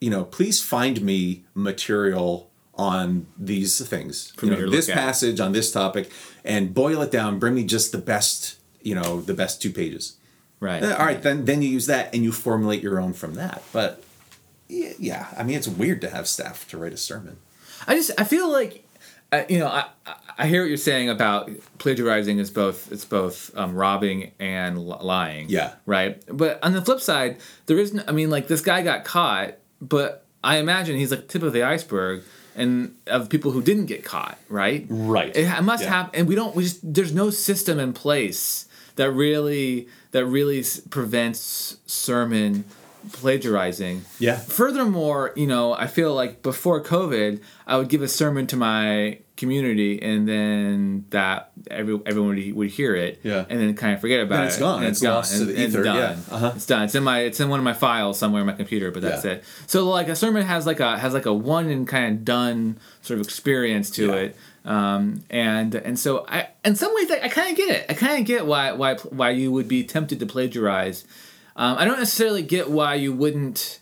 you 0.00 0.10
know, 0.10 0.24
please 0.24 0.62
find 0.62 1.00
me 1.02 1.44
material 1.54 2.50
on 2.74 3.26
these 3.38 3.86
things. 3.86 4.32
You 4.42 4.50
know, 4.50 4.68
this 4.70 4.90
passage 4.90 5.38
on 5.40 5.52
this 5.52 5.70
topic 5.70 6.10
and 6.44 6.74
boil 6.74 7.02
it 7.02 7.10
down, 7.10 7.38
bring 7.38 7.54
me 7.54 7.64
just 7.64 7.92
the 7.92 7.98
best, 7.98 8.56
you 8.82 8.94
know, 8.94 9.20
the 9.20 9.34
best 9.34 9.62
two 9.62 9.70
pages. 9.70 10.16
Right. 10.60 10.82
Uh, 10.82 10.96
All 10.98 11.04
right, 11.06 11.22
then 11.22 11.44
then 11.44 11.62
you 11.62 11.68
use 11.68 11.86
that 11.86 12.14
and 12.14 12.22
you 12.24 12.32
formulate 12.32 12.82
your 12.82 13.00
own 13.00 13.12
from 13.12 13.34
that. 13.34 13.62
But 13.72 14.02
yeah, 14.68 14.92
yeah, 14.98 15.26
I 15.36 15.42
mean 15.42 15.56
it's 15.56 15.68
weird 15.68 16.00
to 16.02 16.10
have 16.10 16.26
staff 16.28 16.66
to 16.68 16.78
write 16.78 16.92
a 16.92 16.96
sermon. 16.96 17.36
I 17.86 17.94
just 17.94 18.10
I 18.18 18.24
feel 18.24 18.50
like 18.50 18.86
uh, 19.32 19.42
you 19.48 19.58
know 19.58 19.68
I 19.68 19.84
I- 20.38 20.46
hear 20.46 20.62
what 20.62 20.68
you're 20.68 20.76
saying 20.76 21.08
about 21.10 21.48
plagiarizing 21.78 22.38
is 22.38 22.50
both 22.50 22.90
it's 22.90 23.04
both 23.04 23.56
um, 23.56 23.74
robbing 23.74 24.32
and 24.40 24.84
lying. 24.86 25.46
Yeah. 25.48 25.74
Right. 25.86 26.22
But 26.26 26.58
on 26.64 26.72
the 26.72 26.82
flip 26.82 27.00
side, 27.00 27.38
there 27.66 27.78
is 27.78 27.94
no, 27.94 28.02
I 28.08 28.12
mean 28.12 28.30
like 28.30 28.48
this 28.48 28.60
guy 28.60 28.82
got 28.82 29.04
caught, 29.04 29.54
but 29.80 30.24
I 30.42 30.56
imagine 30.58 30.96
he's 30.96 31.10
like 31.12 31.28
tip 31.28 31.42
of 31.42 31.52
the 31.52 31.62
iceberg. 31.62 32.22
And 32.56 32.94
of 33.08 33.30
people 33.30 33.50
who 33.50 33.60
didn't 33.62 33.86
get 33.86 34.04
caught, 34.04 34.38
right? 34.48 34.86
Right. 34.88 35.34
It 35.36 35.62
must 35.62 35.82
Yeah. 35.82 35.88
happen, 35.90 36.20
and 36.20 36.28
we 36.28 36.36
don't. 36.36 36.54
We 36.54 36.62
just 36.62 36.78
there's 36.94 37.12
no 37.12 37.30
system 37.30 37.80
in 37.80 37.92
place 37.92 38.66
that 38.94 39.10
really 39.10 39.88
that 40.12 40.24
really 40.26 40.64
prevents 40.88 41.78
sermon 41.86 42.64
plagiarizing. 43.12 44.02
Yeah. 44.18 44.36
Furthermore, 44.36 45.32
you 45.36 45.46
know, 45.46 45.72
I 45.74 45.86
feel 45.86 46.14
like 46.14 46.42
before 46.42 46.82
COVID, 46.82 47.40
I 47.66 47.76
would 47.76 47.88
give 47.88 48.02
a 48.02 48.08
sermon 48.08 48.46
to 48.48 48.56
my 48.56 49.18
community, 49.36 50.00
and 50.00 50.28
then 50.28 51.06
that 51.10 51.50
every 51.70 51.98
everyone 52.06 52.36
would, 52.36 52.54
would 52.54 52.70
hear 52.70 52.94
it, 52.94 53.20
Yeah. 53.24 53.44
and 53.48 53.60
then 53.60 53.74
kind 53.74 53.92
of 53.94 54.00
forget 54.00 54.20
about 54.20 54.36
Then 54.36 54.44
it. 54.44 54.46
it's 54.48 54.58
gone. 54.58 54.78
and 54.80 54.86
It's 54.86 55.02
lost 55.02 55.38
to 55.38 55.44
the 55.46 55.52
ether, 55.60 55.78
It's 55.80 55.86
done. 55.86 55.96
yeah. 55.96 56.16
Uh-huh. 56.30 56.52
It's 56.54 56.66
done. 56.66 56.82
It's 56.84 56.94
in 56.94 57.02
my 57.02 57.20
it's 57.20 57.40
in 57.40 57.48
one 57.48 57.58
of 57.58 57.64
my 57.64 57.72
files 57.72 58.16
somewhere 58.18 58.42
in 58.42 58.46
my 58.46 58.52
computer, 58.52 58.90
but 58.92 59.02
that's 59.02 59.24
Yeah. 59.24 59.32
it. 59.32 59.44
So 59.66 59.88
like 59.88 60.08
a 60.08 60.14
sermon 60.16 60.42
has 60.46 60.66
like 60.66 60.78
a 60.80 60.96
has 60.98 61.14
like 61.14 61.26
a 61.26 61.32
one 61.32 61.68
and 61.68 61.86
kind 61.88 62.14
of 62.16 62.24
done 62.24 62.78
sort 63.02 63.18
of 63.18 63.26
experience 63.26 63.90
to 63.92 64.06
Yeah. 64.06 64.12
it. 64.14 64.36
Um, 64.66 65.22
and 65.30 65.74
and 65.74 65.98
so 65.98 66.24
I 66.28 66.48
in 66.64 66.76
some 66.76 66.94
ways 66.94 67.10
I, 67.10 67.24
I 67.24 67.28
kind 67.28 67.50
of 67.50 67.56
get 67.56 67.70
it. 67.70 67.86
I 67.88 67.94
kind 67.94 68.20
of 68.20 68.26
get 68.26 68.46
why 68.46 68.70
why 68.72 68.94
why 68.94 69.30
you 69.30 69.50
would 69.50 69.66
be 69.68 69.82
tempted 69.82 70.20
to 70.20 70.26
plagiarize. 70.26 71.04
Um, 71.56 71.78
I 71.78 71.84
don't 71.84 71.98
necessarily 71.98 72.42
get 72.42 72.70
why 72.70 72.94
you 72.94 73.12
wouldn't 73.12 73.80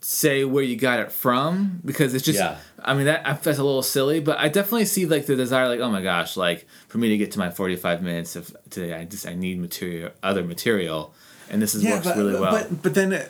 say 0.00 0.44
where 0.44 0.62
you 0.62 0.76
got 0.76 1.00
it 1.00 1.10
from 1.12 1.80
because 1.84 2.14
it's 2.14 2.24
just 2.24 2.38
Yeah. 2.38 2.56
I 2.82 2.94
mean 2.94 3.06
that 3.06 3.24
that's 3.42 3.58
a 3.58 3.64
little 3.64 3.82
silly, 3.82 4.20
but 4.20 4.38
I 4.38 4.48
definitely 4.48 4.84
see 4.84 5.06
like 5.06 5.26
the 5.26 5.36
desire 5.36 5.68
like 5.68 5.80
oh 5.80 5.90
my 5.90 6.02
gosh 6.02 6.36
like 6.36 6.66
for 6.86 6.98
me 6.98 7.08
to 7.10 7.16
get 7.18 7.32
to 7.32 7.38
my 7.38 7.50
45 7.50 8.02
minutes 8.02 8.36
of 8.36 8.56
today 8.70 8.94
I 8.94 9.04
just 9.04 9.26
I 9.26 9.34
need 9.34 9.58
material 9.60 10.10
other 10.22 10.44
material 10.44 11.12
and 11.50 11.60
this 11.60 11.74
is 11.74 11.84
works 11.84 12.04
but, 12.06 12.16
really 12.16 12.38
well. 12.38 12.52
But 12.52 12.82
but 12.82 12.94
then 12.94 13.12
uh, 13.12 13.24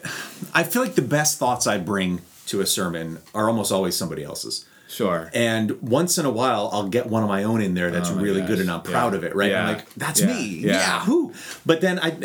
I 0.52 0.62
feel 0.64 0.82
like 0.82 0.94
the 0.94 1.02
best 1.02 1.38
thoughts 1.38 1.66
I 1.66 1.78
bring 1.78 2.20
to 2.46 2.60
a 2.60 2.66
sermon 2.66 3.18
are 3.34 3.48
almost 3.48 3.72
always 3.72 3.96
somebody 3.96 4.22
else's. 4.24 4.66
sure. 4.88 5.30
And 5.34 5.80
once 5.82 6.18
in 6.18 6.26
a 6.26 6.30
while, 6.30 6.68
I'll 6.72 6.88
get 6.88 7.06
one 7.06 7.22
of 7.22 7.28
my 7.28 7.44
own 7.44 7.60
in 7.60 7.74
there 7.74 7.90
that's 7.90 8.10
Oh 8.10 8.16
my 8.16 8.22
really 8.22 8.42
good, 8.42 8.58
and 8.58 8.70
I'm 8.70 8.82
proud 8.82 9.12
Yeah. 9.12 9.18
of 9.18 9.24
it, 9.24 9.34
right? 9.36 9.54
I'm 9.54 9.74
like, 9.76 9.94
that's 9.94 10.20
Yeah. 10.20 10.26
me, 10.26 10.44
Yeah. 10.46 10.72
yeah. 10.72 11.00
Who? 11.04 11.32
But 11.66 11.80
then 11.80 11.98
I, 11.98 12.16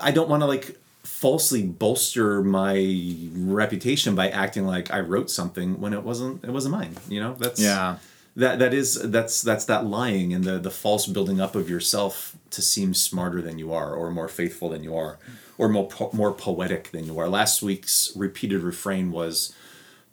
I 0.00 0.10
don't 0.12 0.28
want 0.28 0.42
to 0.42 0.46
like 0.46 0.76
falsely 1.20 1.62
bolster 1.62 2.42
my 2.42 3.28
reputation 3.34 4.14
by 4.14 4.30
acting 4.30 4.64
like 4.66 4.90
I 4.90 5.00
wrote 5.00 5.30
something 5.30 5.78
when 5.78 5.92
it 5.92 6.02
wasn't. 6.02 6.42
It 6.42 6.50
wasn't 6.50 6.72
mine. 6.72 6.96
You 7.10 7.20
know, 7.20 7.34
that's 7.38 7.60
Yeah. 7.60 7.98
That 8.36 8.58
that 8.60 8.72
is 8.72 8.94
that's 8.94 9.42
that's 9.42 9.66
that 9.66 9.84
lying 9.84 10.32
and 10.32 10.44
the 10.44 10.58
the 10.58 10.70
false 10.70 11.06
building 11.06 11.38
up 11.38 11.54
of 11.54 11.68
yourself 11.68 12.36
to 12.50 12.62
seem 12.62 12.94
smarter 12.94 13.42
than 13.42 13.58
you 13.58 13.70
are, 13.72 13.92
or 13.92 14.10
more 14.10 14.28
faithful 14.28 14.70
than 14.70 14.82
you 14.82 14.96
are, 14.96 15.18
or 15.58 15.68
more 15.68 15.88
po- 15.88 16.10
more 16.14 16.32
poetic 16.32 16.90
than 16.90 17.04
you 17.04 17.18
are. 17.18 17.28
Last 17.28 17.60
week's 17.60 18.12
repeated 18.16 18.62
refrain 18.62 19.10
was, 19.10 19.52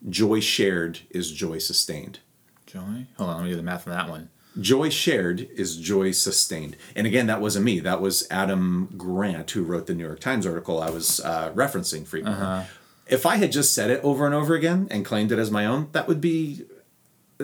"Joy 0.09 0.41
shared 0.41 1.01
is 1.11 1.31
joy 1.31 1.59
sustained." 1.59 2.19
Joy. 2.65 3.05
Hold 3.17 3.29
on, 3.29 3.35
let 3.37 3.43
me 3.45 3.51
do 3.51 3.55
the 3.55 3.63
math 3.63 3.87
on 3.87 3.93
that 3.93 4.09
one. 4.09 4.29
Joy 4.59 4.89
shared 4.89 5.49
is 5.55 5.77
joy 5.77 6.11
sustained. 6.11 6.75
And 6.95 7.05
again, 7.07 7.27
that 7.27 7.41
wasn't 7.41 7.65
me. 7.65 7.79
That 7.79 8.01
was 8.01 8.27
Adam 8.31 8.89
Grant, 8.97 9.51
who 9.51 9.63
wrote 9.63 9.87
the 9.87 9.93
New 9.93 10.05
York 10.05 10.19
Times 10.19 10.45
article 10.45 10.81
I 10.81 10.89
was 10.89 11.19
uh, 11.21 11.51
referencing 11.53 12.05
frequently. 12.05 12.41
Uh-huh. 12.41 12.63
If 13.07 13.25
I 13.25 13.37
had 13.37 13.51
just 13.51 13.73
said 13.73 13.89
it 13.89 14.03
over 14.03 14.25
and 14.25 14.35
over 14.35 14.53
again 14.53 14.87
and 14.91 15.05
claimed 15.05 15.31
it 15.31 15.39
as 15.39 15.49
my 15.49 15.65
own, 15.65 15.89
that 15.93 16.07
would 16.07 16.19
be 16.19 16.65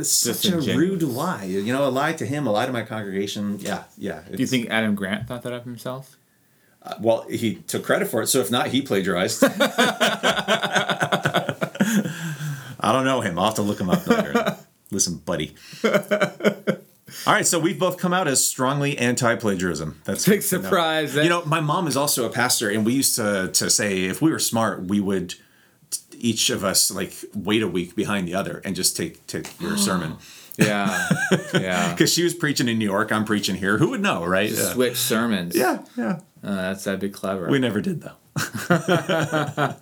such 0.01 0.45
a 0.45 0.57
rude 0.57 1.03
lie. 1.03 1.43
You 1.43 1.71
know, 1.71 1.87
a 1.87 1.89
lie 1.89 2.13
to 2.13 2.25
him, 2.25 2.47
a 2.47 2.51
lie 2.51 2.65
to 2.65 2.73
my 2.73 2.83
congregation. 2.83 3.59
Yeah, 3.59 3.83
yeah. 3.97 4.23
Do 4.29 4.37
you 4.37 4.47
think 4.47 4.69
Adam 4.69 4.95
Grant 4.95 5.27
thought 5.27 5.43
that 5.43 5.53
of 5.53 5.63
himself? 5.63 6.17
Uh, 6.81 6.95
well, 6.99 7.25
he 7.29 7.55
took 7.55 7.83
credit 7.83 8.07
for 8.09 8.21
it. 8.21 8.27
So 8.27 8.39
if 8.39 8.51
not, 8.51 8.67
he 8.67 8.81
plagiarized. 8.81 9.43
I 12.83 12.91
don't 12.91 13.05
know 13.05 13.21
him. 13.21 13.39
I'll 13.39 13.45
have 13.45 13.55
to 13.55 13.61
look 13.61 13.79
him 13.79 13.89
up 13.89 14.05
later. 14.05 14.57
Listen, 14.91 15.15
buddy. 15.17 15.55
All 17.25 17.33
right, 17.33 17.45
so 17.45 17.59
we've 17.59 17.79
both 17.79 17.97
come 17.97 18.13
out 18.13 18.27
as 18.27 18.45
strongly 18.45 18.97
anti-plagiarism. 18.97 20.01
That's 20.03 20.27
Big 20.27 20.41
surprise. 20.41 21.15
You 21.15 21.29
know, 21.29 21.45
my 21.45 21.59
mom 21.59 21.87
is 21.87 21.95
also 21.97 22.25
a 22.25 22.29
pastor, 22.29 22.69
and 22.69 22.85
we 22.85 22.93
used 22.93 23.15
to 23.15 23.49
to 23.53 23.69
say 23.69 24.05
if 24.05 24.21
we 24.21 24.31
were 24.31 24.39
smart, 24.39 24.83
we 24.83 24.99
would 24.99 25.35
each 26.17 26.49
of 26.49 26.63
us 26.63 26.89
like 26.91 27.13
wait 27.33 27.61
a 27.61 27.67
week 27.67 27.95
behind 27.95 28.27
the 28.27 28.35
other 28.35 28.61
and 28.63 28.75
just 28.75 28.95
take 28.95 29.25
take 29.27 29.59
your 29.59 29.77
sermon 29.87 30.17
Yeah. 30.57 31.09
Yeah. 31.53 31.91
because 31.93 32.13
she 32.13 32.23
was 32.23 32.33
preaching 32.33 32.67
in 32.67 32.77
New 32.77 32.85
York, 32.85 33.11
I'm 33.11 33.25
preaching 33.25 33.55
here. 33.55 33.77
Who 33.77 33.89
would 33.89 34.01
know, 34.01 34.25
right? 34.25 34.49
Switch 34.51 34.97
sermons. 34.97 35.55
yeah. 35.55 35.83
yeah. 35.97 36.19
Uh, 36.43 36.55
that's 36.55 36.83
that'd 36.83 36.99
be 36.99 37.09
clever. 37.09 37.47
We 37.47 37.59
never 37.59 37.81
did 37.81 38.01
though. 38.01 38.17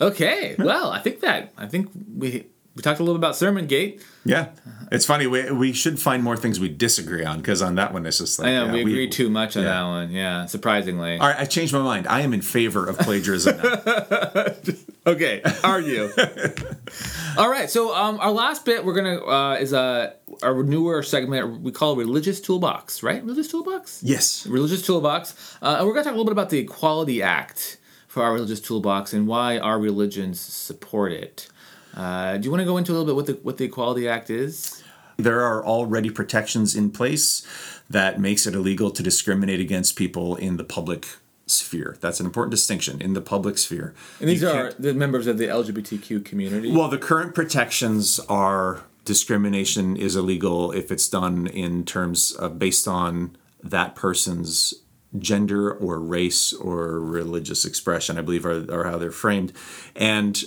Okay. 0.00 0.54
Well, 0.58 0.90
I 0.90 1.00
think 1.00 1.20
that 1.20 1.52
I 1.58 1.66
think 1.66 1.90
we 2.16 2.46
we 2.74 2.82
talked 2.82 3.00
a 3.00 3.02
little 3.02 3.18
bit 3.18 3.26
about 3.26 3.36
Sermon 3.36 3.66
Gate. 3.66 4.04
Yeah, 4.24 4.50
it's 4.92 5.04
funny. 5.04 5.26
We, 5.26 5.50
we 5.50 5.72
should 5.72 5.98
find 5.98 6.22
more 6.22 6.36
things 6.36 6.60
we 6.60 6.68
disagree 6.68 7.24
on 7.24 7.38
because 7.38 7.62
on 7.62 7.74
that 7.76 7.92
one 7.92 8.06
it's 8.06 8.18
just 8.18 8.38
like 8.38 8.48
I 8.48 8.52
know 8.52 8.66
yeah, 8.66 8.72
we 8.72 8.80
agree 8.92 9.08
too 9.08 9.28
much 9.28 9.56
on 9.56 9.64
yeah. 9.64 9.68
that 9.70 9.82
one. 9.82 10.10
Yeah, 10.10 10.46
surprisingly. 10.46 11.18
All 11.18 11.28
right, 11.28 11.38
I 11.38 11.44
changed 11.46 11.72
my 11.72 11.82
mind. 11.82 12.06
I 12.06 12.20
am 12.20 12.32
in 12.32 12.42
favor 12.42 12.86
of 12.86 12.98
plagiarism 12.98 13.56
now. 13.56 14.54
Okay, 15.06 15.40
you? 15.64 16.12
All 17.38 17.50
right, 17.50 17.70
so 17.70 17.94
um, 17.94 18.20
our 18.20 18.30
last 18.30 18.66
bit 18.66 18.84
we're 18.84 18.92
gonna 18.92 19.24
uh, 19.24 19.54
is 19.54 19.72
a 19.72 20.14
our 20.42 20.62
newer 20.62 21.02
segment 21.02 21.62
we 21.62 21.72
call 21.72 21.96
religious 21.96 22.38
toolbox, 22.40 23.02
right? 23.02 23.22
Religious 23.22 23.48
toolbox. 23.48 24.02
yes. 24.02 24.46
Religious 24.46 24.82
toolbox, 24.84 25.56
uh, 25.62 25.76
and 25.78 25.86
we're 25.86 25.94
gonna 25.94 26.04
talk 26.04 26.12
a 26.12 26.16
little 26.16 26.26
bit 26.26 26.32
about 26.32 26.50
the 26.50 26.58
Equality 26.58 27.22
Act 27.22 27.78
for 28.08 28.22
our 28.22 28.34
religious 28.34 28.60
toolbox 28.60 29.14
and 29.14 29.26
why 29.26 29.58
our 29.58 29.78
religions 29.78 30.38
support 30.38 31.12
it. 31.12 31.48
Uh, 31.94 32.36
do 32.36 32.44
you 32.44 32.50
want 32.50 32.60
to 32.60 32.64
go 32.64 32.76
into 32.76 32.92
a 32.92 32.94
little 32.94 33.06
bit 33.06 33.16
what 33.16 33.26
the 33.26 33.32
what 33.42 33.56
the 33.58 33.64
Equality 33.64 34.08
Act 34.08 34.30
is? 34.30 34.82
There 35.16 35.40
are 35.40 35.64
already 35.64 36.10
protections 36.10 36.74
in 36.74 36.90
place 36.90 37.46
that 37.90 38.20
makes 38.20 38.46
it 38.46 38.54
illegal 38.54 38.90
to 38.90 39.02
discriminate 39.02 39.60
against 39.60 39.96
people 39.96 40.36
in 40.36 40.56
the 40.56 40.64
public 40.64 41.06
sphere. 41.46 41.96
That's 42.00 42.20
an 42.20 42.26
important 42.26 42.52
distinction 42.52 43.02
in 43.02 43.12
the 43.14 43.20
public 43.20 43.58
sphere. 43.58 43.94
And 44.20 44.28
these 44.28 44.44
are 44.44 44.72
the 44.78 44.94
members 44.94 45.26
of 45.26 45.36
the 45.36 45.46
LGBTQ 45.46 46.24
community. 46.24 46.72
Well, 46.72 46.88
the 46.88 46.98
current 46.98 47.34
protections 47.34 48.20
are 48.28 48.84
discrimination 49.04 49.96
is 49.96 50.14
illegal 50.14 50.72
if 50.72 50.92
it's 50.92 51.08
done 51.08 51.46
in 51.48 51.84
terms 51.84 52.32
of 52.32 52.58
based 52.58 52.86
on 52.86 53.36
that 53.62 53.94
person's 53.94 54.74
gender 55.18 55.72
or 55.72 55.98
race 55.98 56.52
or 56.52 57.00
religious 57.00 57.64
expression, 57.64 58.18
I 58.18 58.22
believe 58.22 58.46
are, 58.46 58.72
are 58.72 58.84
how 58.84 58.98
they're 58.98 59.10
framed. 59.10 59.52
And 59.96 60.40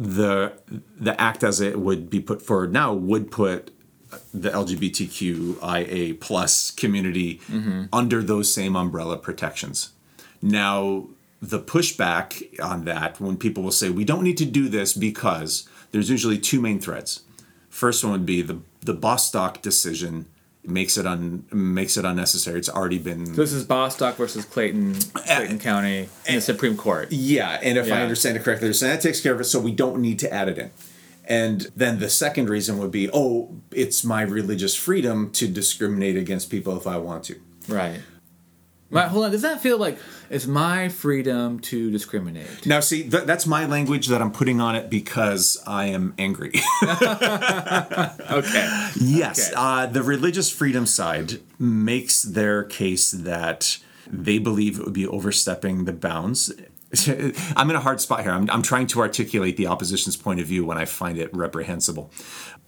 the 0.00 0.54
the 0.98 1.20
act 1.20 1.44
as 1.44 1.60
it 1.60 1.78
would 1.78 2.08
be 2.08 2.20
put 2.20 2.40
forward 2.40 2.72
now 2.72 2.94
would 2.94 3.30
put 3.30 3.70
the 4.32 4.48
LGBTQIA 4.48 6.18
plus 6.18 6.70
community 6.70 7.36
mm-hmm. 7.46 7.84
under 7.92 8.22
those 8.22 8.52
same 8.52 8.74
umbrella 8.74 9.18
protections. 9.18 9.90
Now, 10.40 11.08
the 11.42 11.60
pushback 11.60 12.58
on 12.60 12.86
that, 12.86 13.20
when 13.20 13.36
people 13.36 13.62
will 13.62 13.70
say, 13.70 13.90
we 13.90 14.04
don't 14.04 14.24
need 14.24 14.38
to 14.38 14.46
do 14.46 14.68
this 14.68 14.94
because 14.94 15.68
there's 15.92 16.10
usually 16.10 16.38
two 16.38 16.60
main 16.60 16.80
threads. 16.80 17.22
First 17.68 18.02
one 18.02 18.12
would 18.12 18.26
be 18.26 18.42
the, 18.42 18.60
the 18.80 18.94
Bostock 18.94 19.62
decision 19.62 20.26
makes 20.70 20.96
it 20.96 21.06
un, 21.06 21.44
makes 21.52 21.96
it 21.96 22.04
unnecessary. 22.04 22.58
It's 22.58 22.68
already 22.68 22.98
been 22.98 23.34
this 23.34 23.52
is 23.52 23.64
Bostock 23.64 24.16
versus 24.16 24.44
Clayton, 24.44 24.94
Clayton 24.94 25.56
uh, 25.56 25.60
County 25.60 26.08
in 26.26 26.36
the 26.36 26.40
Supreme 26.40 26.76
Court. 26.76 27.10
Yeah, 27.10 27.58
and 27.62 27.76
if 27.78 27.90
I 27.90 28.02
understand 28.02 28.36
it 28.36 28.44
correctly, 28.44 28.68
they're 28.68 28.74
saying 28.74 28.94
that 28.94 29.02
takes 29.02 29.20
care 29.20 29.34
of 29.34 29.40
it, 29.40 29.44
so 29.44 29.60
we 29.60 29.72
don't 29.72 30.00
need 30.00 30.18
to 30.20 30.32
add 30.32 30.48
it 30.48 30.58
in. 30.58 30.70
And 31.24 31.70
then 31.76 32.00
the 32.00 32.10
second 32.10 32.48
reason 32.48 32.78
would 32.78 32.90
be, 32.90 33.08
oh, 33.12 33.60
it's 33.70 34.02
my 34.02 34.22
religious 34.22 34.74
freedom 34.74 35.30
to 35.32 35.46
discriminate 35.46 36.16
against 36.16 36.50
people 36.50 36.76
if 36.76 36.88
I 36.88 36.98
want 36.98 37.22
to. 37.24 37.40
Right. 37.68 38.00
Right, 38.92 39.06
hold 39.08 39.24
on. 39.24 39.30
Does 39.30 39.42
that 39.42 39.60
feel 39.60 39.78
like 39.78 39.98
it's 40.30 40.46
my 40.48 40.88
freedom 40.88 41.60
to 41.60 41.90
discriminate? 41.92 42.66
Now, 42.66 42.80
see, 42.80 43.08
th- 43.08 43.22
that's 43.24 43.46
my 43.46 43.64
language 43.66 44.08
that 44.08 44.20
I'm 44.20 44.32
putting 44.32 44.60
on 44.60 44.74
it 44.74 44.90
because 44.90 45.56
I 45.66 45.86
am 45.86 46.12
angry. 46.18 46.52
Okay. 48.30 48.90
yes, 49.00 49.48
Okay. 49.50 49.54
uh, 49.56 49.86
the 49.86 50.02
religious 50.02 50.50
freedom 50.50 50.86
side 50.86 51.40
makes 51.58 52.22
their 52.22 52.62
case 52.64 53.10
that 53.10 53.78
they 54.06 54.38
believe 54.38 54.78
it 54.78 54.84
would 54.84 54.92
be 54.94 55.06
overstepping 55.06 55.84
the 55.84 55.92
bounds. 55.92 56.52
I'm 57.56 57.70
in 57.70 57.76
a 57.76 57.80
hard 57.80 58.00
spot 58.00 58.22
here. 58.22 58.32
I'm, 58.32 58.48
I'm 58.50 58.62
trying 58.62 58.86
to 58.88 59.00
articulate 59.00 59.56
the 59.56 59.66
opposition's 59.66 60.16
point 60.16 60.40
of 60.40 60.46
view 60.46 60.64
when 60.64 60.78
I 60.78 60.84
find 60.84 61.18
it 61.18 61.30
reprehensible. 61.34 62.10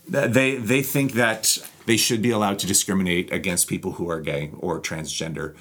They 0.08 0.56
they 0.56 0.82
think 0.82 1.12
that 1.12 1.58
they 1.86 1.96
should 1.96 2.22
be 2.22 2.30
allowed 2.30 2.58
to 2.60 2.66
discriminate 2.66 3.32
against 3.32 3.68
people 3.68 3.92
who 3.92 4.10
are 4.10 4.20
gay 4.20 4.50
or 4.58 4.80
transgender 4.80 5.54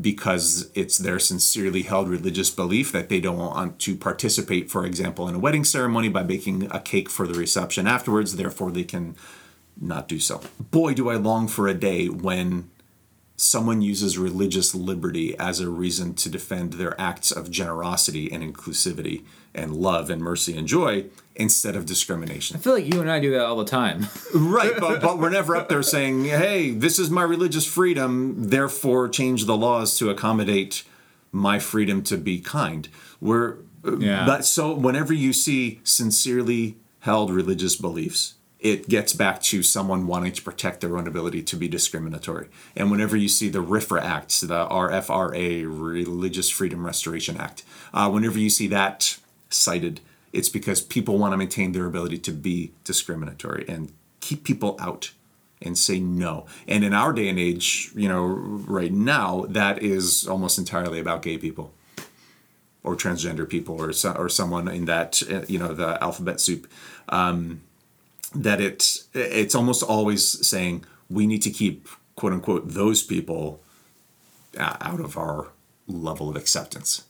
because 0.00 0.70
it's 0.74 0.98
their 0.98 1.18
sincerely 1.18 1.82
held 1.82 2.08
religious 2.08 2.50
belief 2.50 2.92
that 2.92 3.08
they 3.08 3.20
don't 3.20 3.36
want 3.36 3.78
to 3.80 3.94
participate, 3.94 4.70
for 4.70 4.86
example, 4.86 5.28
in 5.28 5.34
a 5.34 5.38
wedding 5.38 5.64
ceremony 5.64 6.08
by 6.08 6.22
baking 6.22 6.68
a 6.70 6.80
cake 6.80 7.10
for 7.10 7.26
the 7.26 7.34
reception 7.34 7.86
afterwards. 7.86 8.36
Therefore, 8.36 8.70
they 8.70 8.84
can 8.84 9.16
not 9.80 10.08
do 10.08 10.18
so. 10.18 10.40
Boy, 10.58 10.94
do 10.94 11.10
I 11.10 11.16
long 11.16 11.48
for 11.48 11.68
a 11.68 11.74
day 11.74 12.08
when 12.08 12.70
someone 13.42 13.82
uses 13.82 14.16
religious 14.16 14.74
liberty 14.74 15.36
as 15.38 15.58
a 15.58 15.68
reason 15.68 16.14
to 16.14 16.28
defend 16.28 16.74
their 16.74 16.98
acts 17.00 17.32
of 17.32 17.50
generosity 17.50 18.30
and 18.30 18.42
inclusivity 18.42 19.24
and 19.52 19.74
love 19.74 20.10
and 20.10 20.22
mercy 20.22 20.56
and 20.56 20.68
joy 20.68 21.04
instead 21.34 21.74
of 21.74 21.84
discrimination. 21.84 22.56
I 22.56 22.60
feel 22.60 22.72
like 22.72 22.92
you 22.92 23.00
and 23.00 23.10
I 23.10 23.18
do 23.18 23.32
that 23.32 23.44
all 23.44 23.56
the 23.56 23.64
time. 23.64 24.06
Right, 24.34 24.72
but, 24.78 25.02
but 25.02 25.18
we're 25.18 25.30
never 25.30 25.56
up 25.56 25.68
there 25.68 25.82
saying, 25.82 26.24
hey, 26.24 26.70
this 26.70 26.98
is 26.98 27.10
my 27.10 27.22
religious 27.22 27.66
freedom, 27.66 28.48
therefore 28.48 29.08
change 29.08 29.44
the 29.44 29.56
laws 29.56 29.98
to 29.98 30.08
accommodate 30.08 30.84
my 31.32 31.58
freedom 31.58 32.02
to 32.04 32.16
be 32.16 32.40
kind. 32.40 32.88
We're 33.20 33.56
uh, 33.84 33.98
Yeah. 33.98 34.24
But 34.24 34.44
so 34.44 34.72
whenever 34.72 35.12
you 35.12 35.32
see 35.32 35.80
sincerely 35.84 36.76
held 37.00 37.30
religious 37.30 37.76
beliefs, 37.76 38.34
it 38.62 38.88
gets 38.88 39.12
back 39.12 39.42
to 39.42 39.60
someone 39.60 40.06
wanting 40.06 40.32
to 40.32 40.40
protect 40.40 40.80
their 40.80 40.96
own 40.96 41.08
ability 41.08 41.42
to 41.42 41.56
be 41.56 41.66
discriminatory. 41.66 42.48
And 42.76 42.92
whenever 42.92 43.16
you 43.16 43.28
see 43.28 43.48
the 43.48 43.62
RFRA 43.62 44.00
Act, 44.00 44.40
the 44.40 44.66
RFRA, 44.66 45.64
Religious 45.64 46.48
Freedom 46.48 46.86
Restoration 46.86 47.36
Act, 47.36 47.64
uh, 47.92 48.08
whenever 48.08 48.38
you 48.38 48.48
see 48.48 48.68
that 48.68 49.18
cited, 49.50 50.00
it's 50.32 50.48
because 50.48 50.80
people 50.80 51.18
want 51.18 51.32
to 51.32 51.36
maintain 51.36 51.72
their 51.72 51.86
ability 51.86 52.18
to 52.18 52.30
be 52.30 52.72
discriminatory 52.84 53.64
and 53.68 53.92
keep 54.20 54.44
people 54.44 54.76
out 54.78 55.10
and 55.60 55.76
say 55.76 55.98
no. 55.98 56.46
And 56.68 56.84
in 56.84 56.94
our 56.94 57.12
day 57.12 57.28
and 57.28 57.40
age, 57.40 57.90
you 57.96 58.08
know, 58.08 58.24
right 58.24 58.92
now, 58.92 59.44
that 59.48 59.82
is 59.82 60.26
almost 60.28 60.56
entirely 60.56 61.00
about 61.00 61.22
gay 61.22 61.36
people 61.36 61.74
or 62.84 62.94
transgender 62.94 63.48
people 63.48 63.80
or 63.80 63.92
so, 63.92 64.12
or 64.12 64.28
someone 64.28 64.68
in 64.68 64.84
that 64.84 65.20
uh, 65.30 65.42
you 65.48 65.58
know 65.58 65.74
the 65.74 66.02
alphabet 66.02 66.40
soup. 66.40 66.70
Um, 67.08 67.62
that 68.34 68.60
it's 68.60 69.08
it's 69.14 69.54
almost 69.54 69.82
always 69.82 70.46
saying 70.46 70.84
we 71.10 71.26
need 71.26 71.42
to 71.42 71.50
keep 71.50 71.88
quote 72.16 72.32
unquote 72.32 72.68
those 72.68 73.02
people 73.02 73.60
uh, 74.58 74.76
out 74.80 75.00
of 75.00 75.16
our 75.16 75.48
level 75.86 76.28
of 76.28 76.36
acceptance. 76.36 77.04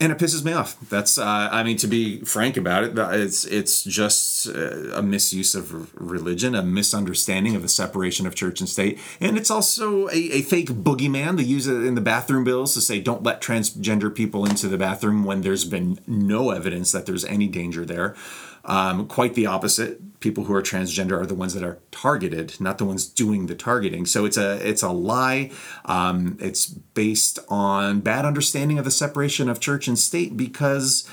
And 0.00 0.10
it 0.10 0.18
pisses 0.18 0.44
me 0.44 0.52
off. 0.52 0.76
That's, 0.90 1.18
uh, 1.18 1.48
I 1.52 1.62
mean, 1.62 1.76
to 1.78 1.86
be 1.86 2.18
frank 2.24 2.56
about 2.56 2.82
it, 2.84 2.98
it's 2.98 3.44
it's 3.44 3.84
just 3.84 4.48
uh, 4.48 4.90
a 4.92 5.02
misuse 5.02 5.54
of 5.54 5.94
religion, 5.98 6.54
a 6.56 6.62
misunderstanding 6.62 7.54
of 7.54 7.62
the 7.62 7.68
separation 7.68 8.26
of 8.26 8.34
church 8.34 8.60
and 8.60 8.68
state, 8.68 8.98
and 9.20 9.38
it's 9.38 9.52
also 9.52 10.08
a, 10.08 10.16
a 10.32 10.42
fake 10.42 10.68
boogeyman. 10.70 11.36
They 11.36 11.44
use 11.44 11.68
it 11.68 11.86
in 11.86 11.94
the 11.94 12.00
bathroom 12.00 12.42
bills 12.44 12.74
to 12.74 12.80
say 12.80 13.00
don't 13.00 13.22
let 13.22 13.40
transgender 13.40 14.12
people 14.12 14.44
into 14.44 14.66
the 14.68 14.76
bathroom 14.76 15.24
when 15.24 15.42
there's 15.42 15.64
been 15.64 15.98
no 16.08 16.50
evidence 16.50 16.90
that 16.90 17.06
there's 17.06 17.24
any 17.24 17.46
danger 17.46 17.84
there. 17.86 18.16
Um, 18.64 19.06
quite 19.06 19.34
the 19.34 19.46
opposite. 19.46 20.20
People 20.20 20.44
who 20.44 20.54
are 20.54 20.62
transgender 20.62 21.20
are 21.20 21.26
the 21.26 21.34
ones 21.34 21.52
that 21.52 21.62
are 21.62 21.80
targeted, 21.90 22.58
not 22.58 22.78
the 22.78 22.86
ones 22.86 23.06
doing 23.06 23.46
the 23.46 23.54
targeting. 23.54 24.06
So 24.06 24.24
it's 24.24 24.38
a 24.38 24.56
it's 24.66 24.82
a 24.82 24.88
lie. 24.88 25.50
Um, 25.84 26.38
it's 26.40 26.66
based 26.66 27.38
on 27.50 28.00
bad 28.00 28.24
understanding 28.24 28.78
of 28.78 28.86
the 28.86 28.90
separation 28.90 29.50
of 29.50 29.60
church 29.60 29.86
and 29.86 29.98
state 29.98 30.34
because 30.34 31.06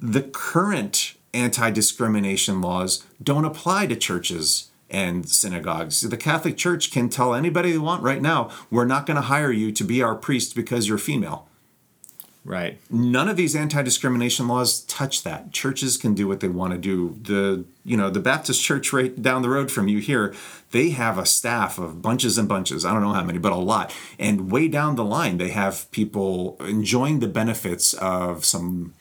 the 0.00 0.22
current 0.22 1.14
anti-discrimination 1.34 2.60
laws 2.60 3.04
don't 3.22 3.44
apply 3.44 3.86
to 3.88 3.96
churches 3.96 4.70
and 4.88 5.28
synagogues. 5.28 6.00
The 6.00 6.16
Catholic 6.16 6.56
Church 6.56 6.90
can 6.90 7.08
tell 7.08 7.34
anybody 7.34 7.72
they 7.72 7.78
want 7.78 8.02
right 8.02 8.22
now, 8.22 8.50
we're 8.70 8.84
not 8.84 9.06
going 9.06 9.16
to 9.16 9.22
hire 9.22 9.50
you 9.50 9.72
to 9.72 9.84
be 9.84 10.02
our 10.02 10.14
priest 10.14 10.54
because 10.54 10.88
you're 10.88 10.98
female. 10.98 11.45
Right. 12.46 12.78
None 12.88 13.28
of 13.28 13.36
these 13.36 13.56
anti-discrimination 13.56 14.46
laws 14.46 14.82
touch 14.82 15.24
that. 15.24 15.50
Churches 15.50 15.96
can 15.96 16.14
do 16.14 16.28
what 16.28 16.38
they 16.38 16.48
want 16.48 16.74
to 16.74 16.78
do. 16.78 17.18
The 17.20 17.64
you 17.84 17.96
know 17.96 18.08
the 18.08 18.20
Baptist 18.20 18.62
church 18.62 18.92
right 18.92 19.20
down 19.20 19.42
the 19.42 19.50
road 19.50 19.68
from 19.68 19.88
you 19.88 19.98
here, 19.98 20.32
they 20.70 20.90
have 20.90 21.18
a 21.18 21.26
staff 21.26 21.76
of 21.76 22.00
bunches 22.00 22.38
and 22.38 22.48
bunches. 22.48 22.84
I 22.84 22.92
don't 22.92 23.02
know 23.02 23.12
how 23.12 23.24
many, 23.24 23.40
but 23.40 23.50
a 23.50 23.56
lot. 23.56 23.92
And 24.16 24.48
way 24.48 24.68
down 24.68 24.94
the 24.94 25.04
line, 25.04 25.38
they 25.38 25.48
have 25.48 25.90
people 25.90 26.56
enjoying 26.60 27.18
the 27.18 27.26
benefits 27.26 27.94
of 27.94 28.44
some 28.44 28.94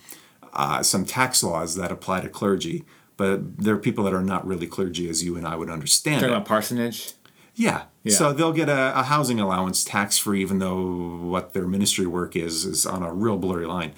uh, 0.54 0.82
some 0.82 1.06
tax 1.06 1.44
laws 1.44 1.76
that 1.76 1.92
apply 1.92 2.22
to 2.22 2.30
clergy. 2.30 2.84
But 3.16 3.60
there 3.60 3.76
are 3.76 3.80
people 3.80 4.04
that 4.06 4.14
are 4.14 4.24
not 4.24 4.46
really 4.46 4.66
clergy, 4.66 5.08
as 5.08 5.24
you 5.24 5.38
and 5.38 5.46
I 5.46 5.56
would 5.56 5.70
understand. 5.70 6.22
Talking 6.22 6.34
it. 6.34 6.38
about 6.38 6.48
parsonage. 6.48 7.14
Yeah. 7.56 7.84
Yeah. 8.04 8.14
So 8.14 8.34
they'll 8.34 8.54
get 8.54 8.70
a, 8.70 9.00
a 9.00 9.04
housing 9.04 9.40
allowance 9.40 9.84
tax 9.84 10.18
free, 10.18 10.42
even 10.42 10.60
though 10.60 11.18
what 11.18 11.54
their 11.54 11.66
ministry 11.66 12.06
work 12.06 12.36
is 12.36 12.66
is 12.66 12.86
on 12.86 13.02
a 13.02 13.12
real 13.14 13.38
blurry 13.38 13.66
line. 13.66 13.94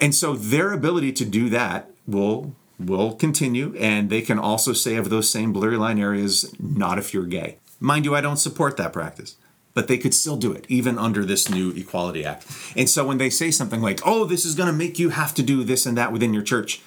And 0.00 0.14
so 0.14 0.34
their 0.34 0.72
ability 0.72 1.12
to 1.12 1.24
do 1.24 1.48
that 1.48 1.90
will 2.06 2.54
will 2.78 3.14
continue, 3.14 3.76
and 3.78 4.10
they 4.10 4.22
can 4.22 4.38
also 4.38 4.72
say 4.72 4.96
of 4.96 5.08
those 5.10 5.30
same 5.30 5.52
blurry 5.52 5.76
line 5.76 6.00
areas, 6.00 6.52
not 6.58 6.98
if 6.98 7.14
you're 7.14 7.26
gay. 7.26 7.58
Mind 7.80 8.04
you, 8.04 8.14
I 8.14 8.20
don't 8.20 8.36
support 8.36 8.76
that 8.76 8.92
practice. 8.92 9.36
But 9.74 9.88
they 9.88 9.96
could 9.96 10.12
still 10.12 10.36
do 10.36 10.52
it, 10.52 10.66
even 10.68 10.98
under 10.98 11.24
this 11.24 11.48
new 11.48 11.70
Equality 11.70 12.26
Act. 12.26 12.46
And 12.76 12.90
so 12.90 13.06
when 13.06 13.16
they 13.16 13.30
say 13.30 13.50
something 13.50 13.80
like, 13.80 14.00
oh, 14.04 14.24
this 14.24 14.44
is 14.44 14.54
going 14.54 14.66
to 14.66 14.72
make 14.72 14.98
you 14.98 15.08
have 15.08 15.32
to 15.34 15.42
do 15.42 15.64
this 15.64 15.86
and 15.86 15.96
that 15.96 16.12
within 16.12 16.34
your 16.34 16.42
church, 16.42 16.82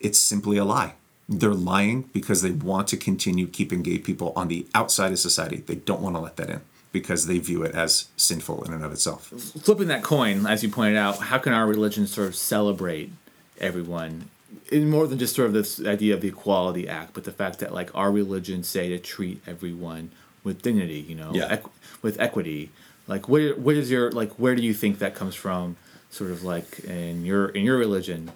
it's 0.00 0.18
simply 0.18 0.56
a 0.56 0.64
lie. 0.64 0.94
They're 1.28 1.52
lying 1.54 2.02
because 2.14 2.40
they 2.42 2.50
want 2.52 2.88
to 2.88 2.96
continue 2.96 3.46
keeping 3.46 3.82
gay 3.82 3.98
people 3.98 4.32
on 4.34 4.48
the 4.48 4.66
outside 4.74 5.12
of 5.12 5.18
society. 5.18 5.58
They 5.58 5.74
don't 5.74 6.00
want 6.00 6.16
to 6.16 6.20
let 6.20 6.36
that 6.36 6.48
in 6.48 6.60
because 6.90 7.26
they 7.26 7.38
view 7.38 7.62
it 7.64 7.74
as 7.74 8.06
sinful 8.16 8.64
in 8.64 8.72
and 8.72 8.82
of 8.82 8.92
itself. 8.92 9.26
Flipping 9.26 9.88
that 9.88 10.02
coin, 10.02 10.46
as 10.46 10.62
you 10.62 10.70
pointed 10.70 10.96
out, 10.96 11.18
how 11.18 11.36
can 11.38 11.52
our 11.52 11.66
religion 11.66 12.06
sort 12.06 12.28
of 12.28 12.34
celebrate 12.34 13.12
everyone? 13.58 14.30
In 14.72 14.88
more 14.88 15.06
than 15.06 15.18
just 15.18 15.36
sort 15.36 15.48
of 15.48 15.52
this 15.52 15.84
idea 15.84 16.14
of 16.14 16.22
the 16.22 16.28
Equality 16.28 16.88
Act, 16.88 17.12
but 17.12 17.24
the 17.24 17.32
fact 17.32 17.58
that 17.58 17.74
like 17.74 17.94
our 17.94 18.10
religion 18.10 18.62
say 18.62 18.88
to 18.88 18.98
treat 18.98 19.42
everyone 19.46 20.10
with 20.44 20.62
dignity, 20.62 21.04
you 21.06 21.14
know, 21.14 21.32
Yeah. 21.34 21.56
equ- 21.56 21.70
with 22.00 22.18
equity. 22.18 22.70
Like, 23.06 23.28
where 23.28 23.54
what 23.54 23.74
is 23.76 23.90
your 23.90 24.10
like? 24.12 24.32
Where 24.38 24.54
do 24.54 24.62
you 24.62 24.72
think 24.72 24.98
that 25.00 25.14
comes 25.14 25.34
from? 25.34 25.76
Sort 26.10 26.30
of 26.30 26.42
like 26.44 26.80
in 26.80 27.26
your 27.26 27.48
in 27.50 27.64
your 27.64 27.76
religion, 27.76 28.30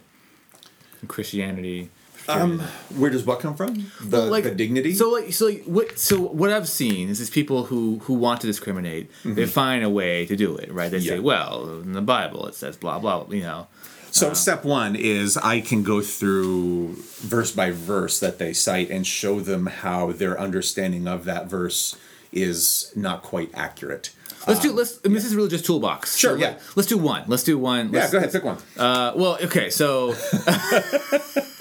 in 1.00 1.08
Christianity. 1.08 1.88
Where 2.96 3.10
does 3.10 3.24
what 3.24 3.40
come 3.40 3.54
from? 3.54 3.90
The, 4.00 4.26
like 4.26 4.44
the 4.44 4.54
dignity? 4.54 4.94
So 4.94 5.10
like 5.10 5.32
so 5.32 5.46
like 5.46 5.64
what 5.64 5.98
so 5.98 6.20
what 6.20 6.50
I've 6.50 6.68
seen 6.68 7.08
is 7.08 7.18
these 7.18 7.30
people 7.30 7.64
who 7.64 7.98
who 8.04 8.14
want 8.14 8.40
to 8.42 8.46
discriminate, 8.46 9.10
they 9.24 9.46
find 9.46 9.84
a 9.84 9.90
way 9.90 10.26
to 10.26 10.36
do 10.36 10.56
it, 10.56 10.72
right? 10.72 10.90
They 10.90 11.00
say, 11.00 11.16
Mm-hmm. 11.16 11.24
Well, 11.24 11.80
in 11.80 11.92
the 11.92 12.02
Bible 12.02 12.46
it 12.46 12.54
says 12.54 12.76
blah 12.76 12.98
blah, 12.98 13.26
you 13.30 13.42
know. 13.42 13.66
So 14.10 14.34
step 14.34 14.62
one 14.62 14.94
is 14.94 15.38
I 15.38 15.62
can 15.62 15.82
go 15.82 16.02
through 16.02 16.96
verse 17.20 17.50
by 17.50 17.70
verse 17.70 18.20
that 18.20 18.38
they 18.38 18.52
cite 18.52 18.90
and 18.90 19.06
show 19.06 19.40
them 19.40 19.66
how 19.66 20.12
their 20.12 20.38
understanding 20.38 21.08
of 21.08 21.24
that 21.24 21.46
verse 21.46 21.96
is 22.30 22.92
not 22.94 23.22
quite 23.22 23.50
accurate. 23.54 24.10
Let's 24.46 24.60
do 24.60 24.72
let's 24.72 24.98
I 25.04 25.08
mean, 25.08 25.14
this 25.14 25.24
is 25.24 25.34
really 25.34 25.48
just 25.48 25.64
toolbox. 25.64 26.16
Sure, 26.16 26.32
So, 26.32 26.36
yeah. 26.36 26.48
like, 26.48 26.76
Let's 26.76 26.88
do 26.88 26.98
one. 26.98 27.24
Let's 27.26 27.44
do 27.44 27.58
one. 27.58 27.92
Let's, 27.92 28.12
go 28.12 28.18
ahead, 28.18 28.32
pick 28.32 28.44
one. 28.44 28.58
Uh, 28.76 29.12
well, 29.14 29.38
okay, 29.42 29.70
so 29.70 30.12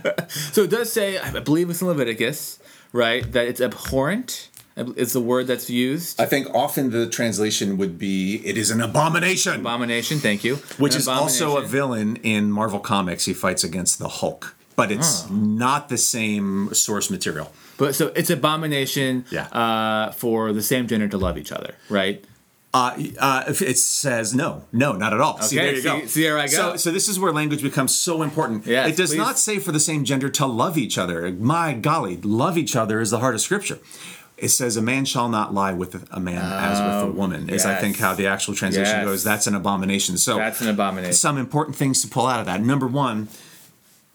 so 0.28 0.62
it 0.64 0.70
does 0.70 0.92
say 0.92 1.18
I 1.18 1.38
believe 1.40 1.70
it's 1.70 1.80
in 1.82 1.88
Leviticus, 1.88 2.58
right? 2.92 3.30
That 3.32 3.46
it's 3.46 3.60
abhorrent. 3.60 4.48
It's 4.74 5.12
the 5.12 5.20
word 5.20 5.46
that's 5.48 5.68
used. 5.68 6.18
I 6.18 6.24
think 6.24 6.48
often 6.54 6.90
the 6.90 7.06
translation 7.06 7.76
would 7.76 7.98
be 7.98 8.36
"it 8.46 8.56
is 8.56 8.70
an 8.70 8.80
abomination," 8.80 9.60
Abomination. 9.60 10.18
Thank 10.18 10.44
you. 10.44 10.56
which 10.78 10.94
An 10.94 11.00
is 11.00 11.08
also 11.08 11.58
a 11.58 11.62
villain 11.62 12.16
in 12.22 12.50
Marvel 12.50 12.80
Comics. 12.80 13.26
He 13.26 13.34
fights 13.34 13.64
against 13.64 13.98
the 13.98 14.08
Hulk, 14.08 14.54
but 14.74 14.90
it's 14.90 15.28
not 15.28 15.90
the 15.90 15.98
same 15.98 16.72
source 16.72 17.10
material. 17.10 17.52
But 17.76 17.94
so 17.94 18.12
it's 18.16 18.30
abomination 18.30 19.24
Yeah. 19.30 19.46
uh, 19.48 20.12
for 20.12 20.52
the 20.54 20.62
same 20.62 20.86
gender 20.86 21.08
to 21.08 21.18
love 21.18 21.36
each 21.36 21.52
other, 21.52 21.74
right? 21.90 22.24
Uh, 22.74 22.96
uh, 23.18 23.44
it 23.48 23.76
says 23.76 24.34
no, 24.34 24.64
no, 24.72 24.92
not 24.92 25.12
at 25.12 25.20
all. 25.20 25.38
see, 25.42 25.56
there 25.56 25.72
you 25.74 25.82
see- 25.82 25.82
go. 25.82 26.06
see, 26.06 26.22
there 26.22 26.38
I 26.38 26.46
go. 26.46 26.52
So, 26.72 26.76
so 26.76 26.90
this 26.90 27.06
is 27.06 27.20
where 27.20 27.30
language 27.30 27.60
becomes 27.62 27.94
so 27.94 28.22
important. 28.22 28.66
Yes, 28.66 28.88
it 28.88 28.96
does 28.96 29.10
please. 29.10 29.18
not 29.18 29.38
say 29.38 29.58
for 29.58 29.72
the 29.72 29.80
same 29.80 30.04
gender 30.04 30.30
to 30.30 30.46
love 30.46 30.78
each 30.78 30.96
other. 30.96 31.30
My 31.32 31.74
golly, 31.74 32.16
love 32.22 32.56
each 32.56 32.74
other 32.74 33.00
is 33.00 33.10
the 33.10 33.18
heart 33.18 33.34
of 33.34 33.42
Scripture. 33.42 33.78
It 34.38 34.48
says 34.48 34.76
a 34.78 34.82
man 34.82 35.04
shall 35.04 35.28
not 35.28 35.52
lie 35.52 35.72
with 35.74 36.08
a 36.10 36.18
man 36.18 36.38
as 36.42 36.80
with 36.80 37.14
a 37.14 37.16
woman. 37.16 37.50
Is 37.50 37.64
I 37.66 37.74
think 37.76 37.98
how 37.98 38.14
the 38.14 38.26
actual 38.26 38.54
translation 38.54 38.96
Yes. 38.96 39.04
goes. 39.04 39.22
That's 39.22 39.46
an 39.46 39.54
abomination. 39.54 40.16
So 40.16 40.36
That's 40.36 40.60
an 40.62 40.68
abomination. 40.68 41.12
some 41.12 41.36
important 41.38 41.76
things 41.76 42.00
to 42.00 42.08
pull 42.08 42.26
out 42.26 42.40
of 42.40 42.46
that. 42.46 42.62
Number 42.62 42.86
one, 42.88 43.28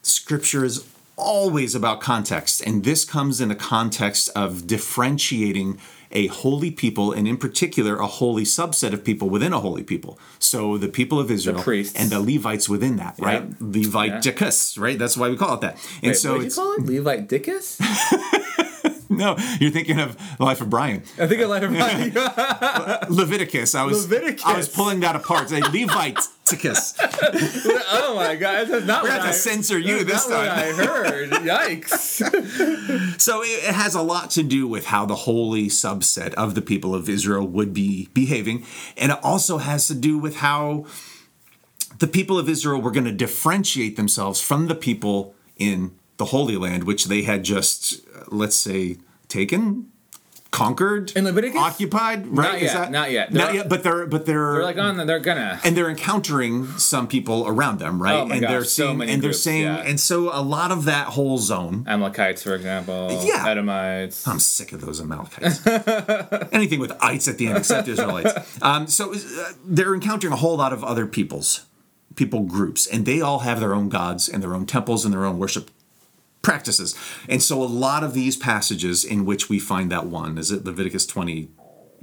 scripture 0.01 0.65
is 0.65 0.83
always 1.15 1.75
about 1.75 2.01
context, 2.01 2.61
and 2.61 2.83
this 2.83 3.05
comes 3.05 3.39
in 3.39 3.49
the 3.49 3.55
context 3.55 4.29
of 4.35 4.67
differentiating 4.67 5.79
a 6.11 6.27
holy 6.27 6.71
people, 6.71 7.11
and 7.11 7.27
in 7.27 7.37
particular, 7.37 7.97
a 7.97 8.07
holy 8.07 8.43
subset 8.43 8.93
of 8.93 9.03
people 9.03 9.29
within 9.29 9.53
a 9.53 9.59
holy 9.59 9.83
people. 9.83 10.19
So 10.39 10.77
the 10.77 10.87
people 10.87 11.19
of 11.19 11.29
Israel 11.31 11.61
priests. 11.61 11.95
and 11.99 12.09
the 12.09 12.19
Levites 12.19 12.69
within 12.69 12.97
that, 12.97 13.15
right? 13.19 13.43
The 13.59 13.83
leviticus, 13.85 14.77
right? 14.77 14.97
That's 14.97 15.17
why 15.17 15.29
we 15.29 15.37
call 15.37 15.55
it 15.55 15.61
that. 15.61 15.77
And 16.01 16.11
Wait, 16.11 16.17
so 16.17 16.33
what 16.33 16.41
did 16.41 16.49
you 16.49 16.55
call 16.55 16.73
it? 16.73 16.85
Levite 16.85 17.27
Dickus? 17.27 17.77
no, 19.09 19.37
you're 19.59 19.71
thinking 19.71 19.99
of 19.99 20.17
the 20.37 20.43
life 20.43 20.61
of 20.61 20.69
Brian. 20.69 21.03
I 21.19 21.27
think 21.27 21.41
I 21.41 21.45
like 21.45 21.63
everybody. 21.63 22.11
Leviticus. 23.13 23.75
I 23.75 23.83
was 23.83 24.09
Leviticus. 24.09 24.45
I 24.45 24.57
was 24.57 24.67
pulling 24.67 24.99
that 25.01 25.15
apart. 25.15 25.49
Say 25.49 25.61
Leviticus. 25.61 26.93
oh 27.91 28.13
my 28.15 28.35
god, 28.35 28.67
that's 28.67 28.85
not 28.85 29.03
We're 29.03 29.09
what 29.09 29.21
I, 29.21 29.27
to 29.27 29.33
censor 29.33 29.77
you 29.77 30.03
this 30.03 30.25
time. 30.25 30.47
What 30.47 30.49
I 30.49 30.71
heard. 30.71 31.29
Yikes. 31.31 32.17
So 33.19 33.41
it 33.41 33.47
it 33.67 33.73
has 33.73 33.95
a 33.95 34.01
lot 34.01 34.31
to 34.31 34.43
do 34.43 34.67
with 34.67 34.85
how 34.85 35.05
the 35.05 35.15
holy 35.15 35.67
subset 35.67 36.33
of 36.35 36.55
the 36.55 36.61
people 36.61 36.95
of 36.95 37.09
Israel 37.09 37.45
would 37.47 37.73
be 37.73 38.09
behaving. 38.13 38.65
And 38.95 39.11
it 39.11 39.19
also 39.23 39.57
has 39.57 39.87
to 39.87 39.95
do 39.95 40.17
with 40.17 40.37
how 40.37 40.85
the 41.99 42.07
people 42.07 42.37
of 42.37 42.47
Israel 42.47 42.81
were 42.81 42.91
going 42.91 43.05
to 43.05 43.11
differentiate 43.11 43.95
themselves 43.95 44.39
from 44.39 44.67
the 44.67 44.75
people 44.75 45.35
in 45.57 45.91
the 46.17 46.25
Holy 46.25 46.57
Land, 46.57 46.83
which 46.85 47.05
they 47.05 47.21
had 47.23 47.43
just, 47.43 48.01
let's 48.27 48.55
say, 48.55 48.97
taken, 49.27 49.91
conquered, 50.49 51.11
In 51.15 51.25
Leviticus? 51.25 51.59
occupied, 51.59 52.25
right? 52.27 52.53
Not 52.53 52.61
yet, 52.61 52.91
not 52.91 53.11
yet. 53.11 53.33
Not 53.33 53.45
They're- 53.47 53.55
yet. 53.57 53.69
But 53.69 53.83
they're 53.83 54.05
but 54.07 54.25
they're, 54.25 54.53
They're 54.53 54.63
like 54.63 54.77
on. 54.77 54.97
the- 54.97 55.05
They're 55.05 55.19
gonna. 55.19 55.59
and 55.63 55.75
they're 55.77 55.89
encountering 55.89 56.65
some 56.79 57.07
people 57.07 57.45
around 57.47 57.79
them, 57.79 58.01
right? 58.01 58.15
Oh 58.15 58.25
my 58.25 58.35
and 58.35 58.41
gosh, 58.41 58.49
they're 58.51 58.63
so 58.63 58.93
many 58.93 59.11
and 59.11 59.21
they're 59.21 59.29
groups, 59.29 59.43
saying, 59.43 59.63
yeah. 59.63 59.83
and 59.85 59.99
so 59.99 60.29
a 60.33 60.41
lot 60.41 60.71
of 60.71 60.85
that 60.85 61.07
whole 61.09 61.37
zone. 61.37 61.83
Amalekites, 61.87 62.41
for 62.41 62.55
example. 62.55 63.09
Yeah. 63.23 63.45
Edomites. 63.47 64.27
I'm 64.27 64.39
sick 64.39 64.71
of 64.71 64.81
those 64.81 64.99
Amalekites. 65.01 65.67
Anything 66.51 66.79
with 66.79 66.93
ites 67.03 67.27
at 67.27 67.37
the 67.37 67.47
end 67.47 67.57
except 67.57 67.87
Israelites. 67.87 68.33
Um, 68.63 68.87
so 68.87 69.13
uh, 69.13 69.17
they're 69.65 69.93
encountering 69.93 70.33
a 70.33 70.37
whole 70.37 70.57
lot 70.57 70.73
of 70.73 70.83
other 70.83 71.05
peoples, 71.05 71.65
people 72.15 72.41
groups, 72.43 72.87
and 72.87 73.05
they 73.05 73.21
all 73.21 73.39
have 73.39 73.59
their 73.59 73.75
own 73.75 73.89
gods 73.89 74.27
and 74.29 74.41
their 74.41 74.55
own 74.55 74.65
temples 74.65 75.03
and 75.05 75.13
their 75.13 75.25
own 75.25 75.37
worship 75.37 75.69
practices. 76.47 76.95
And 77.27 77.43
so 77.43 77.61
a 77.61 77.65
lot 77.65 78.03
of 78.05 78.13
these 78.13 78.37
passages 78.37 79.03
in 79.03 79.25
which 79.25 79.49
we 79.49 79.59
find 79.59 79.91
that 79.91 80.05
one 80.05 80.37
is 80.37 80.49
it 80.49 80.63
Leviticus 80.63 81.05
20, 81.05 81.49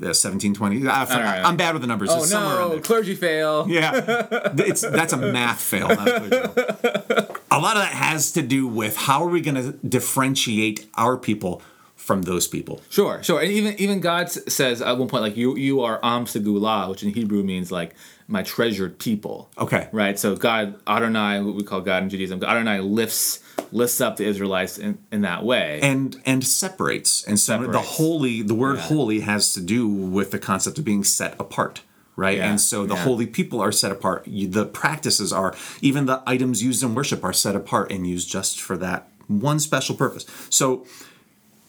uh, 0.05 0.13
17, 0.13 0.53
20? 0.53 0.87
I. 0.87 1.43
I'm 1.43 1.57
bad 1.57 1.73
with 1.73 1.81
the 1.81 1.89
numbers. 1.89 2.11
Oh 2.13 2.19
It's 2.19 2.31
no! 2.31 2.79
Clergy 2.83 3.15
fail. 3.15 3.67
Yeah, 3.67 4.27
it's 4.59 4.83
that's 4.83 5.15
a 5.15 5.17
math 5.17 5.63
fail. 5.63 5.89
Not 5.89 6.09
a 6.09 6.21
fail. 6.21 7.37
a 7.51 7.59
lot 7.59 7.77
of 7.77 7.83
that 7.85 7.95
has 7.95 8.33
to 8.33 8.43
do 8.43 8.67
with 8.67 8.97
how 8.97 9.25
are 9.25 9.31
we 9.31 9.41
going 9.41 9.55
to 9.55 9.73
differentiate 9.87 10.89
our 10.97 11.17
people 11.17 11.63
from 11.97 12.23
those 12.23 12.47
people. 12.47 12.83
Sure, 12.91 13.23
sure. 13.23 13.41
And 13.41 13.51
even 13.51 13.75
even 13.81 14.01
God 14.01 14.31
says 14.31 14.83
at 14.83 14.99
one 14.99 15.09
point, 15.09 15.23
like 15.23 15.39
you 15.39 15.57
you 15.57 15.81
are 15.81 15.99
Am 16.03 16.27
Segulah, 16.27 16.91
which 16.91 17.03
in 17.03 17.15
Hebrew 17.15 17.43
means 17.43 17.73
like 17.73 17.95
my 18.27 18.43
treasured 18.43 18.99
people. 18.99 19.51
Okay. 19.59 19.89
Right. 19.93 20.19
So 20.19 20.35
God 20.37 20.77
Adonai, 20.87 21.41
what 21.43 21.55
we 21.55 21.63
call 21.63 21.81
God 21.81 22.03
in 22.05 22.09
Judaism, 22.09 22.43
Adonai 22.43 22.81
lifts 22.81 23.41
lifts 23.71 24.01
up 24.01 24.17
the 24.17 24.25
Israelites 24.25 24.79
in, 24.79 24.99
in 25.13 25.23
that 25.23 25.45
way. 25.45 25.81
and 25.83 26.21
and 26.25 26.45
separates 26.45 27.25
and 27.25 27.39
so 27.39 27.59
the 27.67 27.81
holy 27.81 28.43
the 28.43 28.55
word 28.55 28.77
Yeah. 28.77 28.83
holy 28.83 29.21
has 29.21 29.53
to 29.55 29.61
do 29.61 29.87
with 29.89 30.31
the 30.31 30.39
concept 30.39 30.79
of 30.79 30.85
being 30.85 31.05
set 31.05 31.35
apart 31.41 31.83
right 32.17 32.39
Yeah, 32.39 32.51
and 32.51 32.61
so 32.61 32.87
the 32.87 32.95
yeah. 32.95 33.03
holy 33.03 33.27
people 33.27 33.61
are 33.61 33.73
set 33.73 33.91
apart 33.91 34.25
the 34.27 34.67
practices 34.67 35.33
are 35.33 35.55
even 35.81 36.07
the 36.07 36.23
items 36.27 36.63
used 36.63 36.83
in 36.83 36.95
worship 36.95 37.25
are 37.25 37.33
set 37.33 37.57
apart 37.57 37.91
and 37.91 38.07
used 38.07 38.29
just 38.31 38.61
for 38.61 38.77
that 38.77 39.09
one 39.29 39.59
special 39.59 39.95
purpose 39.97 40.25
so 40.51 40.87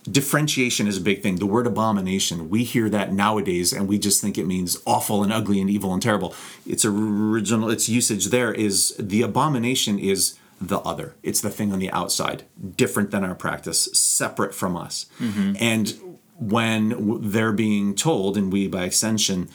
differentiation 0.09 0.87
is 0.87 0.97
a 0.97 1.01
big 1.01 1.23
thing 1.23 1.37
the 1.37 1.45
word 1.45 1.65
abomination 1.65 2.49
we 2.49 2.63
hear 2.63 2.89
that 2.89 3.11
nowadays 3.11 3.73
and 3.73 3.87
we 3.87 3.97
just 3.97 4.21
think 4.21 4.37
it 4.37 4.45
means 4.45 4.77
awful 4.85 5.23
and 5.23 5.33
ugly 5.33 5.59
and 5.59 5.69
evil 5.69 5.93
and 5.93 6.01
terrible 6.01 6.35
its 6.65 6.85
original 6.85 7.69
its 7.69 7.89
usage 7.89 8.27
there 8.27 8.53
is 8.53 8.95
the 8.99 9.21
abomination 9.21 9.97
is 9.97 10.37
the 10.61 10.79
other 10.79 11.15
it's 11.23 11.41
the 11.41 11.49
thing 11.49 11.71
on 11.71 11.79
the 11.79 11.89
outside 11.91 12.43
different 12.75 13.09
than 13.11 13.23
our 13.23 13.35
practice 13.35 13.89
separate 13.93 14.53
from 14.53 14.77
us 14.77 15.07
mm-hmm. 15.19 15.53
and 15.59 15.97
when 16.37 17.21
they're 17.31 17.53
being 17.53 17.95
told 17.95 18.37
and 18.37 18.53
we 18.53 18.67
by 18.67 18.83
extension 18.83 19.49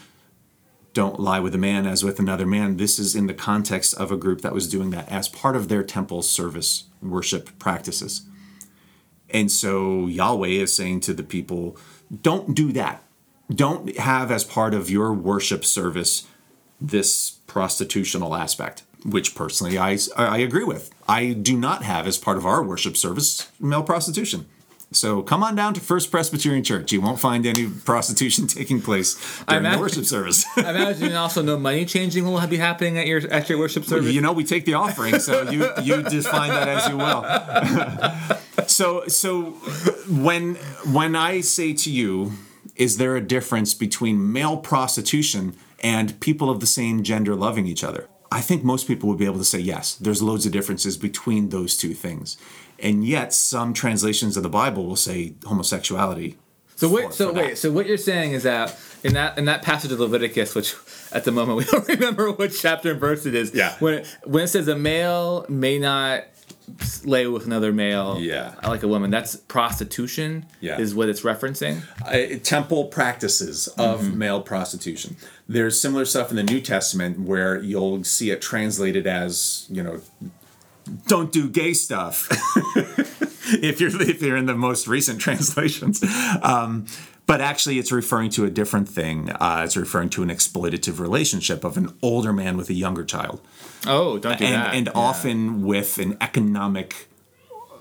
don't 0.93 1.21
lie 1.21 1.41
with 1.41 1.55
a 1.55 1.59
man 1.59 1.87
as 1.87 2.03
with 2.03 2.19
another 2.19 2.47
man. 2.47 2.77
This 2.77 2.99
is 2.99 3.15
in 3.15 3.27
the 3.27 3.35
context 3.35 3.95
of 3.95 4.11
a 4.11 4.17
group 4.17 4.41
that 4.41 4.53
was 4.53 4.69
doing 4.69 4.91
that 4.91 5.09
as 5.09 5.29
part 5.29 5.55
of 5.55 5.69
their 5.69 5.85
temple 5.85 6.23
service 6.23 6.85
worship 7.01 7.57
practices. 7.59 8.23
And 9.33 9.51
so 9.51 10.07
Yahweh 10.07 10.49
is 10.49 10.75
saying 10.75 11.01
to 11.01 11.15
the 11.15 11.23
people, 11.23 11.77
don't 12.23 12.55
do 12.55 12.73
that. 12.73 13.03
Don't 13.53 13.97
have 13.99 14.31
as 14.31 14.45
part 14.45 14.75
of 14.75 14.91
your 14.91 15.13
worship 15.13 15.65
service 15.65 16.27
this 16.81 17.33
prostitutional 17.47 18.35
aspect, 18.35 18.85
which 19.05 19.35
personally 19.35 19.79
I, 19.79 19.99
I 20.17 20.39
agree 20.39 20.65
with. 20.65 20.91
I 21.09 21.33
do 21.33 21.57
not 21.57 21.83
have 21.83 22.07
as 22.07 22.17
part 22.17 22.37
of 22.37 22.47
our 22.47 22.63
worship 22.63 22.97
service 22.97 23.51
male 23.61 23.83
prostitution. 23.83 24.47
So 24.93 25.23
come 25.23 25.45
on 25.45 25.55
down 25.55 25.75
to 25.75 25.81
First 25.81 26.11
Presbyterian 26.11 26.65
Church. 26.65 26.91
You 26.91 27.01
won't 27.01 27.21
find 27.21 27.47
any 27.47 27.69
prostitution 27.69 28.47
taking 28.49 28.83
place 28.83 29.15
during 29.47 29.71
the 29.71 29.79
worship 29.79 30.05
service. 30.05 30.45
I 30.57 30.71
imagine 30.71 31.15
also 31.15 31.43
no 31.43 31.57
money 31.57 31.85
changing 31.85 32.25
will 32.25 32.45
be 32.49 32.57
happening 32.57 32.99
at 32.99 33.07
your 33.07 33.21
at 33.31 33.49
your 33.49 33.59
worship 33.59 33.85
service. 33.85 34.13
You 34.13 34.21
know, 34.21 34.33
we 34.33 34.45
take 34.45 34.65
the 34.65 34.75
offering, 34.75 35.21
so 35.21 35.49
you 35.49 35.71
you 35.83 36.03
just 36.11 36.29
find 36.29 36.51
that 36.53 36.69
as 36.69 36.89
you 36.89 36.97
will. 36.97 38.67
so 38.67 39.07
so 39.07 39.53
when 40.09 40.57
when 40.93 41.15
I 41.15 41.41
say 41.41 41.73
to 41.73 41.91
you, 41.91 42.33
is 42.75 42.97
there 42.97 43.15
a 43.15 43.21
difference 43.21 43.75
between 43.75 44.33
male 44.33 44.57
prostitution 44.57 45.55
and 45.83 46.19
people 46.19 46.51
of 46.51 46.59
the 46.59 46.67
same 46.67 47.05
gender 47.05 47.37
loving 47.37 47.67
each 47.67 47.85
other? 47.85 48.09
I 48.33 48.41
think 48.41 48.63
most 48.63 48.87
people 48.87 49.09
would 49.09 49.19
be 49.19 49.25
able 49.25 49.39
to 49.39 49.45
say 49.45 49.59
yes. 49.59 49.97
There's 49.97 50.23
loads 50.23 50.47
of 50.47 50.53
differences 50.53 50.97
between 50.97 51.49
those 51.49 51.77
two 51.77 51.95
things. 51.95 52.37
And 52.83 53.05
yet 53.07 53.33
some 53.35 53.73
translations 53.75 54.37
of 54.37 54.43
the 54.43 54.49
Bible 54.49 54.87
will 54.87 54.97
say 54.97 55.35
homosexuality. 55.45 56.37
So 56.77 56.89
for- 56.89 57.13
so 57.13 57.29
for 57.29 57.35
wait, 57.35 57.59
so 57.59 57.71
what 57.71 57.87
you're 57.87 57.99
saying 57.99 58.33
is 58.33 58.45
that 58.45 58.77
in 59.05 59.13
that 59.15 59.37
in 59.39 59.45
that 59.47 59.63
passage 59.63 59.93
of 59.93 60.01
Leviticus, 60.01 60.55
which 60.55 60.75
at 61.13 61.25
the 61.25 61.33
moment 61.33 61.59
we 61.59 61.65
don't 61.71 61.87
remember 61.89 62.33
which 62.33 62.61
chapter 62.61 62.93
and 62.93 63.01
verse 63.01 63.27
it 63.27 63.35
is. 63.35 63.55
Yeah. 63.55 63.75
When 63.81 63.95
it, 63.95 64.17
when 64.25 64.45
it 64.45 64.49
says 64.49 64.67
a 64.69 64.77
male 64.77 65.45
may 65.49 65.79
not 65.79 66.25
lay 67.05 67.27
with 67.27 67.47
another 67.47 67.73
male. 67.73 68.17
Yeah. 68.21 68.55
Like 68.63 68.83
a 68.83 68.89
woman, 68.89 69.11
that's 69.11 69.37
prostitution. 69.37 70.47
Yeah. 70.61 70.79
Is 70.79 70.95
what 70.95 71.09
it's 71.09 71.23
referencing. 71.23 71.83
uh, 72.07 72.39
temple 72.43 72.85
practices 72.87 73.69
of 73.77 74.15
male 74.15 74.41
prostitution. 74.41 75.17
There's 75.49 75.81
similar 75.81 76.05
stuff 76.05 76.31
in 76.31 76.37
the 76.37 76.43
New 76.45 76.61
Testament 76.61 77.19
where 77.21 77.59
you'll 77.61 78.05
see 78.05 78.31
it 78.31 78.41
translated 78.41 79.07
as, 79.07 79.67
you 79.69 79.83
know, 79.83 80.01
don't 81.07 81.33
do 81.33 81.49
gay 81.49 81.73
stuff. 81.75 82.29
if 83.63 83.81
you're 83.81 84.01
if 84.03 84.23
you're 84.23 84.37
in 84.37 84.47
the 84.47 84.55
most 84.55 84.87
recent 84.89 85.21
translations. 85.27 86.03
Um, 86.43 86.87
but 87.27 87.41
actually, 87.41 87.79
it's 87.79 87.93
referring 87.93 88.31
to 88.31 88.45
a 88.45 88.51
different 88.51 88.89
thing. 88.89 89.31
Uh, 89.31 89.63
it's 89.65 89.77
referring 89.77 90.11
to 90.11 90.23
an 90.25 90.31
exploitative 90.31 90.99
relationship 90.99 91.63
of 91.63 91.77
an 91.77 91.97
older 92.03 92.33
man 92.33 92.57
with 92.57 92.69
a 92.71 92.75
younger 92.75 93.05
child 93.05 93.41
Oh, 93.87 94.19
don't 94.19 94.37
do 94.39 94.45
and 94.45 94.55
that. 94.55 94.75
and 94.75 94.87
Yeah. 94.87 94.93
often 94.95 95.63
with 95.63 95.99
an 95.99 96.17
economic 96.21 97.09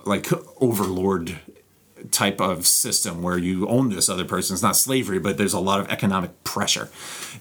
like 0.05 0.27
overlord 0.61 1.39
type 2.11 2.39
of 2.39 2.65
system 2.67 3.21
where 3.21 3.37
you 3.37 3.67
own 3.67 3.89
this 3.89 4.07
other 4.07 4.23
person 4.23 4.53
it's 4.53 4.63
not 4.63 4.75
slavery 4.77 5.19
but 5.19 5.37
there's 5.37 5.53
a 5.53 5.59
lot 5.59 5.79
of 5.81 5.89
economic 5.89 6.43
pressure 6.45 6.87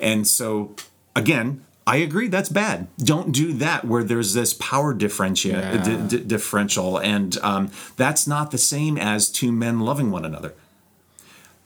and 0.00 0.26
so 0.26 0.74
again 1.14 1.64
i 1.89 1.97
agree 1.97 2.28
that's 2.28 2.49
bad 2.49 2.86
don't 2.99 3.32
do 3.32 3.53
that 3.53 3.84
where 3.84 4.05
there's 4.05 4.32
this 4.34 4.53
power 4.55 4.93
differential 4.95 5.51
Yeah. 5.53 5.82
d- 5.82 6.16
d- 6.18 6.24
differential 6.24 6.99
and 6.99 7.36
um, 7.39 7.70
that's 7.97 8.26
not 8.26 8.51
the 8.51 8.59
same 8.59 8.97
as 8.97 9.30
two 9.30 9.51
men 9.51 9.80
loving 9.80 10.11
one 10.11 10.24
another 10.24 10.55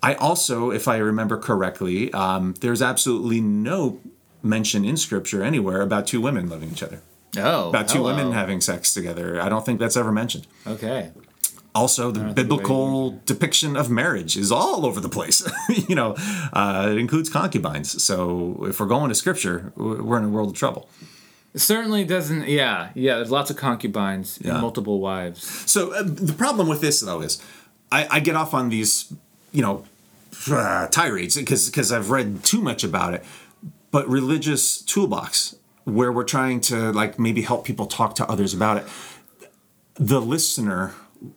I 0.04 0.14
also, 0.14 0.72
if 0.72 0.88
I 0.88 0.96
remember 0.96 1.36
correctly, 1.38 2.12
um, 2.12 2.54
there's 2.60 2.82
absolutely 2.82 3.40
no 3.40 4.00
mention 4.42 4.84
in 4.84 4.96
scripture 4.96 5.44
anywhere 5.44 5.80
about 5.80 6.08
two 6.08 6.20
women 6.20 6.48
loving 6.48 6.72
each 6.72 6.82
other, 6.82 6.98
Oh. 7.38 7.68
about 7.68 7.86
two 7.88 7.98
hello. 7.98 8.10
women 8.16 8.32
having 8.32 8.60
sex 8.60 8.92
together. 8.92 9.40
I 9.40 9.48
don't 9.48 9.64
think 9.64 9.78
that's 9.78 9.96
ever 9.96 10.10
mentioned. 10.10 10.48
Okay. 10.66 11.12
Also, 11.74 12.10
the 12.10 12.34
biblical 12.34 13.18
depiction 13.24 13.76
of 13.76 13.88
marriage 13.88 14.36
is 14.36 14.52
all 14.52 14.84
over 14.84 15.00
the 15.00 15.08
place. 15.08 15.42
you 15.88 15.94
know, 15.94 16.14
uh, 16.52 16.88
it 16.92 16.98
includes 16.98 17.30
concubines. 17.30 18.02
So 18.02 18.66
if 18.68 18.78
we're 18.78 18.86
going 18.86 19.08
to 19.08 19.14
scripture, 19.14 19.72
we're 19.76 20.18
in 20.18 20.24
a 20.24 20.28
world 20.28 20.50
of 20.50 20.54
trouble. 20.56 20.88
It 21.54 21.60
certainly 21.60 22.04
doesn't. 22.04 22.46
Yeah. 22.46 22.90
Yeah. 22.94 23.16
There's 23.16 23.30
lots 23.30 23.50
of 23.50 23.56
concubines 23.56 24.38
Yeah. 24.42 24.52
and 24.52 24.60
multiple 24.60 25.00
wives. 25.00 25.42
So 25.70 25.94
uh, 25.94 26.02
the 26.02 26.34
problem 26.34 26.68
with 26.68 26.80
this 26.82 27.00
though 27.00 27.22
is, 27.22 27.42
I, 27.90 28.06
I 28.10 28.20
get 28.20 28.36
off 28.36 28.52
on 28.54 28.68
these, 28.68 29.12
you 29.52 29.62
know, 29.62 29.84
uh, 30.50 30.88
tirades 30.88 31.36
because 31.36 31.70
because 31.70 31.90
I've 31.92 32.10
read 32.10 32.42
too 32.44 32.60
much 32.60 32.84
about 32.84 33.14
it. 33.14 33.24
But 33.90 34.08
religious 34.08 34.80
toolbox 34.82 35.56
where 35.84 36.12
we're 36.12 36.24
trying 36.24 36.60
to 36.62 36.92
like 36.92 37.18
maybe 37.18 37.42
help 37.42 37.64
people 37.64 37.86
talk 37.86 38.14
to 38.16 38.26
others 38.30 38.54
about 38.54 38.78
it. 38.78 38.84
The 39.94 40.20
listener 40.20 40.94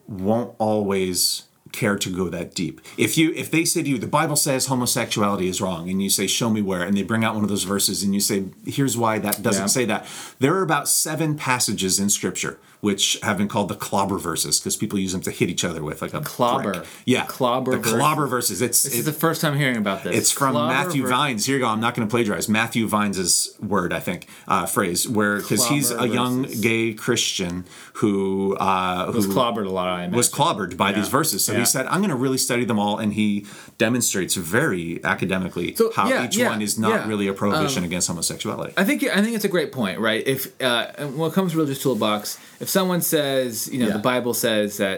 won't 0.08 0.56
always 0.58 1.44
care 1.72 1.98
to 1.98 2.10
go 2.10 2.30
that 2.30 2.56
deep. 2.56 2.80
If 2.98 3.18
you 3.18 3.34
if 3.36 3.52
they 3.52 3.66
say 3.66 3.84
to 3.84 3.90
you 3.90 3.98
the 3.98 4.08
Bible 4.08 4.38
says 4.38 4.68
homosexuality 4.68 5.50
is 5.50 5.60
wrong 5.60 5.90
and 5.90 6.02
you 6.02 6.10
say 6.10 6.26
show 6.26 6.50
me 6.50 6.62
where 6.62 6.84
and 6.84 6.96
they 6.96 7.04
bring 7.04 7.26
out 7.26 7.36
one 7.36 7.44
of 7.44 7.50
those 7.50 7.64
verses 7.64 8.02
and 8.02 8.14
you 8.14 8.22
say 8.22 8.46
here's 8.66 8.96
why 8.98 9.20
that 9.20 9.42
doesn't 9.44 9.64
Yeah. 9.64 9.68
say 9.68 9.86
that. 9.86 10.08
There 10.40 10.54
are 10.56 10.62
about 10.64 10.88
7 10.88 11.36
passages 11.36 12.00
in 12.00 12.10
scripture 12.10 12.60
which 12.86 13.18
have 13.24 13.38
been 13.38 13.48
called 13.48 13.68
the 13.74 13.76
clobber 13.88 14.18
verses 14.30 14.60
because 14.60 14.76
people 14.78 14.98
use 15.00 15.12
them 15.12 15.22
to 15.22 15.32
hit 15.32 15.50
each 15.50 15.64
other 15.70 15.82
with 15.84 16.02
like 16.04 16.14
a 16.14 16.22
Clobber. 16.22 16.74
brick. 16.74 16.86
Yeah. 17.06 17.26
Clobber 17.26 17.72
The 17.78 17.90
clobber 17.98 18.28
verses. 18.28 18.62
It's 18.62 18.84
This 18.84 18.94
it- 18.94 19.00
is 19.00 19.06
the 19.06 19.12
first 19.26 19.42
time 19.42 19.58
hearing 19.58 19.78
about 19.78 20.04
this. 20.04 20.16
it's 20.16 20.32
from 20.32 20.52
Clobber 20.54 20.74
Matthew 20.74 21.02
ver- 21.04 21.10
Vines. 21.10 21.46
Here 21.48 21.56
you 21.58 21.62
go. 21.62 21.68
I'm 21.68 21.80
not 21.80 21.96
going 21.96 22.08
to 22.08 22.12
plagiarize 22.16 22.48
Matthew 22.48 22.88
Vines' 22.88 23.50
word, 23.60 23.92
I 23.92 24.00
think, 24.00 24.28
uh, 24.48 24.66
phrase, 24.68 25.08
where 25.18 25.38
because 25.42 25.68
he's 25.68 25.90
a 25.90 25.96
Clobber 25.98 26.14
young 26.14 26.44
gay 26.62 26.94
Christian 26.94 27.66
who 28.00 28.56
uh, 28.58 29.12
Was 29.16 29.26
who 29.26 29.34
clobbered 29.34 29.66
a 29.66 29.70
lot. 29.70 29.88
I 29.88 30.00
imagine. 30.04 30.16
was 30.18 30.30
clobbered 30.30 30.78
by 30.78 30.92
these 30.92 31.08
verses. 31.08 31.44
So 31.46 31.54
Yeah. 31.54 31.60
he 31.60 31.66
said, 31.66 31.86
"I'm 31.88 32.00
going 32.02 32.10
to 32.10 32.16
really 32.26 32.38
study 32.38 32.66
them 32.66 32.78
all," 32.78 32.98
and 32.98 33.14
he 33.14 33.46
demonstrates 33.78 34.36
very 34.36 35.04
academically 35.04 35.76
So, 35.76 35.92
how 35.96 36.08
yeah, 36.10 36.26
each 36.26 36.38
yeah, 36.38 36.50
one 36.50 36.62
is 36.62 36.78
not 36.78 36.90
yeah. 36.92 37.04
Um, 37.04 37.10
really 37.10 37.28
a 37.28 37.34
prohibition 37.34 37.84
against 37.84 38.08
homosexuality. 38.10 38.74
I 38.78 38.84
think 38.84 39.04
I 39.04 39.22
think 39.24 39.36
it's 39.36 39.46
a 39.46 39.54
great 39.58 39.72
point, 39.72 40.00
right? 40.00 40.24
If 40.36 40.40
uh, 40.62 40.88
when 41.18 41.30
it 41.32 41.34
comes 41.34 41.52
to 41.54 41.58
religious 41.58 41.82
toolbox, 41.82 42.38
if 42.60 42.70
someone 42.78 43.02
says, 43.02 43.52
you 43.72 43.80
know, 43.80 43.88
Yeah. 43.88 43.94
the 44.00 44.06
Bible 44.14 44.34
says 44.34 44.70
that 44.84 44.98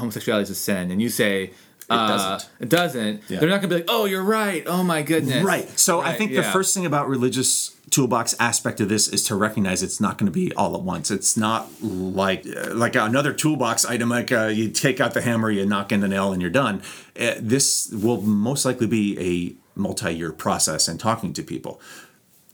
homosexuality 0.00 0.44
is 0.48 0.50
a 0.50 0.54
sin, 0.68 0.90
and 0.92 0.98
you 1.04 1.10
say 1.10 1.50
uh, 1.90 2.08
doesn't. 2.16 2.42
It 2.64 2.68
doesn't. 2.80 3.16
Yeah. 3.28 3.38
They're 3.38 3.48
not 3.54 3.60
gonna 3.60 3.68
be 3.74 3.80
like, 3.82 3.90
"Oh, 3.96 4.04
you're 4.12 4.28
right. 4.40 4.62
Oh 4.66 4.82
my 4.82 5.02
goodness." 5.02 5.44
Right. 5.44 5.66
So 5.78 5.92
I 6.00 6.04
Right, 6.04 6.18
think 6.18 6.30
the 6.34 6.42
first 6.56 6.70
thing 6.74 6.86
about 6.86 7.04
religious 7.16 7.52
toolbox 7.90 8.34
aspect 8.40 8.80
of 8.80 8.88
this 8.88 9.04
is 9.08 9.22
to 9.24 9.34
recognize 9.46 9.82
it's 9.82 10.00
not 10.00 10.16
going 10.16 10.30
to 10.32 10.38
be 10.44 10.46
all 10.54 10.72
at 10.74 10.82
once. 10.94 11.10
It's 11.10 11.36
not 11.36 11.60
like 11.82 12.46
uh, 12.46 12.72
like 12.84 12.94
another 12.96 13.32
toolbox 13.34 13.84
item 13.84 14.08
like 14.18 14.32
uh, 14.32 14.46
you 14.46 14.70
take 14.70 14.98
out 15.02 15.12
the 15.12 15.20
hammer, 15.28 15.50
you 15.50 15.66
knock 15.66 15.92
in 15.92 16.00
the 16.00 16.08
nail, 16.08 16.32
and 16.32 16.40
you're 16.40 16.56
done. 16.64 16.80
Uh, 17.20 17.34
this 17.54 17.90
will 18.04 18.22
most 18.22 18.64
likely 18.64 18.86
be 19.00 19.06
a 19.30 19.34
multi-year 19.78 20.32
process 20.44 20.88
in 20.88 20.96
talking 20.96 21.32
to 21.34 21.42
people. 21.42 21.74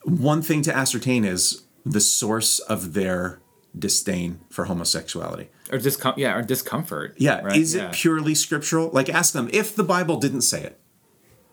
One 0.03 0.43
thing 0.43 0.63
to 0.63 0.73
ascertain 0.83 1.25
is 1.25 1.63
the 1.87 2.01
source 2.01 2.59
of 2.75 2.95
their 2.95 3.39
disdain 3.79 4.41
for 4.51 4.65
homosexuality. 4.67 5.49
or 5.71 5.79
discom- 5.79 6.17
yeah, 6.17 6.35
or 6.37 6.43
discomfort. 6.43 7.15
Yeah. 7.19 7.41
right? 7.43 7.57
Is 7.57 7.75
Yeah. 7.75 7.89
it 7.89 7.93
purely 7.93 8.35
scriptural? 8.35 8.89
Like, 8.93 9.09
ask 9.11 9.33
them 9.35 9.49
if 9.53 9.77
the 9.77 9.85
Bible 9.85 10.17
didn't 10.19 10.41
say 10.43 10.63
it, 10.63 10.79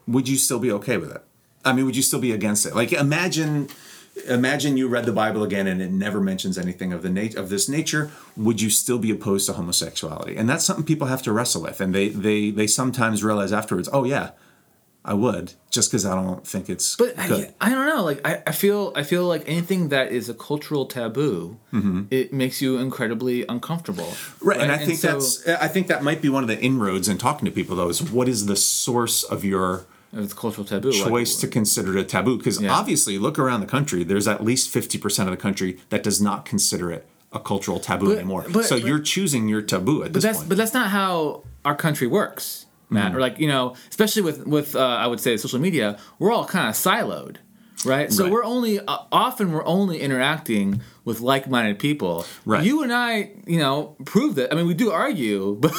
would 0.07 0.27
you 0.29 0.37
still 0.37 0.59
be 0.59 0.71
okay 0.71 0.97
with 0.97 1.11
it? 1.11 1.21
I 1.65 1.73
mean, 1.73 1.85
would 1.85 1.95
you 1.97 2.01
still 2.03 2.19
be 2.21 2.31
against 2.31 2.65
it? 2.65 2.75
Like, 2.75 2.93
imagine, 2.93 3.67
imagine 4.27 4.77
you 4.77 4.87
read 4.87 5.05
the 5.05 5.11
Bible 5.11 5.43
again 5.43 5.67
and 5.67 5.81
it 5.81 5.91
never 5.91 6.21
mentions 6.21 6.57
anything 6.57 6.93
of 6.93 7.01
the 7.01 7.09
nat- 7.09 7.35
of 7.35 7.49
this 7.49 7.67
nature. 7.67 8.11
Would 8.37 8.61
you 8.61 8.69
still 8.69 8.99
be 8.99 9.11
opposed 9.11 9.47
to 9.47 9.53
homosexuality? 9.53 10.37
And 10.37 10.47
that's 10.49 10.63
something 10.63 10.85
people 10.85 11.07
have 11.07 11.21
to 11.23 11.33
wrestle 11.33 11.63
with, 11.63 11.81
and 11.81 11.93
they 11.93 12.09
they 12.09 12.51
they 12.51 12.67
sometimes 12.67 13.23
realize 13.23 13.51
afterwards, 13.51 13.89
oh 13.91 14.03
yeah, 14.05 14.29
I 15.07 15.13
would, 15.13 15.53
just 15.69 15.91
because 15.91 16.03
I 16.05 16.15
don't 16.15 16.45
think 16.45 16.67
it's 16.69 16.95
But. 16.95 17.13
I, 17.17 17.53
I 17.61 17.69
don't 17.69 17.87
know. 17.87 18.03
Like 18.03 18.25
I, 18.27 18.41
I 18.47 18.51
feel 18.51 18.91
I 18.95 19.03
feel 19.03 19.25
like 19.27 19.43
anything 19.47 19.89
that 19.89 20.11
is 20.11 20.29
a 20.29 20.33
cultural 20.33 20.85
taboo, 20.87 21.57
it 22.09 22.33
makes 22.33 22.61
you 22.61 22.77
incredibly 22.77 23.45
uncomfortable. 23.47 24.05
Mm-hmm. 24.05 24.47
Right, 24.47 24.61
and 24.61 24.71
I 24.71 24.77
think 24.77 24.97
so- 24.99 25.11
that's 25.13 25.47
I 25.47 25.67
think 25.67 25.87
that 25.87 26.03
might 26.03 26.21
be 26.21 26.29
one 26.29 26.43
of 26.43 26.47
the 26.49 26.59
inroads 26.59 27.07
in 27.07 27.17
talking 27.17 27.45
to 27.45 27.51
people 27.51 27.75
though 27.75 27.89
is 27.89 28.01
what 28.11 28.27
is 28.27 28.47
the 28.47 28.55
source 28.55 29.23
of 29.23 29.45
your 29.45 29.85
it's 30.11 30.33
cultural 30.33 30.65
taboo. 30.65 30.91
like- 30.91 31.07
choice 31.07 31.35
to 31.41 31.47
consider 31.47 31.97
it 31.97 32.01
a 32.01 32.03
taboo 32.05 32.37
because 32.37 32.61
Yeah. 32.61 32.73
obviously 32.73 33.17
look 33.19 33.37
around 33.37 33.59
the 33.59 33.67
country 33.67 34.03
there's 34.03 34.27
at 34.29 34.41
least 34.43 34.73
50% 34.73 35.25
of 35.25 35.31
the 35.31 35.37
country 35.37 35.77
that 35.89 36.03
does 36.03 36.21
not 36.21 36.45
consider 36.45 36.89
it 36.91 37.05
a 37.33 37.39
cultural 37.39 37.79
taboo 37.81 38.07
But- 38.07 38.17
anymore 38.19 38.45
but- 38.49 38.63
so 38.65 38.77
but- 38.79 38.87
you're 38.87 38.99
choosing 38.99 39.49
your 39.49 39.61
taboo 39.61 40.03
at 40.03 40.05
but 40.05 40.13
this 40.13 40.23
that's 40.23 40.37
point 40.37 40.49
but 40.49 40.57
that's 40.57 40.73
not 40.73 40.89
how 40.91 41.43
our 41.65 41.75
country 41.75 42.07
works, 42.07 42.64
Matt. 42.89 43.07
Mm-hmm. 43.07 43.17
Or 43.17 43.19
like 43.19 43.39
you 43.39 43.47
know, 43.47 43.75
especially 43.89 44.21
with 44.21 44.45
with 44.45 44.75
uh, 44.75 44.79
I 44.79 45.07
would 45.07 45.19
say 45.19 45.37
social 45.37 45.59
media, 45.59 45.97
we're 46.19 46.31
all 46.31 46.45
kind 46.45 46.69
of 46.69 46.75
siloed, 46.75 47.37
right? 47.85 48.11
So 48.11 48.23
Right. 48.23 48.31
we're 48.31 48.43
only 48.43 48.79
uh, 48.79 48.97
often 49.11 49.51
we're 49.51 49.65
only 49.65 49.99
interacting 50.01 50.81
with 51.03 51.19
like-minded 51.21 51.77
people. 51.77 52.25
Right. 52.45 52.63
You 52.63 52.81
and 52.81 52.91
I, 52.91 53.31
you 53.45 53.59
know, 53.59 53.95
prove 54.05 54.35
that. 54.35 54.51
I 54.51 54.55
mean, 54.55 54.65
we 54.67 54.73
do 54.73 54.91
argue, 54.91 55.55
but 55.59 55.71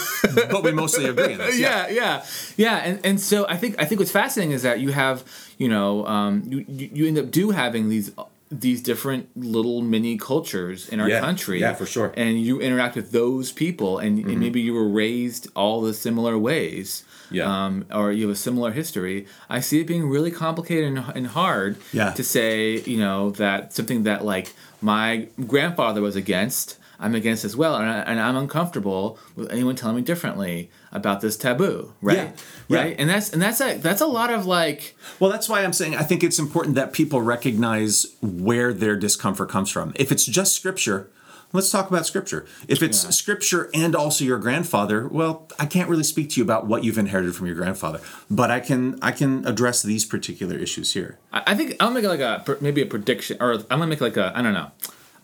but 0.50 0.62
we 0.62 0.72
mostly 0.72 1.06
agree 1.06 1.32
on 1.32 1.38
this 1.38 1.58
yeah, 1.66 1.88
yeah, 1.88 2.24
yeah, 2.56 2.76
and 2.78 3.00
and 3.04 3.20
so 3.20 3.46
I 3.48 3.56
think 3.56 3.76
I 3.80 3.84
think 3.84 3.98
what's 4.00 4.12
fascinating 4.12 4.52
is 4.52 4.62
that 4.62 4.80
you 4.80 4.90
have 4.92 5.24
you 5.58 5.68
know 5.68 6.06
um, 6.06 6.42
you 6.46 6.64
you 6.68 6.90
you 6.92 7.06
end 7.06 7.18
up 7.18 7.30
do 7.30 7.50
having 7.50 7.88
these 7.88 8.10
these 8.50 8.80
different 8.80 9.28
little 9.36 9.82
mini 9.82 10.16
cultures 10.16 10.88
in 10.88 11.00
our 11.00 11.08
Yeah, 11.08 11.20
country. 11.20 11.60
yeah, 11.60 11.74
for 11.74 11.84
sure. 11.86 12.10
Mm-hmm. 12.10 12.20
And 12.20 12.40
you 12.40 12.60
interact 12.60 12.94
with 12.94 13.10
those 13.10 13.50
people, 13.50 13.98
and, 13.98 14.18
and 14.24 14.38
maybe 14.38 14.60
you 14.60 14.72
were 14.72 14.88
raised 14.88 15.48
all 15.56 15.80
the 15.80 15.92
similar 15.92 16.38
ways. 16.38 17.04
Yeah. 17.28 17.46
Um, 17.66 17.86
or 17.92 18.12
you 18.12 18.28
have 18.28 18.36
a 18.36 18.38
similar 18.38 18.70
history. 18.70 19.26
I 19.50 19.58
see 19.58 19.80
it 19.80 19.86
being 19.88 20.08
really 20.08 20.30
complicated 20.30 20.84
and, 20.96 20.98
and 21.16 21.26
hard 21.26 21.76
Yeah. 21.92 22.12
to 22.12 22.22
say, 22.22 22.80
you 22.82 22.98
know, 22.98 23.30
that 23.30 23.72
something 23.72 24.04
that 24.04 24.24
like 24.24 24.54
my 24.80 25.26
grandfather 25.44 26.00
was 26.02 26.14
against, 26.14 26.78
I'm 26.98 27.14
against 27.14 27.44
as 27.44 27.56
well, 27.56 27.76
and, 27.76 27.88
I, 27.88 27.98
and 28.00 28.18
I'm 28.20 28.36
uncomfortable 28.36 29.18
with 29.34 29.50
anyone 29.52 29.76
telling 29.76 29.96
me 29.96 30.02
differently 30.02 30.70
about 30.92 31.20
this 31.20 31.36
taboo, 31.36 31.92
right? 32.00 32.16
Yeah, 32.16 32.32
yeah. 32.68 32.78
Right, 32.82 32.96
and 32.98 33.08
that's 33.10 33.30
and 33.32 33.40
that's 33.42 33.60
a 33.60 33.76
that's 33.78 34.00
a 34.00 34.06
lot 34.06 34.32
of 34.32 34.46
like 34.46 34.96
well 35.20 35.30
that's 35.30 35.48
why 35.48 35.62
i'm 35.62 35.72
saying 35.72 35.94
i 35.94 36.02
think 36.02 36.24
it's 36.24 36.38
important 36.38 36.74
that 36.74 36.92
people 36.92 37.20
recognize 37.22 38.06
where 38.22 38.72
their 38.72 38.96
discomfort 38.96 39.48
comes 39.48 39.70
from 39.70 39.92
if 39.96 40.10
it's 40.10 40.24
just 40.24 40.54
scripture 40.54 41.08
let's 41.52 41.70
talk 41.70 41.88
about 41.88 42.06
scripture 42.06 42.44
if 42.66 42.82
it's 42.82 43.04
Yeah. 43.04 43.10
scripture 43.10 43.70
and 43.72 43.94
also 43.94 44.24
your 44.24 44.38
grandfather 44.38 45.06
well 45.06 45.46
i 45.60 45.66
can't 45.66 45.88
really 45.88 46.02
speak 46.02 46.30
to 46.30 46.40
you 46.40 46.44
about 46.44 46.66
what 46.66 46.82
you've 46.82 46.98
inherited 46.98 47.36
from 47.36 47.46
your 47.46 47.54
grandfather 47.56 48.00
but 48.30 48.50
i 48.50 48.58
can 48.58 48.98
i 49.00 49.12
can 49.12 49.46
address 49.46 49.82
these 49.82 50.04
particular 50.04 50.56
issues 50.56 50.92
here 50.94 51.18
I 51.32 51.42
I 51.52 51.54
think 51.54 51.76
I'll 51.80 51.90
make 51.92 52.04
like 52.04 52.20
a 52.20 52.42
maybe 52.60 52.82
a 52.82 52.86
prediction, 52.86 53.36
or 53.40 53.52
I'm 53.54 53.78
gonna 53.78 53.86
make 53.86 54.00
like 54.00 54.16
a 54.16 54.32
I 54.34 54.42
don't 54.42 54.54
know. 54.54 54.70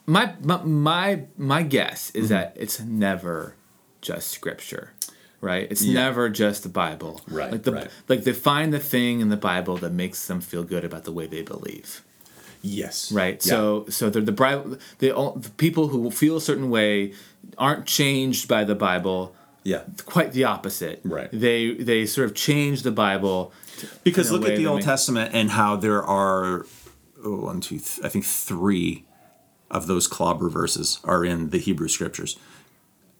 My 0.06 0.34
my 0.42 0.62
my, 0.64 1.22
my 1.36 1.62
guess 1.62 2.10
Mm-hmm. 2.10 2.22
is 2.22 2.28
that 2.30 2.56
it's 2.58 2.80
never 2.80 3.54
just 4.00 4.28
scripture, 4.28 4.92
right? 5.40 5.66
It's 5.70 5.82
never 5.84 6.28
just 6.28 6.62
the 6.64 6.68
Bible, 6.68 7.20
Right, 7.28 7.52
Like 7.52 7.62
the 7.62 7.72
right. 7.72 7.90
like 8.08 8.24
they 8.24 8.32
find 8.32 8.72
the 8.72 8.80
thing 8.80 9.20
in 9.20 9.28
the 9.28 9.36
Bible 9.36 9.76
that 9.78 9.92
makes 9.92 10.26
them 10.26 10.40
feel 10.40 10.64
good 10.64 10.84
about 10.84 11.04
the 11.04 11.12
way 11.12 11.26
they 11.28 11.42
believe, 11.42 12.02
yes 12.62 13.12
right? 13.12 13.40
So 13.42 13.86
so 13.88 14.10
they're 14.10 14.22
the 14.22 14.32
Bible. 14.32 14.76
The, 14.98 15.08
the 15.36 15.50
people 15.56 15.88
who 15.88 16.10
feel 16.10 16.36
a 16.36 16.40
certain 16.40 16.68
way 16.70 17.12
aren't 17.58 17.86
changed 17.86 18.48
by 18.48 18.64
the 18.64 18.74
Bible. 18.74 19.34
yeah 19.64 19.82
Quite 20.04 20.32
the 20.32 20.44
opposite. 20.44 21.00
Right. 21.04 21.28
They 21.32 21.74
they 21.74 22.06
sort 22.06 22.26
of 22.28 22.34
change 22.34 22.82
the 22.82 22.92
Bible. 22.92 23.52
Because 24.04 24.30
look 24.32 24.48
at 24.48 24.56
the 24.56 24.66
Old 24.66 24.78
makes- 24.78 24.86
Testament 24.86 25.30
and 25.34 25.50
how 25.50 25.76
there 25.76 26.02
are 26.04 26.66
oh, 27.24 27.36
one, 27.46 27.60
two, 27.60 27.78
th- 27.78 28.00
I 28.04 28.08
think 28.08 28.24
three 28.24 29.04
of 29.72 29.86
those 29.86 30.06
clobber 30.06 30.48
verses 30.48 31.00
are 31.02 31.24
in 31.24 31.50
the 31.50 31.58
Hebrew 31.58 31.88
scriptures. 31.88 32.38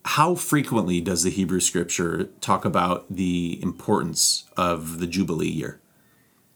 How 0.05 0.35
frequently 0.35 1.01
does 1.01 1.23
the 1.23 1.29
Hebrew 1.29 1.59
scripture 1.59 2.25
talk 2.41 2.65
about 2.65 3.05
the 3.09 3.59
importance 3.61 4.45
of 4.55 4.99
the 4.99 5.07
Jubilee 5.07 5.49
year? 5.49 5.79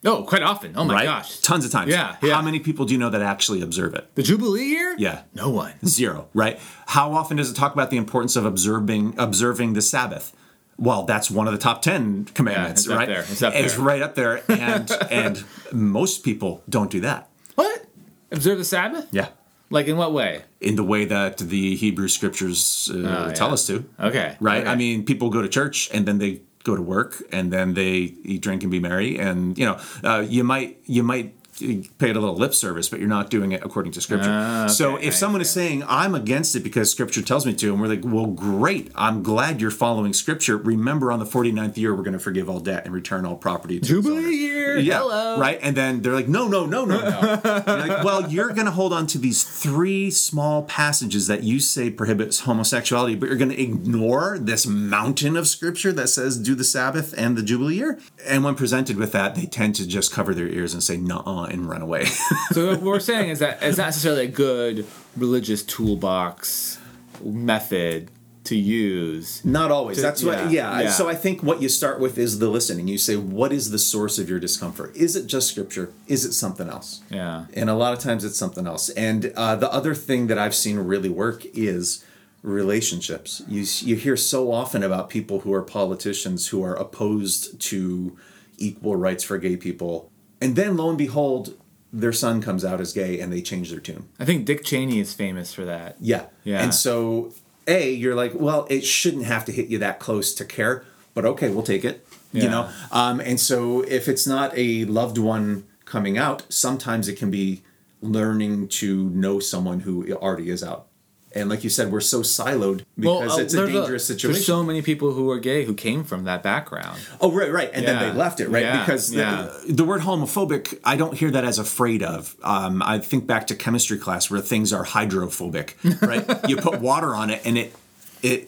Oh, 0.05 0.23
quite 0.23 0.43
often. 0.43 0.73
Oh 0.75 0.85
my 0.85 0.93
right? 0.93 1.05
gosh. 1.05 1.39
Tons 1.39 1.65
of 1.65 1.71
times. 1.71 1.91
Yeah, 1.91 2.17
yeah. 2.21 2.35
How 2.35 2.41
many 2.41 2.59
people 2.59 2.85
do 2.85 2.93
you 2.93 2.99
know 2.99 3.09
that 3.09 3.21
actually 3.21 3.61
observe 3.61 3.95
it? 3.95 4.13
The 4.15 4.23
Jubilee 4.23 4.65
year? 4.65 4.95
Yeah. 4.97 5.23
No 5.33 5.49
one. 5.49 5.73
Zero, 5.85 6.29
right? 6.33 6.59
How 6.87 7.13
often 7.13 7.37
does 7.37 7.49
it 7.49 7.55
talk 7.55 7.73
about 7.73 7.89
the 7.89 7.97
importance 7.97 8.35
of 8.35 8.45
observing 8.45 9.15
observing 9.17 9.73
the 9.73 9.81
Sabbath? 9.81 10.35
Well, 10.77 11.03
that's 11.03 11.31
one 11.31 11.47
of 11.47 11.53
the 11.53 11.59
top 11.59 11.81
ten 11.81 12.25
commandments, 12.25 12.81
it's 12.81 12.89
up 12.91 12.99
right? 12.99 13.07
there. 13.07 13.25
It's 13.27 13.39
there. 13.39 13.79
right 13.79 14.01
up 14.01 14.13
there, 14.13 14.43
and 14.47 14.91
and 15.09 15.43
most 15.71 16.23
people 16.23 16.63
don't 16.69 16.91
do 16.91 17.01
that. 17.01 17.29
What? 17.55 17.85
Observe 18.31 18.59
the 18.59 18.65
Sabbath? 18.65 19.07
Yeah, 19.11 19.29
Like 19.69 19.87
in 19.87 19.97
what 19.97 20.13
way? 20.13 20.43
in 20.61 20.75
the 20.75 20.83
way 20.83 21.05
that 21.05 21.37
the 21.37 21.75
Hebrew 21.75 22.07
scriptures 22.07 22.89
uh, 22.91 22.97
Oh, 22.97 23.33
tell 23.33 23.47
yeah. 23.49 23.53
us 23.53 23.67
to, 23.67 23.85
Okay. 23.99 24.35
right? 24.39 24.61
okay. 24.61 24.69
I 24.71 24.75
mean, 24.75 25.05
people 25.05 25.29
go 25.29 25.41
to 25.41 25.47
church 25.49 25.89
and 25.93 26.05
then 26.07 26.17
they 26.17 26.41
go 26.63 26.75
to 26.75 26.81
work 26.81 27.21
and 27.31 27.51
then 27.53 27.73
they 27.75 28.15
eat, 28.25 28.41
drink, 28.41 28.63
and 28.63 28.71
be 28.71 28.79
merry, 28.79 29.19
and 29.19 29.57
you 29.57 29.65
know, 29.65 29.77
uh, 30.03 30.25
you 30.27 30.43
might 30.43 30.77
you 30.85 31.03
might 31.03 31.33
pay 31.59 32.09
it 32.09 32.15
a 32.15 32.19
little 32.19 32.35
lip 32.35 32.53
service, 32.53 32.89
but 32.89 32.99
you're 32.99 33.09
not 33.09 33.29
doing 33.29 33.51
it 33.51 33.63
according 33.63 33.91
to 33.93 34.01
scripture. 34.01 34.29
Ah, 34.29 34.67
so 34.67 34.97
if 34.97 35.13
someone 35.15 35.41
is 35.41 35.49
saying 35.49 35.83
I'm 35.87 36.15
against 36.15 36.55
it 36.55 36.61
because 36.61 36.91
scripture 36.91 37.21
tells 37.21 37.45
me 37.45 37.53
to, 37.55 37.71
and 37.71 37.81
we're 37.81 37.87
like, 37.87 38.03
well, 38.03 38.27
great, 38.27 38.91
I'm 38.95 39.23
glad 39.23 39.61
you're 39.61 39.71
following 39.71 40.13
scripture. 40.13 40.57
Remember, 40.57 41.11
on 41.11 41.19
the 41.19 41.25
49th 41.25 41.77
year, 41.77 41.95
we're 41.95 42.03
going 42.03 42.13
to 42.13 42.19
forgive 42.19 42.49
all 42.49 42.59
debt 42.59 42.85
and 42.85 42.93
return 42.93 43.25
all 43.25 43.35
property 43.35 43.79
to 43.79 43.85
Jubilee 43.85 44.35
year. 44.35 44.77
Yeah, 44.77 44.99
Hello. 44.99 45.39
right. 45.39 45.59
And 45.61 45.75
then 45.75 46.01
they're 46.01 46.13
like, 46.13 46.27
no, 46.27 46.47
no, 46.47 46.65
no, 46.65 46.85
no, 46.85 46.99
no. 46.99 47.41
You're 47.67 47.87
like, 47.87 48.03
well, 48.03 48.29
you're 48.29 48.49
going 48.49 48.65
to 48.65 48.71
hold 48.71 48.93
on 48.93 49.07
to 49.07 49.17
these 49.17 49.43
three 49.43 50.11
small 50.11 50.63
passages 50.63 51.27
that 51.27 51.43
you 51.43 51.59
say 51.59 51.89
prohibits 51.89 52.41
homosexuality, 52.41 53.15
but 53.15 53.27
you're 53.29 53.37
going 53.37 53.51
to 53.51 53.61
ignore 53.61 54.37
this 54.39 54.65
mountain 54.67 55.35
of 55.35 55.47
scripture 55.47 55.91
that 55.93 56.07
says 56.09 56.37
do 56.37 56.55
the 56.55 56.63
Sabbath 56.63 57.13
and 57.17 57.37
the 57.37 57.43
Jubilee 57.43 57.75
year. 57.75 57.99
And 58.25 58.43
when 58.43 58.55
presented 58.55 58.97
with 58.97 59.11
that, 59.13 59.35
they 59.35 59.45
tend 59.45 59.75
to 59.75 59.87
just 59.87 60.11
cover 60.11 60.33
their 60.33 60.47
ears 60.47 60.73
and 60.73 60.83
say 60.83 60.97
"nuh-uh" 60.97 61.46
and 61.49 61.67
run 61.69 61.81
away. 61.81 62.05
So 62.53 62.67
what 62.69 62.81
we're 62.81 62.99
saying 62.99 63.29
is 63.29 63.39
that 63.39 63.59
it's 63.61 63.77
not 63.77 63.85
necessarily 63.87 64.25
a 64.25 64.27
good 64.31 64.85
religious 65.15 65.63
toolbox 65.63 66.79
method 67.23 68.09
to 68.45 68.55
use. 68.55 69.43
Not 69.43 69.71
always. 69.71 69.97
To- 69.97 70.03
That's 70.03 70.23
what. 70.23 70.37
yeah, 70.45 70.49
Yeah, 70.77 70.81
yeah. 70.83 70.89
So 70.91 71.09
I 71.09 71.15
think 71.15 71.43
what 71.43 71.61
you 71.61 71.67
start 71.67 71.99
with 71.99 72.17
is 72.17 72.39
the 72.39 72.47
listening. 72.47 72.87
You 72.87 72.97
say, 72.97 73.17
what 73.17 73.51
is 73.51 73.71
the 73.71 73.79
source 73.79 74.17
of 74.17 74.29
your 74.29 74.39
discomfort? 74.39 74.95
Is 74.95 75.15
it 75.17 75.27
just 75.27 75.49
scripture? 75.49 75.91
Is 76.07 76.23
it 76.23 76.31
something 76.33 76.69
else? 76.69 77.01
Yeah. 77.09 77.45
And 77.53 77.69
a 77.69 77.73
lot 77.75 77.91
of 77.93 77.99
times 77.99 78.23
it's 78.23 78.37
something 78.37 78.65
else. 78.65 78.87
And 78.91 79.33
uh, 79.35 79.55
the 79.57 79.71
other 79.71 79.93
thing 79.93 80.27
that 80.27 80.37
I've 80.37 80.55
seen 80.55 80.79
really 80.79 81.09
work 81.09 81.45
is 81.53 82.05
relationships. 82.41 83.41
You 83.47 83.65
you 83.87 83.95
hear 83.97 84.15
so 84.15 84.51
often 84.51 84.81
about 84.83 85.09
people 85.09 85.39
who 85.41 85.53
are 85.53 85.61
politicians 85.61 86.47
who 86.47 86.63
are 86.63 86.75
opposed 86.75 87.59
to 87.61 88.17
equal 88.57 88.95
rights 88.95 89.23
for 89.25 89.37
gay 89.37 89.57
people, 89.57 90.09
and 90.41 90.55
then 90.55 90.77
lo 90.77 90.89
and 90.89 90.97
behold, 90.97 91.57
their 91.91 92.13
son 92.13 92.41
comes 92.41 92.65
out 92.65 92.81
as 92.81 92.93
gay 92.93 93.19
and 93.19 93.31
they 93.31 93.41
change 93.41 93.69
their 93.69 93.79
tune. 93.79 94.09
I 94.19 94.25
think 94.25 94.45
Dick 94.45 94.63
Cheney 94.63 94.99
is 94.99 95.13
famous 95.13 95.53
for 95.53 95.65
that. 95.65 95.95
Yeah. 95.99 96.25
Yeah. 96.43 96.61
And 96.61 96.73
so, 96.73 97.33
A, 97.67 97.91
you're 97.91 98.15
like, 98.15 98.33
well, 98.35 98.67
it 98.69 98.85
shouldn't 98.85 99.25
have 99.25 99.45
to 99.45 99.51
hit 99.51 99.67
you 99.67 99.77
that 99.79 99.99
close 99.99 100.33
to 100.35 100.45
care, 100.45 100.85
but 101.13 101.25
okay, 101.25 101.49
we'll 101.49 101.63
take 101.63 101.85
it. 101.85 102.05
Yeah. 102.33 102.43
You 102.43 102.49
know? 102.49 102.69
Um, 102.91 103.19
and 103.21 103.39
so, 103.39 103.81
if 103.81 104.07
it's 104.07 104.27
not 104.27 104.51
a 104.55 104.85
loved 104.85 105.17
one 105.17 105.65
coming 105.85 106.17
out, 106.17 106.43
sometimes 106.49 107.07
it 107.07 107.15
can 107.15 107.31
be 107.31 107.63
learning 108.01 108.67
to 108.67 109.09
know 109.09 109.39
someone 109.39 109.79
who 109.81 110.13
already 110.13 110.49
is 110.49 110.63
out. 110.63 110.86
And 111.33 111.49
like 111.49 111.63
you 111.63 111.69
said, 111.69 111.91
we're 111.91 111.99
so 112.01 112.21
siloed 112.21 112.83
because 112.97 113.37
uh, 113.37 113.41
it's 113.41 113.53
a 113.53 113.67
dangerous 113.67 114.05
situation. 114.07 114.33
There's 114.33 114.45
so 114.45 114.63
many 114.63 114.81
people 114.81 115.11
who 115.11 115.29
are 115.29 115.39
gay 115.39 115.65
who 115.65 115.73
came 115.75 116.03
from 116.03 116.23
that 116.23 116.41
background. 116.41 116.99
Oh, 117.21 117.31
right, 117.31 117.51
right. 117.51 117.69
And 117.73 117.85
then 117.85 117.99
they 117.99 118.11
left 118.17 118.39
it, 118.39 118.47
right? 118.49 118.63
Yeah, 118.63 118.79
Because 118.79 119.09
the, 119.09 119.17
yeah. 119.17 119.51
the 119.69 119.83
word 119.83 120.01
homophobic, 120.01 120.79
I 120.83 120.95
don't 120.95 121.13
hear 121.15 121.29
that 121.31 121.43
as 121.43 121.59
afraid 121.59 122.01
of. 122.01 122.35
Um, 122.43 122.81
I 122.81 122.97
think 122.99 123.27
back 123.27 123.47
to 123.47 123.55
chemistry 123.55 123.97
class 123.99 124.31
where 124.31 124.39
things 124.41 124.71
are 124.73 124.83
hydrophobic, 124.83 125.77
right? 126.01 126.25
you 126.49 126.57
put 126.57 126.79
water 126.81 127.13
on 127.13 127.29
it 127.29 127.41
and 127.45 127.57
it 127.57 127.75
it 128.23 128.47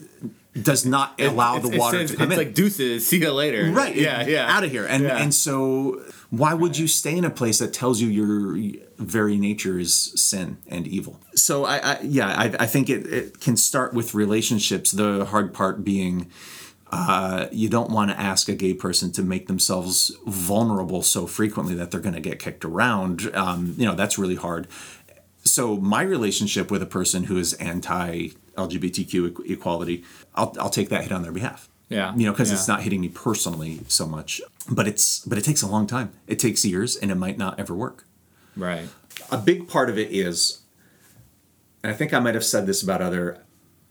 does 0.64 0.84
not 0.86 1.20
allow 1.22 1.58
It's- 1.58 1.62
the 1.70 1.76
it's- 1.76 1.80
water 1.80 2.00
it's, 2.00 2.12
to 2.12 2.18
come 2.18 2.32
it's 2.32 2.40
in. 2.40 2.46
like 2.48 2.56
deuces, 2.56 3.06
see 3.08 3.20
you 3.20 3.32
later. 3.32 3.70
right. 3.72 3.96
Yeah, 3.96 4.26
yeah. 4.26 4.52
Out 4.56 4.64
of 4.64 4.72
here. 4.72 4.86
And 4.86 5.04
Yeah. 5.04 5.18
and 5.22 5.34
so 5.34 6.02
why 6.30 6.54
would 6.54 6.78
you 6.78 6.88
stay 6.88 7.18
in 7.18 7.26
a 7.26 7.30
place 7.30 7.58
that 7.60 7.74
tells 7.74 8.02
you 8.02 8.08
your 8.08 8.80
very 8.98 9.38
nature 9.38 9.80
is 9.80 9.94
sin 10.16 10.58
and 10.68 10.88
evil? 10.88 11.20
So 11.34 11.66
I, 11.66 11.78
I 11.78 12.00
yeah, 12.02 12.28
I, 12.28 12.56
I 12.60 12.66
think 12.68 12.90
it, 12.90 13.08
it 13.08 13.40
can 13.40 13.58
start 13.58 13.94
with 13.94 14.14
relationships. 14.14 14.92
The 14.92 15.26
hard 15.26 15.54
part 15.54 15.84
being 15.84 16.30
uh, 16.92 17.48
you 17.52 17.70
don't 17.70 17.92
want 17.92 18.12
to 18.12 18.20
ask 18.20 18.50
a 18.50 18.56
gay 18.56 18.74
person 18.74 19.12
to 19.12 19.22
make 19.22 19.48
themselves 19.48 20.16
vulnerable 20.26 21.02
so 21.04 21.28
frequently 21.28 21.76
that 21.76 21.92
they're 21.92 22.00
going 22.00 22.16
to 22.16 22.22
get 22.22 22.40
kicked 22.40 22.66
around. 22.66 23.30
Um, 23.36 23.76
you 23.78 23.86
know, 23.86 23.96
that's 23.96 24.18
really 24.18 24.36
hard. 24.36 24.68
So 25.44 25.78
my 25.78 26.02
relationship 26.02 26.72
with 26.72 26.82
a 26.82 26.88
person 26.88 27.26
who 27.26 27.38
is 27.38 27.54
anti 27.54 28.30
LGBTQ 28.56 29.50
equality, 29.50 30.04
I'll, 30.36 30.56
I'll 30.60 30.70
take 30.70 30.90
that 30.90 31.04
hit 31.04 31.12
on 31.12 31.22
their 31.24 31.32
behalf. 31.32 31.69
Yeah, 31.90 32.16
You 32.16 32.28
know, 32.28 32.32
because 32.32 32.50
yeah. 32.50 32.56
it's 32.56 32.68
not 32.68 32.84
hitting 32.84 33.02
me 33.02 33.10
personally 33.10 33.82
so 33.88 34.06
much, 34.06 34.42
but 34.70 34.88
it's 34.88 35.26
but 35.26 35.40
it 35.40 35.44
takes 35.44 35.64
a 35.64 35.68
long 35.68 35.88
time. 35.88 36.12
It 36.28 36.38
takes 36.38 36.64
years, 36.64 36.96
and 36.96 37.10
it 37.10 37.16
might 37.16 37.38
not 37.38 37.60
ever 37.60 37.74
work. 37.74 38.06
Right. 38.56 38.88
A 39.32 39.38
big 39.38 39.68
part 39.68 39.90
of 39.90 39.98
it 39.98 40.12
is, 40.12 40.60
and 41.84 41.92
I 41.92 41.96
think 41.96 42.14
I 42.14 42.20
might 42.20 42.36
have 42.36 42.46
said 42.46 42.68
this 42.68 42.84
about 42.84 43.02
other 43.02 43.40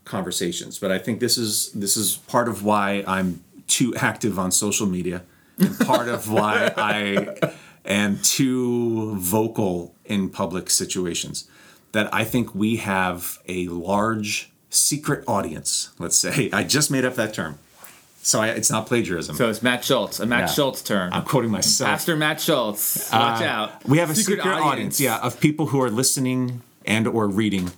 conversations, 0.04 0.78
but 0.78 0.92
I 0.92 0.98
think 0.98 1.18
this 1.18 1.36
is 1.36 1.72
this 1.72 1.96
is 1.96 2.16
part 2.16 2.48
of 2.48 2.64
why 2.64 3.02
I'm 3.06 3.42
too 3.66 3.94
active 3.96 4.38
on 4.38 4.52
social 4.52 4.86
media, 4.86 5.22
and 5.58 5.76
part 5.80 6.08
of 6.08 6.30
why 6.30 6.72
I 6.76 7.54
am 7.84 8.18
too 8.22 9.16
vocal 9.16 9.94
in 10.04 10.30
public 10.30 10.70
situations. 10.70 11.48
That 11.92 12.12
I 12.12 12.24
think 12.24 12.54
we 12.54 12.76
have 12.76 13.38
a 13.48 13.66
large 13.68 14.52
secret 14.70 15.24
audience. 15.26 15.90
Let's 15.98 16.16
say 16.16 16.50
I 16.52 16.64
just 16.64 16.90
made 16.90 17.04
up 17.04 17.14
that 17.14 17.32
term, 17.34 17.58
so 18.22 18.40
I, 18.40 18.48
it's 18.48 18.70
not 18.70 18.86
plagiarism. 18.86 19.36
So 19.36 19.48
it's 19.48 19.62
Matt 19.62 19.84
Schultz, 19.84 20.20
a 20.20 20.26
Matt 20.26 20.40
Yeah. 20.40 20.46
Schultz 20.46 20.82
term. 20.82 21.12
I'm 21.12 21.24
quoting 21.24 21.50
myself. 21.50 21.88
Pastor 21.90 22.16
Matt 22.16 22.40
Schultz. 22.40 23.10
Watch 23.12 23.42
Uh, 23.42 23.44
out. 23.44 23.88
We 23.88 23.98
have 23.98 24.10
a 24.10 24.14
secret, 24.14 24.40
audience. 24.44 25.00
yeah, 25.00 25.18
of 25.18 25.40
people 25.40 25.66
who 25.66 25.80
are 25.80 25.90
listening 25.90 26.62
and 26.84 27.06
or 27.06 27.26
reading 27.28 27.70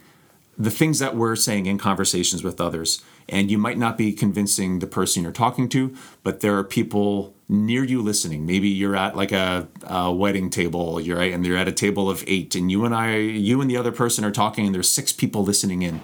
the 0.59 0.71
things 0.71 0.99
that 0.99 1.17
we're 1.17 1.37
saying 1.37 1.67
in 1.67 1.79
conversations 1.79 2.43
with 2.45 2.61
others. 2.61 3.01
And 3.29 3.49
you 3.51 3.59
might 3.59 3.79
not 3.79 3.97
be 3.97 4.13
convincing 4.13 4.81
the 4.81 4.87
person 4.89 5.23
you're 5.23 5.31
talking 5.33 5.69
to, 5.71 5.95
but 6.25 6.41
there 6.41 6.57
are 6.59 6.65
people 6.65 7.33
near 7.49 7.85
you 7.85 8.03
listening. 8.03 8.45
Maybe 8.45 8.69
you're 8.69 8.97
at 8.97 9.17
like 9.17 9.31
a, 9.33 9.69
a 9.85 10.13
wedding 10.13 10.51
table, 10.51 11.01
you're 11.01 11.17
right, 11.17 11.33
and 11.33 11.47
you're 11.47 11.57
at 11.57 11.69
a 11.69 11.73
table 11.73 12.11
of 12.11 12.25
eight, 12.27 12.55
and 12.57 12.71
you 12.73 12.85
and 12.85 12.93
I, 12.95 13.17
you 13.19 13.61
and 13.61 13.71
the 13.71 13.77
other 13.77 13.93
person 13.93 14.25
are 14.25 14.33
talking, 14.33 14.67
and 14.67 14.75
there's 14.75 14.89
six 14.89 15.13
people 15.13 15.45
listening 15.45 15.83
in. 15.83 16.01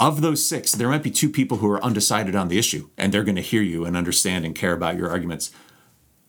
Of 0.00 0.22
those 0.22 0.44
six, 0.44 0.72
there 0.72 0.88
might 0.88 1.02
be 1.02 1.10
two 1.10 1.28
people 1.28 1.58
who 1.58 1.70
are 1.70 1.84
undecided 1.84 2.34
on 2.34 2.48
the 2.48 2.58
issue, 2.58 2.88
and 2.96 3.12
they're 3.12 3.22
going 3.22 3.36
to 3.36 3.42
hear 3.42 3.62
you 3.62 3.84
and 3.84 3.96
understand 3.96 4.44
and 4.46 4.54
care 4.54 4.72
about 4.72 4.96
your 4.96 5.10
arguments 5.10 5.50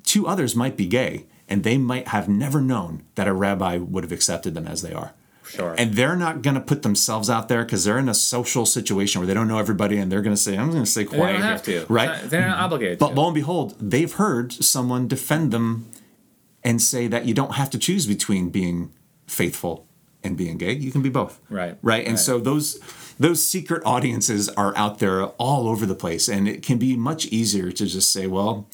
two 0.04 0.28
others 0.28 0.56
might 0.56 0.76
be 0.76 0.88
gay 0.88 1.28
and 1.48 1.64
they 1.64 1.78
might 1.78 2.08
have 2.08 2.28
never 2.28 2.60
known 2.60 3.04
that 3.14 3.28
a 3.28 3.34
rabbi 3.34 3.78
would 3.78 4.04
have 4.04 4.12
accepted 4.12 4.56
them 4.56 4.68
as 4.68 4.82
they 4.82 4.92
are. 4.92 5.14
Sure. 5.48 5.76
And 5.78 5.94
they're 5.94 6.16
not 6.16 6.42
going 6.42 6.56
to 6.56 6.60
put 6.60 6.82
themselves 6.82 7.30
out 7.30 7.50
there 7.50 7.64
because 7.64 7.84
they're 7.84 8.00
in 8.00 8.10
a 8.10 8.14
social 8.16 8.66
situation 8.66 9.22
where 9.22 9.28
they 9.28 9.36
don't 9.36 9.48
know 9.48 9.60
everybody 9.60 9.98
and 9.98 10.12
they're 10.12 10.24
going 10.24 10.36
to 10.36 10.42
say, 10.42 10.58
I'm 10.58 10.72
going 10.72 10.84
to 10.84 10.90
stay 10.90 11.04
They 11.04 11.16
quiet. 11.18 11.34
don't 11.34 11.42
have 11.44 11.64
to. 11.64 11.86
Right? 11.88 12.10
It's 12.10 12.22
not- 12.24 12.30
They're 12.32 12.48
not 12.48 12.60
obligated 12.60 12.98
But 12.98 13.10
to. 13.10 13.14
lo 13.14 13.26
and 13.28 13.36
behold, 13.36 13.76
they've 13.80 14.12
heard 14.12 14.52
someone 14.54 15.08
defend 15.08 15.52
them 15.52 15.88
and 16.64 16.82
say 16.82 17.06
that 17.08 17.26
you 17.26 17.36
don't 17.36 17.54
have 17.56 17.70
to 17.70 17.78
choose 17.78 18.08
between 18.08 18.50
being 18.50 18.92
faithful 19.28 19.86
and 20.24 20.38
being 20.38 20.58
gay. 20.58 20.74
You 20.74 20.92
can 20.92 21.02
be 21.02 21.10
both. 21.10 21.40
Right. 21.50 21.78
Right. 21.82 22.06
And 22.06 22.14
Right. 22.14 22.20
so 22.20 22.40
those 22.40 22.80
those 23.20 23.46
secret 23.46 23.84
audiences 23.86 24.50
are 24.50 24.76
out 24.76 24.98
there 24.98 25.26
all 25.26 25.68
over 25.68 25.86
the 25.86 25.96
place. 25.96 26.28
And 26.28 26.48
it 26.48 26.64
can 26.64 26.80
be 26.80 26.96
much 26.96 27.28
easier 27.28 27.72
to 27.72 27.86
just 27.86 28.12
say, 28.12 28.26
well, 28.26 28.68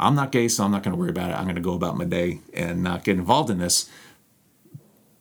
I'm 0.00 0.16
not 0.16 0.32
gay, 0.32 0.48
so 0.48 0.64
I'm 0.64 0.72
not 0.72 0.82
going 0.82 0.92
to 0.94 0.98
worry 0.98 1.10
about 1.10 1.30
it. 1.30 1.34
I'm 1.34 1.44
going 1.44 1.54
to 1.54 1.62
go 1.62 1.74
about 1.74 1.96
my 1.96 2.04
day 2.04 2.40
and 2.52 2.82
not 2.82 3.04
get 3.04 3.16
involved 3.16 3.50
in 3.50 3.58
this. 3.58 3.88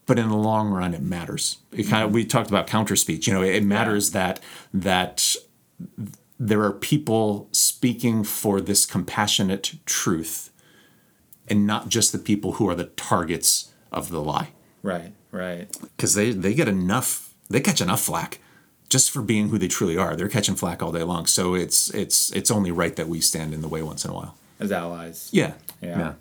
But 0.06 0.18
in 0.20 0.28
the 0.30 0.36
long 0.36 0.70
run, 0.70 0.94
it 0.94 1.02
matters. 1.02 1.60
It 1.72 1.84
kind 1.84 2.04
of 2.04 2.08
mm-hmm. 2.08 2.16
we 2.16 2.26
talked 2.26 2.50
about 2.50 2.68
counter 2.68 2.96
speech. 2.96 3.28
You 3.28 3.34
know, 3.34 3.44
it 3.44 3.64
matters 3.64 4.12
that 4.12 4.40
that 4.74 5.36
there 6.40 6.62
are 6.64 6.74
people 6.74 7.48
speaking 7.52 8.24
for 8.24 8.60
this 8.60 8.86
compassionate 8.86 9.76
truth, 9.86 10.52
and 11.48 11.66
not 11.66 11.88
just 11.88 12.12
the 12.12 12.18
people 12.18 12.54
who 12.54 12.68
are 12.68 12.76
the 12.76 12.86
targets 12.86 13.72
of 13.92 14.10
the 14.10 14.20
lie. 14.20 14.50
Right. 14.82 15.14
Right. 15.34 15.68
Because 15.98 16.14
they 16.14 16.32
they 16.32 16.54
get 16.54 16.68
enough, 16.70 17.34
they 17.50 17.60
catch 17.60 17.82
enough 17.82 18.02
flack 18.02 18.40
just 18.88 19.10
for 19.10 19.24
being 19.24 19.50
who 19.50 19.58
they 19.58 19.68
truly 19.68 19.98
are. 19.98 20.16
They're 20.16 20.30
catching 20.30 20.56
flack 20.56 20.84
all 20.84 20.92
day 20.92 21.02
long. 21.02 21.26
So 21.26 21.56
it's 21.56 21.90
it's 21.94 22.32
it's 22.32 22.52
only 22.52 22.72
right 22.72 22.96
that 22.96 23.10
we 23.10 23.20
stand 23.20 23.54
in 23.54 23.62
the 23.62 23.68
way 23.68 23.82
once 23.82 24.06
in 24.06 24.12
a 24.12 24.14
while. 24.14 24.38
As 24.60 24.72
allies. 24.72 25.30
Yeah. 25.34 25.54
Yeah. 25.82 26.14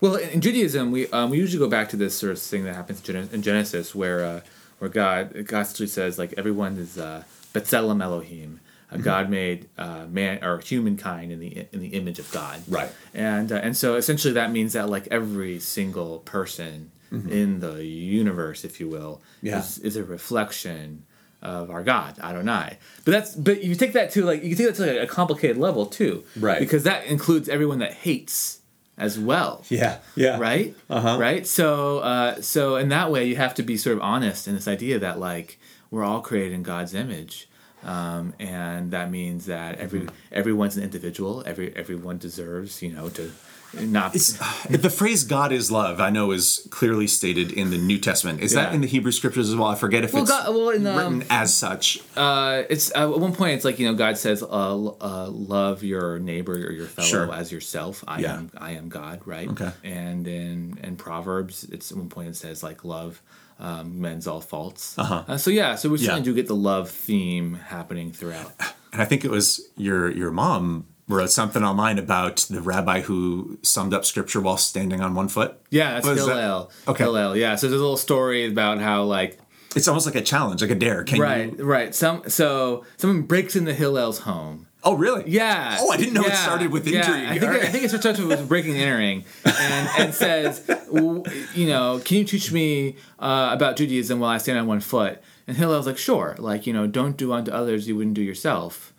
Well, 0.00 0.14
in 0.16 0.40
Judaism, 0.40 0.92
we 0.92 1.08
um, 1.08 1.30
we 1.30 1.38
usually 1.38 1.58
go 1.58 1.68
back 1.68 1.88
to 1.90 1.96
this 1.96 2.16
sort 2.16 2.32
of 2.32 2.38
thing 2.40 2.64
that 2.64 2.74
happens 2.74 3.06
in 3.08 3.42
Genesis, 3.42 3.94
where 3.94 4.24
uh, 4.24 4.40
where 4.78 4.88
God 4.88 5.46
God 5.46 5.60
actually 5.66 5.88
says 5.88 6.18
like 6.18 6.34
everyone 6.36 6.76
is 6.78 6.98
uh, 6.98 7.24
B'Tselem 7.52 8.02
Elohim. 8.02 8.60
Mm-hmm. 8.92 9.02
God 9.02 9.30
made 9.30 9.68
uh, 9.78 10.06
man 10.08 10.44
or 10.44 10.58
humankind 10.58 11.32
in 11.32 11.40
the 11.40 11.66
in 11.72 11.80
the 11.80 11.88
image 11.88 12.18
of 12.18 12.30
God. 12.30 12.62
Right. 12.68 12.92
And 13.14 13.50
uh, 13.50 13.56
and 13.56 13.76
so 13.76 13.96
essentially 13.96 14.34
that 14.34 14.52
means 14.52 14.74
that 14.74 14.88
like 14.88 15.08
every 15.10 15.58
single 15.58 16.18
person 16.20 16.92
in 17.12 17.60
the 17.60 17.84
universe, 17.84 18.64
if 18.64 18.80
you 18.80 18.88
will, 18.88 19.20
Mm-hmm. 19.38 19.46
Yeah. 19.46 19.58
is, 19.58 19.78
is 19.78 19.96
a 19.96 20.04
reflection 20.04 21.04
of 21.42 21.70
our 21.70 21.82
God, 21.82 22.18
Adonai. 22.20 22.78
But 23.04 23.10
that's 23.12 23.34
but 23.34 23.62
you 23.64 23.74
take 23.74 23.92
that 23.94 24.10
to 24.12 24.24
like 24.24 24.42
you 24.44 24.54
take 24.54 24.68
that 24.68 24.76
to 24.76 24.86
like 24.86 25.02
a 25.02 25.12
complicated 25.12 25.56
level 25.58 25.86
too, 25.86 26.24
Right. 26.36 26.60
Because 26.60 26.84
that 26.84 27.06
includes 27.06 27.48
everyone 27.48 27.78
that 27.80 27.92
hates 27.94 28.60
as 28.98 29.18
well 29.18 29.64
Yeah. 29.68 29.98
Yeah. 30.14 30.38
right 30.38 30.76
Uh-huh. 30.88 31.16
right 31.18 31.46
so 31.46 31.98
uh, 32.00 32.40
so 32.42 32.76
in 32.76 32.88
that 32.90 33.10
way 33.10 33.24
you 33.26 33.36
have 33.36 33.54
to 33.54 33.62
be 33.62 33.76
sort 33.76 33.96
of 33.96 34.02
honest 34.02 34.46
in 34.46 34.54
this 34.54 34.68
idea 34.68 34.98
that 35.00 35.18
like 35.18 35.58
we're 35.90 36.04
all 36.04 36.20
created 36.20 36.52
in 36.52 36.62
god's 36.62 36.92
image 36.94 37.48
um, 37.84 38.34
and 38.38 38.90
that 38.92 39.10
means 39.10 39.46
that 39.46 39.78
every 39.78 40.00
Mm-hmm. 40.00 40.14
everyone's 40.40 40.76
an 40.76 40.82
individual 40.84 41.42
every 41.46 41.74
everyone 41.74 42.18
deserves 42.18 42.82
you 42.82 42.92
know 42.92 43.08
to 43.08 43.32
not 43.80 44.12
the 44.70 44.92
phrase 44.94 45.24
"God 45.24 45.52
is 45.52 45.70
love" 45.70 46.00
I 46.00 46.10
know 46.10 46.30
is 46.32 46.66
clearly 46.70 47.06
stated 47.06 47.52
in 47.52 47.70
the 47.70 47.78
New 47.78 47.98
Testament. 47.98 48.40
Is 48.40 48.52
that 48.52 48.74
in 48.74 48.80
the 48.80 48.86
Hebrew 48.86 49.12
scriptures 49.12 49.48
as 49.48 49.56
well? 49.56 49.68
I 49.68 49.74
forget 49.74 50.04
if 50.04 50.12
Well, 50.12 50.22
it's 50.22 50.30
God- 50.30 50.48
well, 50.54 50.68
in, 50.70 50.86
um, 50.86 50.96
written 50.96 51.24
as 51.30 51.54
such. 51.54 52.00
uh, 52.16 52.62
it's 52.68 52.94
uh, 52.94 53.12
at 53.12 53.18
one 53.18 53.34
point 53.34 53.54
it's 53.54 53.64
like 53.64 53.78
you 53.78 53.86
know 53.86 53.94
god 53.94 54.18
says 54.18 54.42
uh, 54.42 54.46
uh, 54.46 55.28
love 55.30 55.82
your 55.82 56.18
neighbor 56.18 56.54
or 56.54 56.72
your 56.72 56.86
fellow 56.86 57.08
Sure. 57.08 57.32
as 57.34 57.50
yourself 57.52 58.04
i 58.06 58.20
Yeah. 58.20 58.34
am 58.34 58.50
i 58.58 58.72
am 58.72 58.88
god 58.88 59.20
right 59.26 59.48
Okay. 59.48 59.70
and 59.84 60.26
in 60.28 60.78
in 60.82 60.96
proverbs 60.96 61.64
it's 61.64 61.90
at 61.90 61.96
one 61.98 62.08
point 62.08 62.28
it 62.28 62.36
says 62.36 62.62
like 62.62 62.84
love 62.84 63.22
um, 63.58 64.00
mends 64.00 64.26
all 64.26 64.40
faults 64.40 64.98
Uh-huh. 64.98 65.24
uh, 65.28 65.36
so 65.36 65.50
yeah 65.50 65.76
so 65.76 65.88
we 65.88 65.98
Yeah. 65.98 66.06
certainly 66.06 66.24
do 66.24 66.34
get 66.34 66.46
the 66.48 66.56
love 66.56 66.90
theme 66.90 67.54
happening 67.54 68.12
throughout 68.12 68.52
And 68.92 69.00
I 69.00 69.06
think 69.06 69.24
it 69.24 69.30
was 69.30 69.60
your 69.76 70.10
your 70.10 70.30
mom 70.30 70.86
wrote 71.12 71.30
something 71.30 71.62
online 71.62 71.98
about 71.98 72.36
the 72.50 72.60
rabbi 72.60 73.00
who 73.00 73.58
summed 73.62 73.94
up 73.94 74.04
scripture 74.04 74.40
while 74.40 74.56
standing 74.56 75.00
on 75.00 75.14
one 75.14 75.28
foot. 75.28 75.60
yeah 75.70 75.94
that's 75.94 76.06
is 76.08 76.26
that? 76.26 76.36
hillel 76.36 76.70
Okay. 76.88 77.04
hillel 77.04 77.36
yeah 77.36 77.54
so 77.56 77.68
there's 77.68 77.80
a 77.80 77.84
little 77.84 77.96
story 77.96 78.46
about 78.46 78.78
how 78.80 79.04
like 79.04 79.38
It's 79.76 79.88
almost 79.88 80.06
like 80.06 80.16
a 80.16 80.20
challenge, 80.22 80.60
like 80.62 80.70
a 80.70 80.74
dare. 80.74 81.02
Can 81.04 81.20
right 81.20 81.56
you? 81.58 81.64
right 81.64 81.94
some 81.94 82.22
so 82.28 82.84
someone 82.96 83.22
breaks 83.22 83.56
into 83.56 83.72
hillel's 83.72 84.20
home 84.20 84.66
Oh, 84.84 84.94
really? 84.96 85.22
Yeah. 85.30 85.76
Oh, 85.78 85.90
I 85.92 85.96
didn't 85.96 86.14
know 86.14 86.24
it 86.24 86.34
started 86.34 86.72
with 86.72 86.88
yeah. 86.88 87.02
I 87.30 87.38
think, 87.38 87.52
it, 87.54 87.62
I 87.62 87.66
think 87.68 87.84
it 87.84 87.90
starts 87.90 88.18
with 88.18 88.48
breaking 88.48 88.72
and 88.72 88.80
entering, 88.82 89.24
and, 89.44 89.88
and 89.96 90.12
says, 90.12 90.58
w- 90.92 91.22
you 91.54 91.68
know, 91.68 92.00
can 92.04 92.16
you 92.18 92.24
teach 92.24 92.50
me 92.50 92.96
uh, 93.20 93.50
about 93.52 93.76
Judaism 93.76 94.18
while 94.18 94.30
I 94.30 94.38
stand 94.38 94.58
on 94.58 94.66
one 94.66 94.80
foot? 94.80 95.22
And 95.46 95.56
Hillel's 95.56 95.86
like, 95.86 95.98
sure. 95.98 96.34
Like, 96.36 96.66
you 96.66 96.72
know, 96.72 96.88
don't 96.88 97.16
do 97.16 97.32
unto 97.32 97.52
others 97.52 97.86
you 97.86 97.94
wouldn't 97.96 98.14
do 98.16 98.22
yourself. 98.22 98.91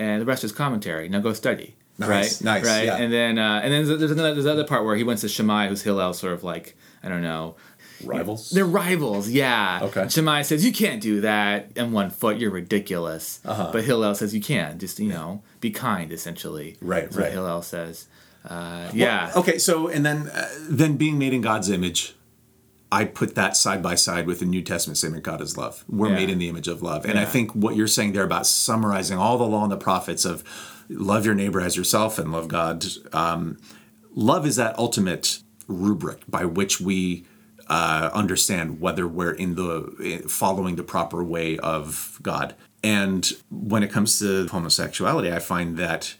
And 0.00 0.20
the 0.22 0.26
rest 0.26 0.42
is 0.44 0.52
commentary. 0.52 1.08
Now 1.08 1.20
go 1.20 1.32
study. 1.34 1.76
Nice, 1.98 2.08
right. 2.08 2.44
nice, 2.44 2.64
Right. 2.66 2.84
yeah. 2.86 2.96
And 2.96 3.12
then 3.12 3.38
uh, 3.38 3.60
and 3.62 3.70
then 3.72 3.98
there's 3.98 4.10
another 4.10 4.32
there's 4.34 4.46
another 4.46 4.64
part 4.66 4.84
where 4.86 4.96
he 4.96 5.04
went 5.04 5.20
to 5.20 5.28
Shammai, 5.28 5.68
who's 5.68 5.82
Hillel, 5.82 6.14
sort 6.14 6.32
of 6.32 6.42
like 6.42 6.76
I 7.02 7.08
don't 7.10 7.22
know. 7.22 7.56
Rivals? 8.02 8.48
They're 8.48 8.64
rivals, 8.64 9.28
yeah. 9.28 9.80
Okay. 9.82 10.08
Shammai 10.08 10.40
says 10.42 10.64
you 10.64 10.72
can't 10.72 11.02
do 11.02 11.20
that 11.20 11.72
in 11.76 11.92
one 11.92 12.08
foot. 12.08 12.38
You're 12.38 12.50
ridiculous. 12.50 13.40
Uh-huh. 13.44 13.68
But 13.74 13.84
Hillel 13.84 14.14
says 14.14 14.34
you 14.34 14.40
can. 14.40 14.78
Just 14.78 14.98
you 14.98 15.10
know, 15.10 15.42
be 15.60 15.70
kind. 15.70 16.10
Essentially, 16.10 16.78
Right, 16.80 17.14
right. 17.14 17.30
Hillel 17.30 17.60
says. 17.60 18.06
Uh, 18.48 18.88
yeah. 18.94 19.32
Okay, 19.36 19.58
so 19.58 19.88
and 19.88 20.02
then 20.06 20.28
uh, 20.28 20.48
then 20.70 20.96
being 20.96 21.18
made 21.18 21.34
in 21.34 21.42
God's 21.42 21.68
image, 21.68 22.14
I 22.92 23.04
put 23.04 23.34
that 23.36 23.56
side 23.56 23.82
by 23.82 23.94
side 23.94 24.26
with 24.26 24.40
the 24.40 24.46
New 24.46 24.62
Testament 24.62 24.98
statement 24.98 25.22
God 25.22 25.40
is 25.40 25.56
love. 25.56 25.84
We're 25.88 26.08
Yeah. 26.08 26.14
made 26.16 26.30
in 26.30 26.38
the 26.38 26.48
image 26.48 26.66
of 26.68 26.82
love. 26.82 27.04
And 27.04 27.18
I 27.18 27.24
think 27.24 27.52
what 27.54 27.76
you're 27.76 27.86
saying 27.86 28.12
there 28.12 28.24
about 28.24 28.46
summarizing 28.46 29.16
all 29.16 29.38
the 29.38 29.44
law 29.46 29.62
and 29.62 29.70
the 29.72 29.76
prophets 29.76 30.24
of 30.24 30.42
love 30.88 31.24
your 31.24 31.34
neighbor 31.34 31.60
as 31.60 31.76
yourself 31.76 32.18
and 32.18 32.32
love 32.32 32.48
God, 32.48 32.84
um, 33.12 33.58
love 34.14 34.44
is 34.44 34.56
that 34.56 34.76
ultimate 34.78 35.40
rubric 35.68 36.22
by 36.28 36.44
which 36.44 36.80
we 36.80 37.24
uh, 37.68 38.10
understand 38.12 38.80
whether 38.80 39.06
we're 39.06 39.30
in 39.30 39.54
the 39.54 40.24
following 40.28 40.74
the 40.74 40.82
proper 40.82 41.22
way 41.22 41.56
of 41.58 42.18
God. 42.20 42.56
And 42.82 43.32
when 43.50 43.84
it 43.84 43.92
comes 43.92 44.18
to 44.18 44.48
homosexuality, 44.48 45.30
I 45.32 45.38
find 45.38 45.76
that 45.76 46.14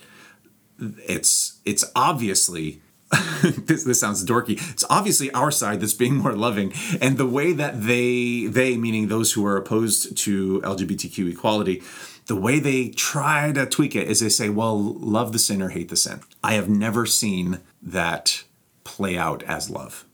it's 1.09 1.59
it's 1.64 1.85
obviously 1.97 2.81
this, 3.43 3.85
this 3.85 4.01
sounds 4.01 4.25
dorky. 4.25 4.53
It's 4.71 4.85
obviously 4.89 5.31
our 5.33 5.51
side 5.51 5.81
that's 5.81 5.95
being 5.95 6.17
more 6.17 6.33
loving, 6.33 6.73
and 7.01 7.19
the 7.19 7.27
way 7.27 7.53
that 7.53 7.83
they 7.83 8.47
they 8.47 8.77
meaning 8.77 9.09
those 9.09 9.33
who 9.33 9.45
are 9.45 9.57
opposed 9.57 10.17
to 10.19 10.61
LGBTQ 10.61 11.33
equality, 11.33 11.83
the 12.27 12.37
way 12.37 12.61
they 12.61 12.91
try 12.91 13.51
to 13.53 13.67
tweak 13.67 13.97
it 13.97 14.07
is 14.07 14.21
they 14.21 14.29
say, 14.29 14.49
"Well, 14.49 14.79
love 14.79 15.33
the 15.33 15.41
sinner, 15.41 15.71
hate 15.71 15.89
the 15.89 15.97
sin." 15.97 16.21
I 16.45 16.53
have 16.53 16.69
never 16.69 17.05
seen 17.05 17.61
that 17.83 18.45
play 18.85 19.19
out 19.19 19.43
as 19.43 19.71
love, 19.71 20.05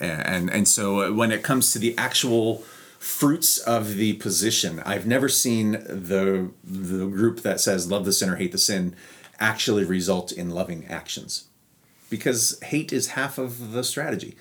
and 0.00 0.50
and 0.50 0.66
so 0.66 1.12
when 1.12 1.30
it 1.30 1.44
comes 1.44 1.72
to 1.72 1.78
the 1.78 1.96
actual 1.96 2.64
fruits 2.98 3.58
of 3.58 3.94
the 3.94 4.14
position, 4.14 4.82
I've 4.84 5.06
never 5.06 5.28
seen 5.28 5.72
the 5.72 6.50
the 6.64 7.06
group 7.06 7.42
that 7.42 7.60
says 7.60 7.90
"love 7.92 8.04
the 8.04 8.12
sinner, 8.12 8.36
hate 8.36 8.50
the 8.52 8.58
sin" 8.58 8.96
actually 9.38 9.84
result 9.84 10.32
in 10.32 10.50
loving 10.50 10.84
actions 10.86 11.47
because 12.10 12.58
hate 12.62 12.92
is 12.92 13.08
half 13.08 13.38
of 13.38 13.72
the 13.72 13.84
strategy. 13.84 14.36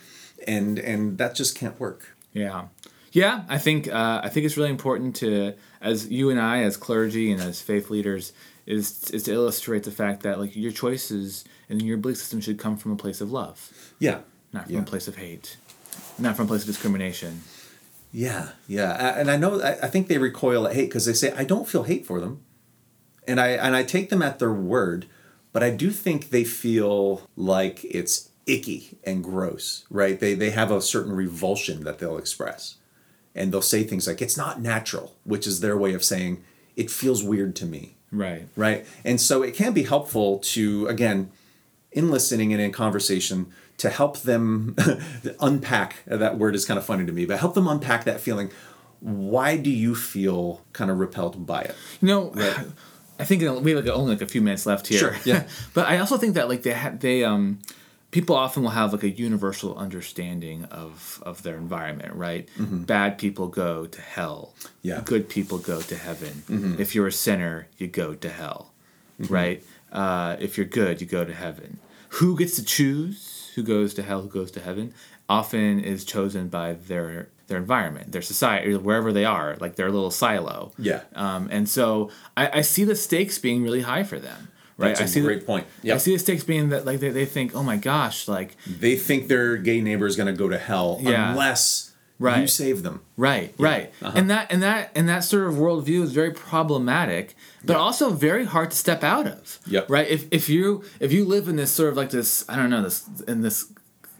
And 0.47 0.77
and 0.79 1.17
that 1.17 1.35
just 1.35 1.57
can't 1.57 1.79
work. 1.79 2.15
Yeah, 2.31 2.67
yeah. 3.11 3.43
I 3.49 3.57
think 3.57 3.87
uh, 3.87 4.21
I 4.23 4.29
think 4.29 4.45
it's 4.45 4.55
really 4.55 4.69
important 4.69 5.15
to, 5.17 5.55
as 5.81 6.09
you 6.09 6.29
and 6.29 6.39
I, 6.39 6.61
as 6.61 6.77
clergy 6.77 7.31
and 7.31 7.41
as 7.41 7.59
faith 7.59 7.89
leaders, 7.89 8.33
is 8.67 9.09
is 9.09 9.23
to 9.23 9.33
illustrate 9.33 9.83
the 9.83 9.91
fact 9.91 10.21
that 10.23 10.39
like 10.39 10.55
your 10.55 10.71
choices 10.71 11.43
and 11.69 11.81
your 11.81 11.97
belief 11.97 12.17
system 12.17 12.39
should 12.39 12.59
come 12.59 12.77
from 12.77 12.91
a 12.91 12.95
place 12.95 13.19
of 13.19 13.31
love, 13.31 13.71
yeah. 13.99 14.19
Not 14.53 14.65
from 14.65 14.75
yeah. 14.75 14.81
a 14.81 14.85
place 14.85 15.07
of 15.07 15.15
hate, 15.17 15.57
not 16.19 16.35
from 16.35 16.45
a 16.45 16.47
place 16.47 16.61
of 16.61 16.67
discrimination. 16.67 17.41
yeah 18.13 18.49
yeah. 18.67 19.19
And 19.19 19.29
i 19.29 19.37
know 19.37 19.59
i, 19.61 19.71
I 19.83 19.87
think 19.87 20.07
they 20.07 20.17
recoil 20.17 20.67
at 20.67 20.75
hate 20.75 20.85
because 20.89 21.05
they 21.05 21.13
say 21.13 21.31
i 21.31 21.43
don't 21.43 21.67
feel 21.67 21.83
hate 21.83 22.05
for 22.05 22.19
them. 22.21 22.43
And 23.27 23.39
i 23.39 23.49
and 23.49 23.75
i 23.75 23.83
take 23.83 24.09
them 24.09 24.21
at 24.21 24.37
their 24.39 24.53
word 24.53 25.07
but 25.57 25.63
i 25.63 25.71
do 25.83 25.89
think 25.89 26.29
they 26.29 26.43
feel 26.43 27.21
like 27.35 27.83
it's 27.83 28.29
icky 28.45 28.81
and 29.03 29.23
gross 29.23 29.85
right 29.89 30.19
they 30.19 30.33
they 30.35 30.51
have 30.51 30.71
a 30.71 30.81
certain 30.81 31.13
revulsion 31.23 31.83
that 31.83 31.97
they'll 31.99 32.17
express 32.25 32.75
and 33.33 33.51
they'll 33.51 33.61
say 33.73 33.83
things 33.83 34.05
like 34.07 34.21
it's 34.21 34.37
not 34.37 34.61
natural 34.61 35.07
which 35.31 35.45
is 35.47 35.59
their 35.59 35.77
way 35.83 35.93
of 35.95 36.03
saying 36.03 36.33
it 36.75 36.89
feels 36.91 37.23
weird 37.23 37.55
to 37.55 37.65
me 37.65 37.85
Right. 38.09 38.47
right? 38.55 38.85
And 39.03 39.19
so 39.19 39.43
it 39.43 39.53
can 39.53 39.73
be 39.73 39.83
helpful 39.83 40.39
to, 40.53 40.87
again, 40.87 41.29
in 41.91 42.09
listening 42.09 42.53
and 42.53 42.61
in 42.61 42.71
conversation, 42.71 43.47
to 43.83 43.89
help 43.89 44.19
them 44.21 44.75
unpack 45.41 46.03
that 46.05 46.37
word 46.37 46.55
is 46.55 46.63
kind 46.65 46.77
of 46.77 46.85
funny 46.85 47.05
to 47.05 47.11
me, 47.11 47.25
but 47.25 47.37
help 47.39 47.53
them 47.53 47.67
unpack 47.67 48.05
that 48.05 48.21
feeling. 48.21 48.49
Why 49.01 49.57
do 49.57 49.69
you 49.69 49.93
feel 49.93 50.61
kind 50.71 50.89
of 50.89 50.99
repelled 50.99 51.45
by 51.45 51.61
it? 51.63 51.75
You 52.01 52.07
know, 52.07 52.31
Right. 52.31 52.67
I 53.19 53.25
think 53.25 53.41
we 53.41 53.47
have 53.47 53.85
like 53.85 53.93
only 53.93 54.11
like 54.13 54.21
a 54.21 54.27
few 54.27 54.41
minutes 54.41 54.65
left 54.65 54.87
here. 54.87 54.99
Sure, 54.99 55.15
yeah. 55.25 55.47
but 55.73 55.87
I 55.87 55.97
also 55.97 56.17
think 56.17 56.35
that 56.35 56.49
like 56.49 56.63
they 56.63 56.73
ha- 56.73 56.93
they 56.97 57.23
um 57.23 57.59
people 58.11 58.35
often 58.35 58.63
will 58.63 58.71
have 58.71 58.93
like 58.93 59.03
a 59.03 59.09
universal 59.09 59.75
understanding 59.77 60.65
of 60.65 61.21
of 61.25 61.43
their 61.43 61.57
environment, 61.57 62.13
right? 62.15 62.47
Bad 62.57 63.17
people 63.17 63.47
go 63.47 63.85
to 63.85 64.01
hell. 64.01 64.53
Mm-hmm. 64.59 64.67
Yeah. 64.83 64.95
Mm-hmm. 64.95 65.05
Good 65.05 65.29
people 65.29 65.57
go 65.57 65.81
to 65.81 65.95
heaven. 65.95 66.75
If 66.79 66.95
you're 66.95 67.07
a 67.07 67.11
sinner, 67.11 67.67
you 67.77 67.87
go 67.87 68.13
to 68.13 68.29
hell, 68.29 68.71
right? 69.29 69.63
Uh, 69.91 70.35
if 70.39 70.57
you're 70.57 70.65
good, 70.67 71.01
you 71.01 71.07
go 71.07 71.25
to 71.25 71.33
heaven. 71.33 71.79
Who 72.09 72.37
gets 72.37 72.55
to 72.55 72.63
choose 72.63 73.51
who 73.55 73.63
goes 73.63 73.95
to 73.95 74.03
hell, 74.03 74.21
who 74.21 74.29
goes 74.29 74.51
to 74.51 74.59
heaven? 74.59 74.93
Often 75.29 75.81
is 75.81 76.05
chosen 76.05 76.47
by 76.47 76.73
their 76.73 77.29
their 77.47 77.57
environment, 77.57 78.11
their 78.11 78.21
society, 78.21 78.75
wherever 78.75 79.13
they 79.13 79.23
are, 79.25 79.55
like 79.59 79.75
their 79.77 79.89
little 79.89 80.11
silo. 80.11 80.71
Yeah. 80.77 81.01
Um, 81.15 81.47
and 81.51 81.67
so 81.69 82.09
I, 82.35 82.59
I 82.59 82.61
see 82.61 82.83
the 82.83 82.95
stakes 82.95 83.39
being 83.39 83.63
really 83.63 83.81
high 83.81 84.03
for 84.03 84.19
them. 84.19 84.49
Right. 84.77 84.89
That's 84.89 84.99
a 84.99 85.03
I 85.03 85.07
see 85.07 85.21
great 85.21 85.39
the, 85.41 85.45
point. 85.45 85.67
I 85.91 85.97
see 85.97 86.13
the 86.13 86.19
stakes 86.19 86.43
being 86.43 86.69
that 86.69 86.85
like 86.85 86.99
they, 86.99 87.09
they 87.09 87.25
think, 87.25 87.55
oh 87.55 87.63
my 87.63 87.77
gosh, 87.77 88.27
like 88.27 88.55
They 88.67 88.95
think 88.95 89.27
their 89.27 89.57
gay 89.57 89.81
neighbor 89.81 90.05
is 90.05 90.15
going 90.15 90.27
to 90.27 90.37
go 90.37 90.49
to 90.49 90.57
hell 90.57 90.99
Yeah. 91.01 91.31
unless 91.31 91.93
you 92.19 92.47
save 92.47 92.83
them. 92.83 93.01
right, 93.15 93.53
right. 93.57 93.91
Uh-huh. 94.01 94.11
And 94.15 94.29
that 94.29 94.51
and 94.51 94.61
that 94.63 94.91
and 94.95 95.07
that 95.07 95.23
sort 95.23 95.47
of 95.47 95.53
worldview 95.55 96.01
is 96.03 96.13
very 96.13 96.31
problematic, 96.31 97.35
but 97.63 97.75
also 97.75 98.09
very 98.11 98.45
hard 98.45 98.71
to 98.71 98.77
step 98.77 99.03
out 99.03 99.27
of. 99.27 99.59
Yep. 99.67 99.89
Right. 99.89 100.07
If 100.07 100.25
if 100.31 100.49
you 100.49 100.83
if 100.99 101.11
you 101.13 101.25
live 101.25 101.47
in 101.47 101.55
this 101.55 101.71
sort 101.71 101.89
of 101.89 101.97
like 101.97 102.09
this, 102.09 102.43
I 102.49 102.55
don't 102.55 102.69
know, 102.69 102.81
this 102.83 103.07
in 103.27 103.41
this 103.41 103.71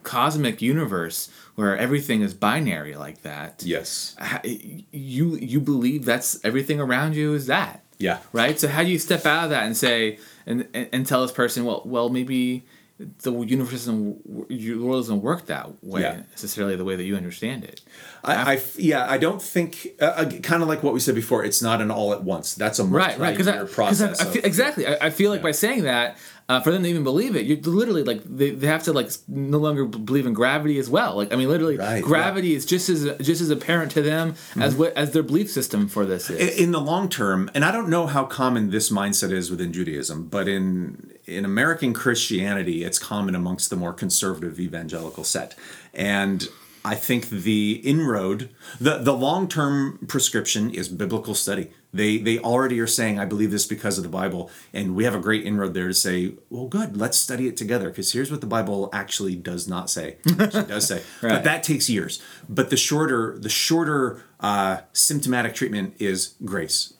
cosmic 0.08 0.62
universe 0.62 1.30
where 1.56 1.78
everything 1.78 2.22
is 2.22 2.34
binary 2.34 2.96
like 2.96 3.22
that. 3.24 3.62
Yes. 3.66 4.16
You 4.44 5.36
you 5.36 5.60
believe 5.60 6.06
that's 6.06 6.40
everything 6.46 6.80
around 6.80 7.16
you 7.16 7.34
is 7.34 7.48
that. 7.48 7.84
Yeah. 8.00 8.20
right? 8.32 8.60
So 8.60 8.68
how 8.68 8.84
do 8.84 8.90
you 8.90 9.00
step 9.00 9.26
out 9.26 9.46
of 9.46 9.50
that 9.50 9.64
and 9.64 9.76
say 9.76 10.20
and 10.46 10.68
and, 10.74 10.88
and 10.94 11.06
tell 11.06 11.22
this 11.24 11.32
person, 11.32 11.66
well, 11.66 11.82
well, 11.86 12.10
maybe 12.10 12.64
the 13.00 13.32
universe 13.32 13.72
doesn't, 13.86 14.50
your 14.50 14.80
world 14.84 15.04
doesn't 15.04 15.22
work 15.22 15.46
that 15.48 15.84
way 15.84 16.02
Yeah. 16.02 16.22
necessarily 16.32 16.76
the 16.76 16.84
way 16.84 16.96
that 16.96 17.04
you 17.04 17.16
understand 17.16 17.64
it. 17.64 17.82
I, 18.24 18.54
I 18.56 18.62
yeah, 18.78 19.06
I 19.10 19.18
don't 19.18 19.42
think, 19.42 19.88
uh, 20.02 20.26
kind 20.42 20.64
of 20.64 20.68
like 20.68 20.82
what 20.84 20.94
we 20.94 21.00
said 21.00 21.14
before, 21.16 21.44
it's 21.46 21.62
not 21.62 21.80
an 21.82 21.92
all 21.92 22.12
at 22.14 22.24
once. 22.24 22.56
That's 22.56 22.80
a 22.80 22.84
Right, 22.84 23.18
right. 23.20 23.38
Because 23.38 23.48
I, 23.48 23.64
process. 23.66 24.20
I, 24.20 24.24
I 24.24 24.28
of- 24.28 24.34
feel, 24.34 24.46
exactly. 24.46 24.88
I, 24.88 25.10
feel 25.12 25.30
like 25.32 25.42
by 25.44 25.52
saying 25.52 25.84
that, 25.84 26.18
uh, 26.50 26.62
for 26.62 26.72
them 26.72 26.82
to 26.84 26.88
even 26.90 27.04
believe 27.04 27.36
it, 27.36 27.46
you 27.46 27.58
literally 27.58 28.04
like 28.04 28.22
they, 28.24 28.52
they 28.52 28.68
have 28.68 28.82
to 28.84 28.94
like 28.94 29.12
no 29.28 29.58
longer 29.58 29.84
believe 29.84 30.26
in 30.26 30.32
gravity 30.34 30.80
as 30.80 30.90
well. 30.90 31.18
Like 31.18 31.34
I 31.34 31.36
mean, 31.36 31.50
literally, 31.50 31.76
Right, 31.78 32.02
gravity 32.02 32.56
is 32.56 32.66
just 32.66 32.88
as 32.88 33.04
just 33.22 33.42
as 33.42 33.50
apparent 33.50 33.92
to 33.92 34.02
them 34.02 34.30
as 34.56 34.72
Mm-hmm. 34.74 34.80
what 34.80 34.94
as 34.94 35.12
their 35.12 35.24
belief 35.24 35.52
system 35.52 35.90
for 35.90 36.06
this 36.06 36.30
is. 36.30 36.58
in 36.58 36.72
the 36.72 36.80
long 36.80 37.10
term 37.10 37.52
and 37.54 37.66
i 37.66 37.72
don't 37.72 37.90
know 37.90 38.08
how 38.08 38.24
common 38.24 38.70
this 38.70 38.90
mindset 38.90 39.32
is 39.32 39.52
within 39.52 39.74
judaism 39.74 40.28
but 40.30 40.48
in 40.48 41.12
in 41.28 41.44
american 41.44 41.94
christianity 41.94 42.84
it's 42.84 42.98
common 42.98 43.36
amongst 43.36 43.70
the 43.70 43.76
more 43.76 43.94
conservative 43.94 44.60
evangelical 44.60 45.24
set. 45.24 45.56
And 45.94 46.48
i 46.86 46.96
think 46.96 47.30
the 47.30 47.82
inroad 47.84 48.50
the 48.80 48.98
the 49.00 49.14
long-term 49.14 50.06
prescription 50.08 50.70
is 50.72 50.88
biblical 50.88 51.36
study. 51.36 51.72
They 51.94 52.18
they 52.18 52.38
already 52.40 52.80
are 52.80 52.88
saying 52.88 53.18
i 53.20 53.26
believe 53.26 53.50
this 53.52 53.66
because 53.66 53.98
of 53.98 54.04
the 54.04 54.10
bible 54.10 54.52
and 54.74 54.96
we 54.96 55.04
have 55.06 55.16
a 55.16 55.20
great 55.20 55.46
inroad 55.46 55.74
there 55.74 55.88
to 55.88 55.94
say 55.94 56.34
well 56.50 56.68
good 56.68 56.96
let's 56.96 57.18
study 57.18 57.48
it 57.48 57.58
together 57.58 57.90
because 57.90 58.12
here's 58.14 58.30
what 58.30 58.42
the 58.42 58.48
bible 58.48 58.90
actually 58.94 59.36
does 59.36 59.68
not 59.68 59.90
say. 59.90 60.18
Does 60.26 60.88
say. 60.88 61.02
But 61.22 61.44
that 61.44 61.64
takes 61.64 61.90
years. 61.90 62.22
But 62.48 62.70
the 62.70 62.78
shorter 62.78 63.38
the 63.38 63.50
shorter 63.50 64.24
uh, 64.40 64.82
symptomatic 64.94 65.56
treatment 65.56 65.96
is 66.00 66.36
grace 66.46 66.94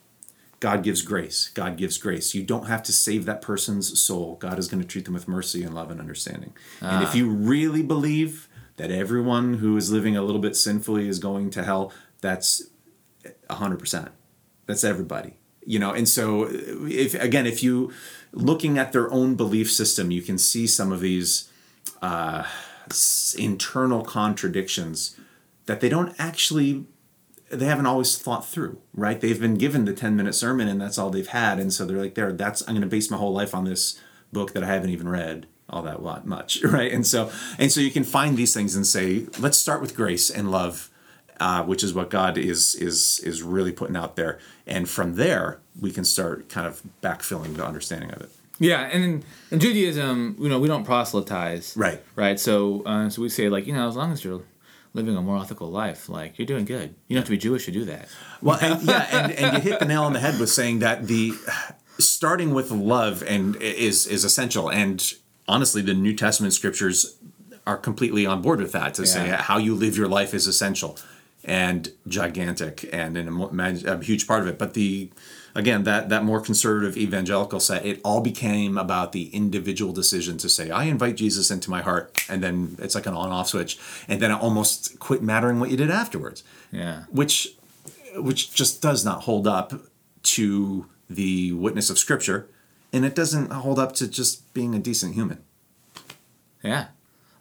god 0.60 0.84
gives 0.84 1.02
grace. 1.02 1.50
God 1.54 1.78
gives 1.78 1.98
grace. 1.98 2.34
You 2.34 2.44
don't 2.44 2.68
have 2.68 2.84
to 2.84 2.92
save 2.92 3.26
that 3.26 3.42
person's 3.42 4.00
soul. 4.00 4.36
God 4.40 4.58
is 4.58 4.68
going 4.68 4.82
to 4.82 4.88
treat 4.88 5.06
them 5.06 5.14
with 5.14 5.28
mercy 5.28 5.64
and 5.64 5.74
love 5.74 5.92
and 5.92 6.00
understanding. 6.00 6.54
And 6.82 7.04
if 7.04 7.16
you 7.16 7.30
really 7.30 7.84
believe 7.84 8.48
that 8.78 8.92
everyone 8.92 9.56
who 9.56 9.76
is 9.78 9.92
living 9.92 10.16
a 10.16 10.22
little 10.22 10.42
bit 10.42 10.56
sinfully 10.56 11.08
is 11.08 11.20
going 11.20 11.50
to 11.52 11.64
hell 11.64 11.92
that's 12.22 12.64
100% 13.50 14.10
that's 14.66 14.84
everybody 14.84 15.34
you 15.68 15.80
know? 15.80 15.92
And 15.92 16.08
so 16.08 16.48
if 16.50 17.14
again 17.14 17.46
if 17.46 17.62
you 17.62 17.92
looking 18.32 18.78
at 18.78 18.94
their 18.94 19.12
own 19.12 19.36
belief 19.36 19.72
system 19.72 20.10
you 20.10 20.22
can 20.22 20.38
see 20.38 20.66
some 20.66 20.92
of 20.92 21.02
these 21.02 21.52
uh, 22.02 22.46
internal 23.38 24.04
contradictions 24.04 25.18
that 25.66 25.82
they 25.82 25.90
don't 25.90 26.16
actually 26.18 26.86
they 27.50 27.66
haven't 27.66 27.86
always 27.86 28.18
thought 28.18 28.46
through 28.46 28.78
right 28.94 29.22
they've 29.22 29.40
been 29.40 29.56
given 29.56 29.86
the 29.86 29.94
10 29.94 30.16
minute 30.16 30.34
sermon 30.34 30.68
and 30.68 30.82
that's 30.82 30.98
all 30.98 31.10
they've 31.10 31.28
had 31.28 31.60
and 31.60 31.74
so 31.74 31.86
they're 31.86 31.98
like 32.02 32.16
there 32.16 32.32
that's 32.34 32.62
i'm 32.64 32.76
going 32.76 32.82
to 32.82 32.88
base 32.88 33.10
my 33.10 33.18
whole 33.18 33.34
life 33.34 33.56
on 33.56 33.64
this 33.66 34.00
book 34.34 34.54
that 34.54 34.64
i 34.64 34.68
haven't 34.68 34.90
even 34.90 35.08
read 35.08 35.48
all 35.70 35.82
that 35.82 36.02
lot 36.04 36.26
much 36.26 36.62
right 36.64 36.92
and 36.92 37.06
so 37.08 37.32
and 37.58 37.72
so 37.72 37.80
you 37.80 37.92
can 37.92 38.04
find 38.04 38.38
these 38.38 38.54
things 38.54 38.76
and 38.76 38.86
say 38.86 39.26
let's 39.40 39.58
start 39.58 39.82
with 39.82 39.96
grace 39.96 40.30
and 40.30 40.52
love 40.52 40.90
uh, 41.40 41.64
which 41.64 41.84
is 41.84 41.94
what 41.94 42.10
god 42.10 42.38
is 42.38 42.74
is 42.76 43.20
is 43.24 43.44
really 43.44 43.72
putting 43.72 43.96
out 43.96 44.16
there 44.16 44.40
and 44.66 44.90
from 44.90 45.16
there 45.16 45.60
we 45.80 45.92
can 45.92 46.04
start 46.04 46.50
kind 46.50 46.66
of 46.66 46.82
backfilling 47.02 47.56
the 47.56 47.66
understanding 47.66 48.12
of 48.12 48.22
it 48.22 48.32
Yeah, 48.60 48.90
and 48.92 49.04
in, 49.04 49.24
in 49.52 49.60
Judaism, 49.60 50.36
you 50.40 50.50
know, 50.50 50.58
we 50.60 50.68
don't 50.68 50.84
proselytize. 50.84 51.76
Right. 51.78 52.02
Right. 52.16 52.40
So, 52.40 52.82
uh, 52.88 53.08
so 53.12 53.22
we 53.22 53.30
say 53.30 53.50
like, 53.50 53.68
you 53.68 53.74
know, 53.74 53.88
as 53.88 53.96
long 53.96 54.12
as 54.12 54.24
you're 54.24 54.42
living 54.98 55.16
a 55.16 55.22
more 55.22 55.38
ethical 55.38 55.70
life, 55.70 56.10
like 56.10 56.38
you're 56.38 56.46
doing 56.46 56.66
good. 56.66 56.96
You 57.08 57.16
don't 57.16 57.22
have 57.22 57.26
to 57.26 57.32
be 57.32 57.38
Jewish 57.38 57.66
to 57.66 57.72
do 57.72 57.86
that. 57.86 58.10
Well, 58.42 58.60
and, 58.60 58.82
yeah, 58.82 59.08
and, 59.12 59.32
and 59.32 59.56
you 59.56 59.62
hit 59.62 59.80
the 59.80 59.86
nail 59.86 60.04
on 60.04 60.14
the 60.14 60.20
head 60.20 60.40
with 60.40 60.50
saying 60.50 60.80
that 60.80 61.08
the 61.08 61.34
starting 62.00 62.54
with 62.54 62.72
love 62.72 63.24
and 63.24 63.56
is 63.58 64.06
is 64.08 64.26
essential. 64.26 64.70
And 64.70 65.02
honestly, 65.48 65.82
the 65.82 65.94
New 65.94 66.16
Testament 66.16 66.54
scriptures 66.54 67.18
are 67.66 67.78
completely 67.78 68.26
on 68.26 68.42
board 68.42 68.60
with 68.60 68.72
that 68.72 68.94
to 68.96 69.06
say 69.06 69.30
how 69.30 69.58
you 69.58 69.76
live 69.76 69.98
your 69.98 70.08
life 70.08 70.34
is 70.34 70.48
essential 70.48 70.98
and 71.44 71.92
gigantic 72.08 72.90
and 72.92 73.18
an, 73.18 73.56
man- 73.56 73.86
a 73.86 74.04
huge 74.04 74.28
part 74.28 74.42
of 74.42 74.48
it. 74.48 74.58
But 74.58 74.74
the 74.74 75.12
again 75.58 75.84
that 75.84 76.08
that 76.10 76.24
more 76.24 76.40
conservative 76.40 76.96
evangelical 76.96 77.60
set, 77.60 77.86
it 77.86 78.00
all 78.06 78.22
became 78.22 78.78
about 78.78 79.12
the 79.12 79.26
individual 79.36 79.92
decision 79.92 80.38
to 80.38 80.48
say 80.48 80.70
I 80.70 80.84
invite 80.86 81.16
Jesus 81.18 81.52
into 81.52 81.70
my 81.70 81.82
heart, 81.82 82.06
and 82.30 82.42
then 82.44 82.78
it's 82.80 82.96
like 82.96 83.06
an 83.08 83.14
on-off 83.14 83.50
switch, 83.50 83.78
and 84.08 84.22
then 84.22 84.32
it 84.32 84.40
almost 84.42 85.00
quit 85.00 85.22
mattering 85.22 85.60
what 85.60 85.70
you 85.72 85.78
did 85.78 85.90
afterwards 85.92 86.44
Yeah. 86.72 87.04
which 87.12 87.56
which 88.16 88.54
just 88.54 88.82
does 88.82 89.04
not 89.04 89.24
hold 89.24 89.46
up 89.48 89.74
to 90.36 90.86
the 91.10 91.52
witness 91.54 91.90
of 91.90 91.98
scripture 92.00 92.48
and 92.94 93.06
it 93.06 93.16
doesn't 93.16 93.52
hold 93.52 93.78
up 93.80 93.94
to 93.94 94.08
just 94.08 94.54
being 94.54 94.74
a 94.76 94.80
decent 94.80 95.14
human 95.16 95.40
Yeah. 96.64 96.86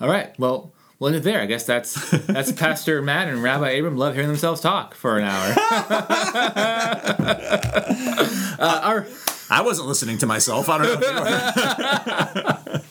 All 0.00 0.08
right. 0.08 0.38
Well, 0.38 0.72
we'll 0.98 1.08
end 1.08 1.16
it 1.16 1.22
there. 1.22 1.40
I 1.40 1.46
guess 1.46 1.64
that's 1.64 2.10
that's 2.26 2.52
Pastor 2.60 3.00
Matt 3.02 3.28
and 3.28 3.42
Rabbi 3.42 3.70
Abram 3.70 3.96
love 3.96 4.14
hearing 4.14 4.28
themselves 4.28 4.60
talk 4.60 4.94
for 4.94 5.18
an 5.18 5.24
hour. 5.24 5.54
uh, 8.58 8.80
our 8.82 9.06
i 9.50 9.60
wasn't 9.62 9.86
listening 9.86 10.18
to 10.18 10.26
myself 10.26 10.68
i 10.68 10.78
don't 10.78 11.00
know 11.00 11.06
were. 11.22 12.66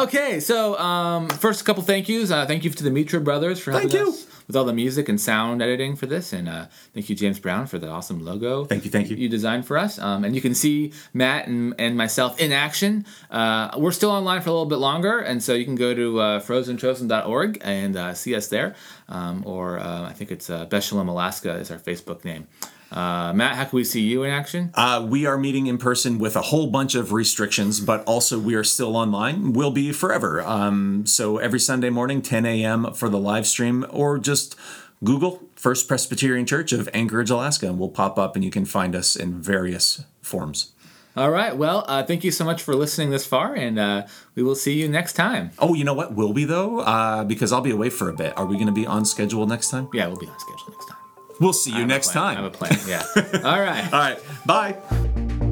okay. 0.00 0.40
So 0.40 0.78
um, 0.78 1.28
first, 1.28 1.60
a 1.60 1.64
couple 1.64 1.82
thank 1.82 2.08
yous. 2.08 2.30
Uh, 2.30 2.46
thank 2.46 2.64
you 2.64 2.70
to 2.70 2.84
the 2.84 2.90
Mitra 2.90 3.20
brothers 3.20 3.60
for 3.60 3.72
helping 3.72 3.90
Thank 3.90 4.06
you. 4.06 4.12
us 4.12 4.26
with 4.46 4.56
all 4.56 4.64
the 4.64 4.72
music 4.72 5.08
and 5.08 5.20
sound 5.20 5.62
editing 5.62 5.94
for 5.94 6.06
this, 6.06 6.32
and 6.32 6.48
uh, 6.48 6.66
thank 6.92 7.08
you 7.08 7.14
James 7.14 7.38
Brown 7.38 7.66
for 7.66 7.78
the 7.78 7.88
awesome 7.88 8.24
logo. 8.24 8.64
Thank 8.64 8.84
you, 8.84 8.90
thank 8.90 9.08
you. 9.08 9.16
You 9.16 9.28
designed 9.28 9.66
for 9.66 9.78
us, 9.78 9.98
um, 9.98 10.24
and 10.24 10.34
you 10.34 10.40
can 10.40 10.54
see 10.54 10.92
Matt 11.14 11.46
and, 11.46 11.74
and 11.78 11.96
myself 11.96 12.40
in 12.40 12.52
action. 12.52 13.06
Uh, 13.30 13.70
we're 13.76 13.92
still 13.92 14.10
online 14.10 14.40
for 14.40 14.48
a 14.48 14.52
little 14.52 14.66
bit 14.66 14.78
longer, 14.78 15.20
and 15.20 15.42
so 15.42 15.54
you 15.54 15.64
can 15.64 15.76
go 15.76 15.94
to 15.94 16.20
uh, 16.20 16.40
frozenchosen.org 16.40 17.58
and 17.62 17.96
uh, 17.96 18.14
see 18.14 18.34
us 18.34 18.48
there, 18.48 18.74
um, 19.08 19.44
or 19.46 19.78
uh, 19.78 20.08
I 20.08 20.12
think 20.12 20.32
it's 20.32 20.50
uh, 20.50 20.64
Beth 20.64 20.82
Shalom 20.82 21.08
Alaska 21.08 21.52
is 21.54 21.70
our 21.70 21.78
Facebook 21.78 22.24
name. 22.24 22.48
Uh, 22.90 23.32
Matt, 23.32 23.56
how 23.56 23.64
can 23.64 23.76
we 23.76 23.84
see 23.84 24.00
you 24.00 24.24
in 24.24 24.30
action? 24.30 24.70
Uh, 24.74 25.06
we 25.08 25.24
are 25.26 25.38
meeting 25.38 25.66
in 25.66 25.78
person 25.78 26.18
with 26.18 26.34
a 26.34 26.42
whole 26.42 26.66
bunch 26.66 26.94
of 26.94 27.12
restrictions, 27.12 27.80
but 27.80 28.02
also 28.04 28.38
we 28.38 28.54
are 28.54 28.64
still 28.64 28.96
online. 28.96 29.52
We'll 29.52 29.70
be 29.70 29.92
forever. 29.92 30.40
Um, 30.42 31.06
so 31.06 31.38
every 31.38 31.60
Sunday 31.60 31.90
morning, 31.90 32.20
10 32.20 32.44
a.m. 32.46 32.92
for 32.94 33.08
the 33.08 33.18
live 33.18 33.46
stream, 33.46 33.86
or 33.90 34.18
just 34.18 34.56
Google 35.04 35.42
First 35.54 35.88
Presbyterian 35.88 36.46
Church 36.46 36.72
of 36.72 36.88
Anchorage, 36.92 37.30
Alaska, 37.30 37.66
and 37.66 37.78
we'll 37.78 37.90
pop 37.90 38.18
up 38.18 38.34
and 38.34 38.44
you 38.44 38.50
can 38.50 38.64
find 38.64 38.96
us 38.96 39.14
in 39.14 39.40
various 39.40 40.04
forms. 40.20 40.72
All 41.16 41.30
right. 41.30 41.56
Well, 41.56 41.84
uh, 41.88 42.04
thank 42.04 42.22
you 42.22 42.30
so 42.30 42.44
much 42.44 42.62
for 42.62 42.74
listening 42.74 43.10
this 43.10 43.26
far, 43.26 43.54
and 43.54 43.78
uh, 43.78 44.06
we 44.36 44.42
will 44.42 44.54
see 44.54 44.74
you 44.80 44.88
next 44.88 45.14
time. 45.14 45.50
Oh, 45.58 45.74
you 45.74 45.84
know 45.84 45.94
what? 45.94 46.14
Will 46.14 46.32
we 46.32 46.44
though? 46.44 46.80
Uh, 46.80 47.24
because 47.24 47.52
I'll 47.52 47.60
be 47.60 47.72
away 47.72 47.90
for 47.90 48.08
a 48.08 48.12
bit. 48.12 48.36
Are 48.38 48.46
we 48.46 48.54
going 48.54 48.68
to 48.68 48.72
be 48.72 48.86
on 48.86 49.04
schedule 49.04 49.46
next 49.46 49.70
time? 49.70 49.88
Yeah, 49.92 50.06
we'll 50.06 50.18
be 50.18 50.28
on 50.28 50.38
schedule 50.38 50.70
next 50.70 50.86
time. 50.86 50.99
We'll 51.40 51.52
see 51.54 51.70
you 51.70 51.76
I 51.76 51.80
have 51.80 51.88
a 51.88 51.92
next 51.92 52.12
time. 52.12 52.36
I 52.36 52.42
have 52.42 52.44
a 52.44 52.50
plan. 52.50 52.78
Yeah. 52.86 53.02
All 53.44 53.60
right. 53.60 53.92
All 53.92 53.98
right. 53.98 54.18
Bye. 54.46 55.46